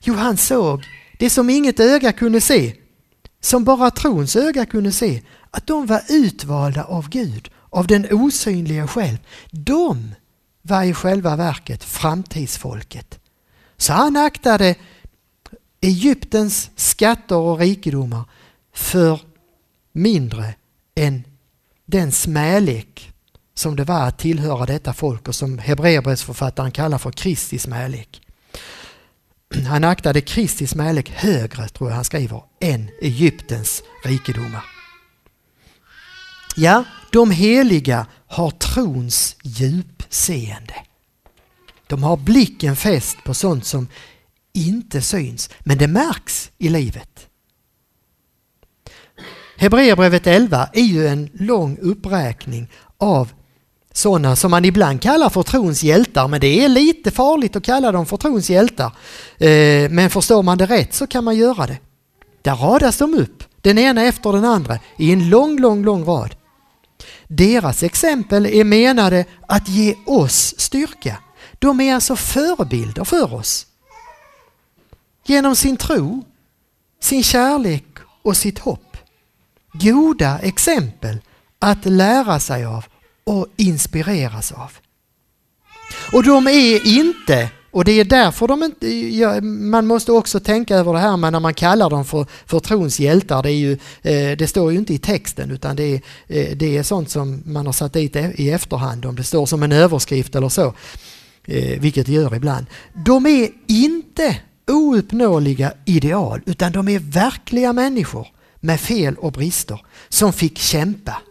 Jo, 0.00 0.14
han 0.14 0.36
såg 0.36 0.84
det 1.18 1.30
som 1.30 1.50
inget 1.50 1.80
öga 1.80 2.12
kunde 2.12 2.40
se, 2.40 2.74
som 3.40 3.64
bara 3.64 3.90
trons 3.90 4.36
öga 4.36 4.66
kunde 4.66 4.92
se, 4.92 5.22
att 5.50 5.66
de 5.66 5.86
var 5.86 6.02
utvalda 6.08 6.84
av 6.84 7.08
Gud, 7.08 7.50
av 7.70 7.86
den 7.86 8.06
osynliga 8.10 8.88
själv. 8.88 9.18
De 9.50 10.14
var 10.62 10.84
i 10.84 10.94
själva 10.94 11.36
verket 11.36 11.84
framtidsfolket. 11.84 13.18
Så 13.76 13.92
han 13.92 14.16
aktade 14.16 14.74
Egyptens 15.80 16.70
skatter 16.76 17.36
och 17.36 17.58
rikedomar 17.58 18.24
för 18.72 19.20
mindre 19.92 20.54
än 20.94 21.24
den 21.86 22.12
smälek 22.12 23.12
som 23.54 23.76
det 23.76 23.84
var 23.84 24.06
att 24.06 24.18
tillhöra 24.18 24.66
detta 24.66 24.92
folk 24.92 25.28
och 25.28 25.34
som 25.34 25.58
Hebreerbrevsförfattaren 25.58 26.70
kallar 26.70 26.98
för 26.98 27.10
Kristi 27.10 27.58
smälek. 27.58 28.20
Han 29.68 29.84
aktade 29.84 30.20
Kristi 30.20 30.66
smälek 30.66 31.10
högre, 31.10 31.68
tror 31.68 31.90
jag 31.90 31.96
han 31.96 32.04
skriver, 32.04 32.42
än 32.60 32.90
Egyptens 33.02 33.82
rikedomar. 34.04 34.64
Ja, 36.56 36.84
de 37.12 37.30
heliga 37.30 38.06
har 38.26 38.50
trons 38.50 39.36
djupseende. 39.42 40.85
De 41.86 42.02
har 42.02 42.16
blicken 42.16 42.76
fäst 42.76 43.16
på 43.24 43.34
sånt 43.34 43.64
som 43.64 43.88
inte 44.52 45.02
syns, 45.02 45.50
men 45.60 45.78
det 45.78 45.86
märks 45.86 46.50
i 46.58 46.68
livet. 46.68 47.26
Hebreerbrevet 49.56 50.26
11 50.26 50.68
är 50.72 50.82
ju 50.82 51.06
en 51.06 51.30
lång 51.34 51.78
uppräkning 51.82 52.70
av 52.98 53.32
sådana 53.92 54.36
som 54.36 54.50
man 54.50 54.64
ibland 54.64 55.02
kallar 55.02 55.28
för 55.28 55.42
trons 55.42 55.82
hjältar, 55.82 56.28
men 56.28 56.40
det 56.40 56.64
är 56.64 56.68
lite 56.68 57.10
farligt 57.10 57.56
att 57.56 57.62
kalla 57.62 57.92
dem 57.92 58.06
för 58.06 58.16
trons 58.16 58.50
hjältar. 58.50 58.92
Eh, 59.38 59.90
men 59.90 60.10
förstår 60.10 60.42
man 60.42 60.58
det 60.58 60.66
rätt 60.66 60.94
så 60.94 61.06
kan 61.06 61.24
man 61.24 61.36
göra 61.36 61.66
det. 61.66 61.78
Där 62.42 62.54
radas 62.54 62.98
de 62.98 63.14
upp, 63.14 63.44
den 63.60 63.78
ena 63.78 64.02
efter 64.02 64.32
den 64.32 64.44
andra, 64.44 64.78
i 64.98 65.12
en 65.12 65.28
lång, 65.28 65.60
lång, 65.60 65.84
lång 65.84 66.04
rad. 66.04 66.34
Deras 67.28 67.82
exempel 67.82 68.46
är 68.46 68.64
menade 68.64 69.24
att 69.48 69.68
ge 69.68 69.94
oss 70.06 70.54
styrka. 70.58 71.18
De 71.58 71.80
är 71.80 71.94
alltså 71.94 72.16
förebilder 72.16 73.04
för 73.04 73.34
oss. 73.34 73.66
Genom 75.26 75.56
sin 75.56 75.76
tro, 75.76 76.24
sin 77.00 77.22
kärlek 77.22 77.84
och 78.22 78.36
sitt 78.36 78.58
hopp. 78.58 78.96
Goda 79.72 80.38
exempel 80.38 81.18
att 81.58 81.84
lära 81.84 82.40
sig 82.40 82.64
av 82.64 82.84
och 83.24 83.46
inspireras 83.56 84.52
av. 84.52 84.72
Och 86.12 86.22
de 86.22 86.46
är 86.46 86.86
inte, 86.86 87.50
och 87.70 87.84
det 87.84 87.92
är 87.92 88.04
därför 88.04 88.48
de 88.48 88.62
inte, 88.62 88.88
ja, 88.94 89.40
man 89.40 89.86
måste 89.86 90.12
också 90.12 90.40
tänka 90.40 90.76
över 90.76 90.92
det 90.92 90.98
här 90.98 91.16
med 91.16 91.32
när 91.32 91.40
man 91.40 91.54
kallar 91.54 91.90
dem 91.90 92.04
för, 92.04 92.26
för 92.46 92.60
trons 92.60 93.00
hjältar, 93.00 93.42
det, 93.42 93.50
är 93.50 93.54
ju, 93.54 93.72
eh, 94.02 94.36
det 94.36 94.46
står 94.46 94.72
ju 94.72 94.78
inte 94.78 94.94
i 94.94 94.98
texten 94.98 95.50
utan 95.50 95.76
det 95.76 95.84
är, 95.84 96.00
eh, 96.26 96.56
det 96.56 96.76
är 96.76 96.82
sånt 96.82 97.10
som 97.10 97.42
man 97.46 97.66
har 97.66 97.72
satt 97.72 97.92
dit 97.92 98.16
i 98.16 98.50
efterhand, 98.50 99.06
om 99.06 99.16
det 99.16 99.24
står 99.24 99.46
som 99.46 99.62
en 99.62 99.72
överskrift 99.72 100.34
eller 100.34 100.48
så, 100.48 100.74
eh, 101.46 101.80
vilket 101.80 102.06
det 102.06 102.12
gör 102.12 102.34
ibland. 102.34 102.66
De 102.92 103.26
är 103.26 103.48
inte 103.66 104.40
ouppnåeliga 104.66 105.72
ideal 105.84 106.40
utan 106.46 106.72
de 106.72 106.88
är 106.88 106.98
verkliga 106.98 107.72
människor 107.72 108.26
med 108.60 108.80
fel 108.80 109.16
och 109.16 109.32
brister 109.32 109.80
som 110.08 110.32
fick 110.32 110.58
kämpa 110.58 111.22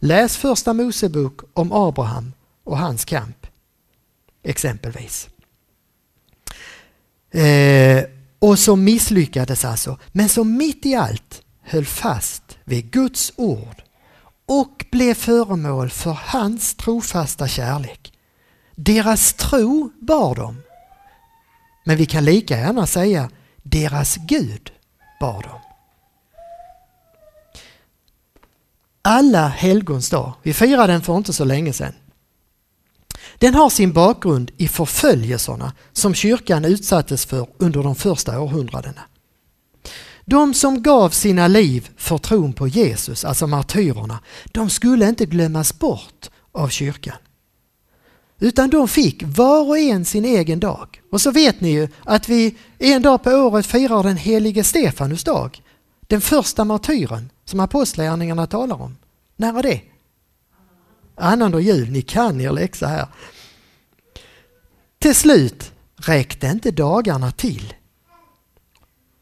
Läs 0.00 0.36
första 0.36 0.72
Mosebok 0.72 1.40
om 1.52 1.72
Abraham 1.72 2.32
och 2.64 2.78
hans 2.78 3.04
kamp. 3.04 3.46
Exempelvis. 4.42 5.28
Eh, 7.30 8.04
och 8.38 8.58
som 8.58 8.84
misslyckades 8.84 9.64
alltså, 9.64 9.98
men 10.12 10.28
som 10.28 10.56
mitt 10.56 10.86
i 10.86 10.94
allt 10.94 11.42
höll 11.62 11.84
fast 11.84 12.58
vid 12.64 12.90
Guds 12.90 13.32
ord 13.36 13.82
och 14.46 14.84
blev 14.90 15.14
föremål 15.14 15.90
för 15.90 16.18
hans 16.24 16.74
trofasta 16.74 17.48
kärlek. 17.48 18.12
Deras 18.80 19.32
tro 19.32 19.90
bar 20.00 20.34
dem. 20.34 20.62
Men 21.84 21.96
vi 21.96 22.06
kan 22.06 22.24
lika 22.24 22.56
gärna 22.56 22.86
säga 22.86 23.30
deras 23.62 24.16
Gud 24.16 24.70
bar 25.20 25.42
dem. 25.42 25.60
alla 29.08 29.48
helgons 29.48 30.10
dag. 30.10 30.32
Vi 30.42 30.54
firade 30.54 30.92
den 30.92 31.02
för 31.02 31.16
inte 31.16 31.32
så 31.32 31.44
länge 31.44 31.72
sedan. 31.72 31.92
Den 33.38 33.54
har 33.54 33.70
sin 33.70 33.92
bakgrund 33.92 34.50
i 34.56 34.68
förföljelserna 34.68 35.72
som 35.92 36.14
kyrkan 36.14 36.64
utsattes 36.64 37.26
för 37.26 37.46
under 37.58 37.82
de 37.82 37.94
första 37.94 38.40
århundradena. 38.40 39.00
De 40.24 40.54
som 40.54 40.82
gav 40.82 41.10
sina 41.10 41.48
liv 41.48 41.90
för 41.96 42.18
tron 42.18 42.52
på 42.52 42.68
Jesus, 42.68 43.24
alltså 43.24 43.46
martyrerna, 43.46 44.18
de 44.44 44.70
skulle 44.70 45.08
inte 45.08 45.26
glömmas 45.26 45.78
bort 45.78 46.30
av 46.52 46.68
kyrkan. 46.68 47.16
Utan 48.38 48.70
de 48.70 48.88
fick 48.88 49.22
var 49.22 49.68
och 49.68 49.78
en 49.78 50.04
sin 50.04 50.24
egen 50.24 50.60
dag. 50.60 51.00
Och 51.10 51.20
så 51.20 51.30
vet 51.30 51.60
ni 51.60 51.70
ju 51.70 51.88
att 52.04 52.28
vi 52.28 52.56
en 52.78 53.02
dag 53.02 53.22
på 53.22 53.30
året 53.30 53.66
firar 53.66 54.02
den 54.02 54.16
helige 54.16 54.64
Stefanus 54.64 55.24
dag. 55.24 55.62
Den 56.06 56.20
första 56.20 56.64
martyren 56.64 57.30
som 57.44 57.60
apostlagärningarna 57.60 58.46
talar 58.46 58.82
om. 58.82 58.96
När 59.36 59.58
är 59.58 59.62
det? 59.62 59.80
Annandag 61.14 61.60
jul, 61.60 61.90
ni 61.90 62.02
kan 62.02 62.40
er 62.40 62.52
läxa 62.52 62.86
här. 62.86 63.06
Till 64.98 65.14
slut 65.14 65.72
räckte 65.96 66.46
inte 66.46 66.70
dagarna 66.70 67.30
till. 67.30 67.74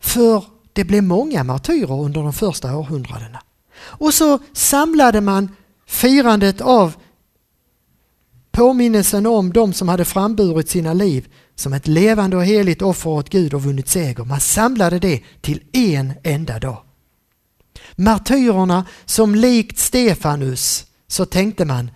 För 0.00 0.44
det 0.72 0.84
blev 0.84 1.02
många 1.02 1.44
martyrer 1.44 2.00
under 2.00 2.22
de 2.22 2.32
första 2.32 2.76
århundradena. 2.76 3.42
Och 3.78 4.14
så 4.14 4.38
samlade 4.52 5.20
man 5.20 5.56
firandet 5.86 6.60
av 6.60 6.94
påminnelsen 8.56 9.26
om 9.26 9.52
de 9.52 9.72
som 9.72 9.88
hade 9.88 10.04
framburit 10.04 10.68
sina 10.68 10.92
liv 10.92 11.28
som 11.54 11.72
ett 11.72 11.86
levande 11.86 12.36
och 12.36 12.44
heligt 12.44 12.82
offer 12.82 13.10
åt 13.10 13.30
Gud 13.30 13.54
och 13.54 13.62
vunnit 13.62 13.88
seger. 13.88 14.24
Man 14.24 14.40
samlade 14.40 14.98
det 14.98 15.22
till 15.40 15.62
en 15.72 16.12
enda 16.22 16.58
dag. 16.58 16.82
Martyrerna 17.96 18.86
som 19.04 19.34
likt 19.34 19.78
Stefanus, 19.78 20.86
så 21.08 21.26
tänkte 21.26 21.64
man, 21.64 21.90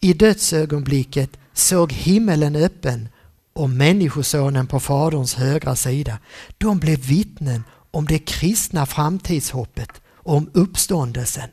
i 0.00 0.12
dödsögonblicket 0.12 1.30
såg 1.52 1.92
himmelen 1.92 2.56
öppen 2.56 3.08
och 3.52 3.70
Människosonen 3.70 4.66
på 4.66 4.80
Faderns 4.80 5.34
högra 5.34 5.76
sida. 5.76 6.18
De 6.58 6.78
blev 6.78 6.98
vittnen 6.98 7.64
om 7.90 8.06
det 8.06 8.18
kristna 8.18 8.86
framtidshoppet, 8.86 10.00
om 10.14 10.50
uppståndelsen. 10.54 11.48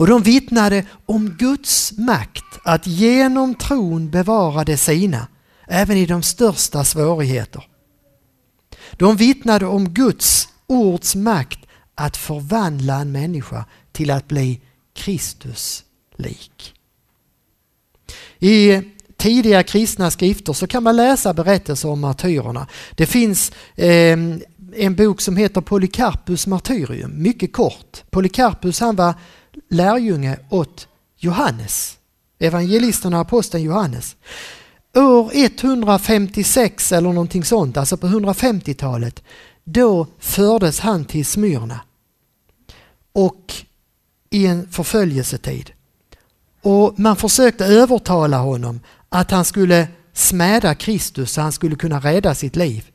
Och 0.00 0.06
de 0.06 0.22
vittnade 0.22 0.84
om 1.06 1.30
Guds 1.30 1.92
makt 1.98 2.44
att 2.64 2.86
genom 2.86 3.54
tron 3.54 4.10
bevara 4.10 4.64
det 4.64 4.76
sina, 4.76 5.28
även 5.66 5.96
i 5.96 6.06
de 6.06 6.22
största 6.22 6.84
svårigheter. 6.84 7.64
De 8.92 9.16
vittnade 9.16 9.66
om 9.66 9.88
Guds 9.88 10.48
ords 10.66 11.14
makt 11.14 11.58
att 11.94 12.16
förvandla 12.16 12.94
en 12.94 13.12
människa 13.12 13.64
till 13.92 14.10
att 14.10 14.28
bli 14.28 14.60
Kristus 14.94 15.84
lik. 16.16 16.74
I 18.38 18.82
tidiga 19.16 19.62
kristna 19.62 20.10
skrifter 20.10 20.52
så 20.52 20.66
kan 20.66 20.82
man 20.82 20.96
läsa 20.96 21.34
berättelser 21.34 21.88
om 21.88 22.00
martyrerna. 22.00 22.66
Det 22.94 23.06
finns 23.06 23.52
eh, 23.74 24.18
en 24.74 24.94
bok 24.96 25.20
som 25.20 25.36
heter 25.36 25.60
Polycarpus 25.60 26.46
martyrium, 26.46 27.22
mycket 27.22 27.52
kort. 27.52 28.02
Polycarpus 28.10 28.80
han 28.80 28.96
var 28.96 29.14
lärjunge 29.70 30.38
åt 30.48 30.88
Johannes, 31.16 31.98
evangelisten 32.38 33.14
och 33.14 33.20
aposteln 33.20 33.64
Johannes. 33.64 34.16
År 34.96 35.30
156 35.34 36.92
eller 36.92 37.12
någonting 37.12 37.44
sånt, 37.44 37.76
alltså 37.76 37.96
på 37.96 38.06
150-talet, 38.06 39.22
då 39.64 40.06
fördes 40.18 40.80
han 40.80 41.04
till 41.04 41.26
Smyrna 41.26 41.80
och 43.12 43.54
i 44.30 44.46
en 44.46 44.68
förföljelsetid. 44.70 45.70
Och 46.62 46.98
man 46.98 47.16
försökte 47.16 47.66
övertala 47.66 48.38
honom 48.38 48.80
att 49.08 49.30
han 49.30 49.44
skulle 49.44 49.88
smäda 50.12 50.74
Kristus 50.74 51.32
så 51.32 51.40
han 51.40 51.52
skulle 51.52 51.76
kunna 51.76 52.00
rädda 52.00 52.34
sitt 52.34 52.56
liv. 52.56 52.90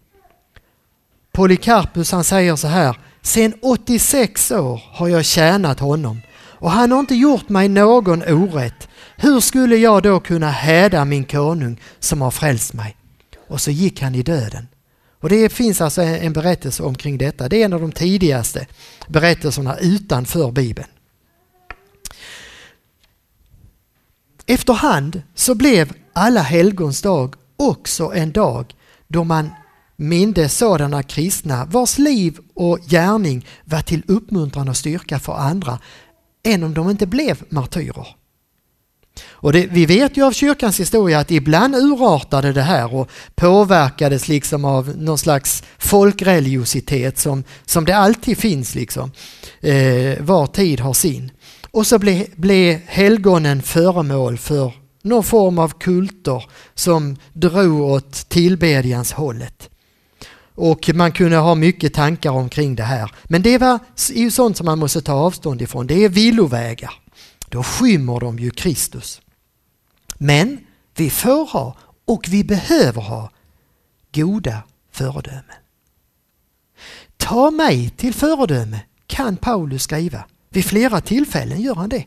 Polycarpus 1.32 2.12
han 2.12 2.24
säger 2.24 2.56
så 2.56 2.68
här, 2.68 2.99
sen 3.22 3.53
86 3.62 4.51
år 4.51 4.82
har 4.91 5.08
jag 5.08 5.26
tjänat 5.26 5.80
honom 5.80 6.22
och 6.66 6.72
han 6.72 6.91
har 6.91 6.99
inte 6.99 7.16
gjort 7.16 7.49
mig 7.49 7.70
någon 7.70 8.24
orätt. 8.24 8.88
Hur 9.16 9.39
skulle 9.39 9.76
jag 9.76 10.03
då 10.03 10.20
kunna 10.20 10.51
häda 10.51 11.05
min 11.05 11.26
konung 11.26 11.82
som 11.99 12.22
har 12.22 12.32
frälst 12.32 12.74
mig? 12.74 12.97
Och 13.47 13.61
så 13.61 13.72
gick 13.72 14.01
han 14.01 14.16
i 14.16 14.24
döden. 14.24 14.68
Och 15.22 15.30
det 15.30 15.49
finns 15.49 15.82
alltså 15.82 16.01
en 16.01 16.34
berättelse 16.34 16.84
omkring 16.84 17.18
detta. 17.18 17.49
Det 17.49 17.61
är 17.61 17.66
en 17.66 17.74
av 17.74 17.82
de 17.82 17.91
tidigaste 17.91 18.68
berättelserna 19.07 19.78
utanför 19.78 20.51
Bibeln. 20.51 20.88
Efterhand 24.45 25.22
så 25.36 25.55
blev 25.55 25.93
alla 26.13 26.41
helgons 26.41 27.01
dag 27.01 27.36
också 27.55 28.13
en 28.13 28.32
dag 28.32 28.76
då 29.07 29.24
man 29.24 29.49
mindes 29.95 30.57
sådana 30.57 31.03
kristna 31.03 31.66
vars 31.66 31.97
liv 31.97 32.39
och 32.53 32.80
gärning 32.88 33.45
var 33.63 33.82
till 33.82 34.03
uppmuntran 34.07 34.70
och 34.70 34.78
styrka 34.78 35.20
för 35.20 35.34
andra 35.34 35.80
än 36.45 36.63
om 36.63 36.73
de 36.73 36.89
inte 36.89 37.07
blev 37.07 37.43
martyrer. 37.49 38.07
Och 39.23 39.53
det, 39.53 39.67
vi 39.67 39.85
vet 39.85 40.17
ju 40.17 40.25
av 40.25 40.31
kyrkans 40.31 40.79
historia 40.79 41.19
att 41.19 41.31
ibland 41.31 41.75
urartade 41.75 42.53
det 42.53 42.61
här 42.61 42.93
och 42.95 43.09
påverkades 43.35 44.27
liksom 44.27 44.65
av 44.65 44.97
någon 44.97 45.17
slags 45.17 45.63
folkreligiositet 45.77 47.17
som, 47.17 47.43
som 47.65 47.85
det 47.85 47.95
alltid 47.95 48.37
finns. 48.37 48.75
Liksom. 48.75 49.11
Eh, 49.61 50.21
var 50.21 50.47
tid 50.47 50.79
har 50.79 50.93
sin. 50.93 51.31
Och 51.71 51.87
så 51.87 51.99
blev, 51.99 52.25
ble 52.35 52.81
helgonen 52.85 53.61
föremål 53.61 54.37
för 54.37 54.73
någon 55.03 55.23
form 55.23 55.59
av 55.59 55.69
kulter 55.79 56.43
som 56.73 57.17
drog 57.33 57.81
åt 57.81 58.13
tillbedjans 58.29 59.11
hållet. 59.11 59.69
Och 60.56 60.89
man 60.93 61.12
kunde 61.12 61.38
ha 61.38 61.56
mycket 61.56 61.93
tankar 61.93 62.32
omkring 62.32 62.76
det 62.76 62.84
här. 62.84 63.12
Men 63.24 63.41
det 63.41 63.58
var 63.58 63.80
ju 64.14 64.32
sånt 64.32 64.58
som 64.58 64.66
man 64.66 64.80
måste 64.80 65.01
ta 65.01 65.14
avstånd 65.14 65.62
ifrån. 65.62 65.88
Det 65.88 66.03
är 66.03 66.10
villovägar. 66.10 66.93
Då 67.49 67.64
skymmer 67.64 68.20
de 68.20 68.39
ju 68.39 68.49
Kristus. 68.49 69.22
Men 70.18 70.60
vi 70.95 71.10
får 71.10 71.45
ha 71.45 71.78
och 72.06 72.26
vi 72.30 72.43
behöver 72.43 73.01
ha 73.01 73.30
goda 74.14 74.64
föredömen. 74.91 75.56
Ta 77.18 77.51
mig 77.51 77.89
till 77.89 78.14
föredöme 78.14 78.80
kan 79.08 79.38
Paulus 79.38 79.84
skriva. 79.84 80.26
Vid 80.49 80.66
flera 80.66 81.01
tillfällen 81.01 81.62
gör 81.62 81.76
han 81.76 81.89
det. 81.89 82.06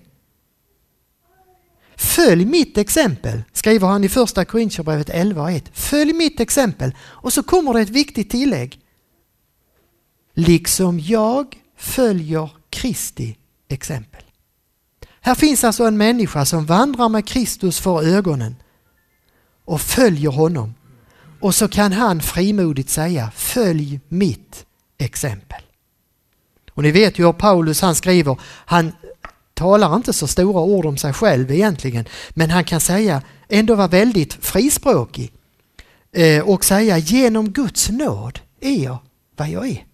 Följ 1.99 2.45
mitt 2.45 2.79
exempel, 2.79 3.43
skriver 3.53 3.89
han 3.89 4.05
i 4.05 4.09
första 4.09 4.45
Korintierbrevet 4.45 5.11
11.1. 5.11 5.63
Följ 5.73 6.13
mitt 6.13 6.41
exempel. 6.41 6.95
Och 7.01 7.33
så 7.33 7.43
kommer 7.43 7.75
det 7.75 7.81
ett 7.81 7.89
viktigt 7.89 8.31
tillägg. 8.31 8.81
Liksom 10.35 11.01
jag 11.01 11.57
följer 11.77 12.51
Kristi 12.71 13.37
exempel. 13.69 14.23
Här 15.21 15.35
finns 15.35 15.65
alltså 15.65 15.85
en 15.85 15.97
människa 15.97 16.45
som 16.45 16.67
vandrar 16.67 17.09
med 17.09 17.27
Kristus 17.27 17.81
för 17.81 18.03
ögonen 18.03 18.57
och 19.65 19.81
följer 19.81 20.31
honom. 20.31 20.75
Och 21.41 21.55
så 21.55 21.69
kan 21.69 21.93
han 21.93 22.21
frimodigt 22.21 22.91
säga 22.91 23.31
följ 23.35 24.01
mitt 24.09 24.67
exempel. 24.99 25.63
Och 26.71 26.83
ni 26.83 26.91
vet 26.91 27.19
ju 27.19 27.27
hur 27.27 27.33
Paulus 27.33 27.81
han 27.81 27.95
skriver, 27.95 28.41
han 28.45 28.93
talar 29.59 29.97
inte 29.97 30.13
så 30.13 30.27
stora 30.27 30.61
ord 30.61 30.87
om 30.87 30.97
sig 30.97 31.13
själv 31.13 31.51
egentligen, 31.51 32.05
men 32.31 32.51
han 32.51 32.65
kan 32.65 32.81
säga, 32.81 33.23
ändå 33.49 33.75
vara 33.75 33.89
väldigt 33.89 34.33
frispråkig 34.33 35.33
eh, 36.13 36.49
och 36.49 36.65
säga 36.65 36.99
genom 36.99 37.51
Guds 37.51 37.91
nåd 37.91 38.39
är 38.61 38.85
jag 38.85 38.99
vad 39.37 39.49
jag 39.49 39.69
är. 39.69 39.85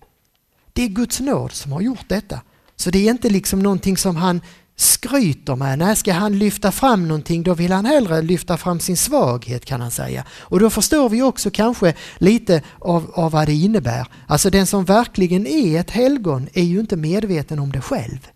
Det 0.72 0.82
är 0.82 0.88
Guds 0.88 1.20
nåd 1.20 1.52
som 1.52 1.72
har 1.72 1.80
gjort 1.80 2.08
detta. 2.08 2.40
Så 2.76 2.90
det 2.90 2.98
är 3.06 3.10
inte 3.10 3.30
liksom 3.30 3.58
någonting 3.60 3.96
som 3.96 4.16
han 4.16 4.40
skryter 4.76 5.56
med. 5.56 5.78
När 5.78 5.94
ska 5.94 6.12
han 6.12 6.38
lyfta 6.38 6.72
fram 6.72 7.08
någonting 7.08 7.42
då 7.42 7.54
vill 7.54 7.72
han 7.72 7.84
hellre 7.84 8.22
lyfta 8.22 8.56
fram 8.56 8.80
sin 8.80 8.96
svaghet 8.96 9.64
kan 9.64 9.80
han 9.80 9.90
säga. 9.90 10.24
Och 10.40 10.60
då 10.60 10.70
förstår 10.70 11.08
vi 11.08 11.22
också 11.22 11.50
kanske 11.50 11.94
lite 12.18 12.62
av, 12.78 13.10
av 13.14 13.32
vad 13.32 13.46
det 13.46 13.54
innebär. 13.54 14.06
Alltså 14.26 14.50
den 14.50 14.66
som 14.66 14.84
verkligen 14.84 15.46
är 15.46 15.80
ett 15.80 15.90
helgon 15.90 16.48
är 16.52 16.62
ju 16.62 16.80
inte 16.80 16.96
medveten 16.96 17.58
om 17.58 17.72
det 17.72 17.80
själv. 17.80 18.28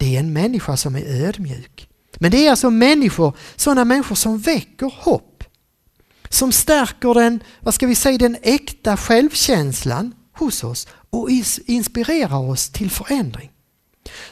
Det 0.00 0.16
är 0.16 0.20
en 0.20 0.32
människa 0.32 0.76
som 0.76 0.96
är 0.96 1.24
ödmjuk. 1.26 1.88
Men 2.18 2.30
det 2.30 2.46
är 2.46 2.50
alltså 2.50 2.70
människor, 2.70 3.36
sådana 3.56 3.84
människor 3.84 4.14
som 4.14 4.38
väcker 4.38 4.92
hopp. 4.96 5.44
Som 6.28 6.52
stärker 6.52 7.14
den, 7.14 7.42
vad 7.60 7.74
ska 7.74 7.86
vi 7.86 7.94
säga, 7.94 8.18
den 8.18 8.36
äkta 8.42 8.96
självkänslan 8.96 10.14
hos 10.38 10.64
oss 10.64 10.88
och 11.10 11.28
inspirerar 11.66 12.38
oss 12.50 12.70
till 12.70 12.90
förändring. 12.90 13.50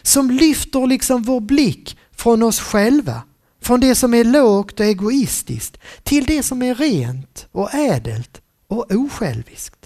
Som 0.03 0.31
lyfter 0.31 0.87
liksom 0.87 1.23
vår 1.23 1.41
blick 1.41 1.99
från 2.13 2.43
oss 2.43 2.61
själva, 2.61 3.23
från 3.63 3.81
det 3.81 3.95
som 3.95 4.15
är 4.15 4.25
lågt 4.25 4.81
och 4.81 4.87
egoistiskt 4.87 5.79
till 6.03 6.25
det 6.25 6.43
som 6.43 6.63
är 6.63 6.75
rent 6.75 7.47
och 7.53 7.75
ädelt 7.75 8.41
och 8.69 8.87
osjälviskt. 8.91 9.78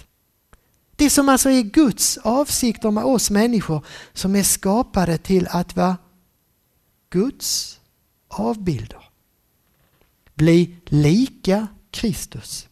Det 1.03 1.09
som 1.09 1.29
alltså 1.29 1.49
är 1.49 1.61
Guds 1.61 2.17
avsikter 2.17 2.91
med 2.91 3.03
oss 3.03 3.29
människor 3.29 3.85
som 4.13 4.35
är 4.35 4.43
skapade 4.43 5.17
till 5.17 5.47
att 5.49 5.75
vara 5.75 5.97
Guds 7.09 7.79
avbilder. 8.27 9.03
Bli 10.35 10.75
lika 10.85 11.67
Kristus. 11.91 12.67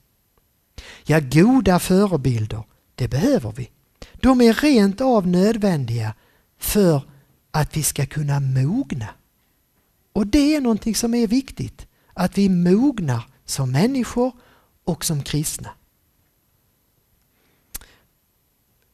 Ja, 1.04 1.20
goda 1.20 1.80
förebilder, 1.80 2.64
det 2.96 3.08
behöver 3.08 3.52
vi. 3.52 3.70
De 4.14 4.42
är 4.42 4.54
rent 4.54 5.02
av 5.02 5.28
nödvändiga 5.28 6.14
för 6.60 7.02
att 7.52 7.78
vi 7.78 7.84
ska 7.84 8.06
kunna 8.06 8.40
mogna. 8.40 9.08
Och 10.14 10.28
det 10.28 10.56
är 10.56 10.62
någonting 10.62 10.96
som 10.96 11.14
är 11.14 11.28
viktigt, 11.28 11.88
att 12.14 12.38
vi 12.38 12.50
mognar 12.50 13.26
som 13.46 13.72
människor 13.72 14.32
och 14.84 15.06
som 15.06 15.24
kristna. 15.24 15.70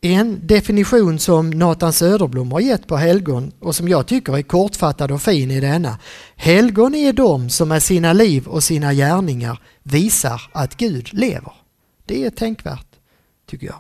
En 0.02 0.48
definition 0.48 1.20
som 1.20 1.50
Nathan 1.50 1.94
Söderblom 1.94 2.52
har 2.52 2.60
gett 2.60 2.88
på 2.88 2.98
helgon 2.98 3.52
och 3.60 3.76
som 3.76 3.88
jag 3.88 4.08
tycker 4.08 4.38
är 4.38 4.42
kortfattad 4.42 5.12
och 5.12 5.22
fin 5.22 5.52
i 5.52 5.60
denna. 5.60 6.00
Helgon 6.36 6.96
är 6.96 7.14
de 7.14 7.50
som 7.50 7.70
med 7.70 7.84
sina 7.84 8.14
liv 8.14 8.48
och 8.48 8.64
sina 8.64 8.94
gärningar 8.94 9.60
visar 9.84 10.42
att 10.52 10.78
Gud 10.78 11.14
lever. 11.14 11.54
Det 12.06 12.26
är 12.26 12.30
tänkvärt, 12.30 12.88
tycker 13.50 13.68
jag. 13.68 13.80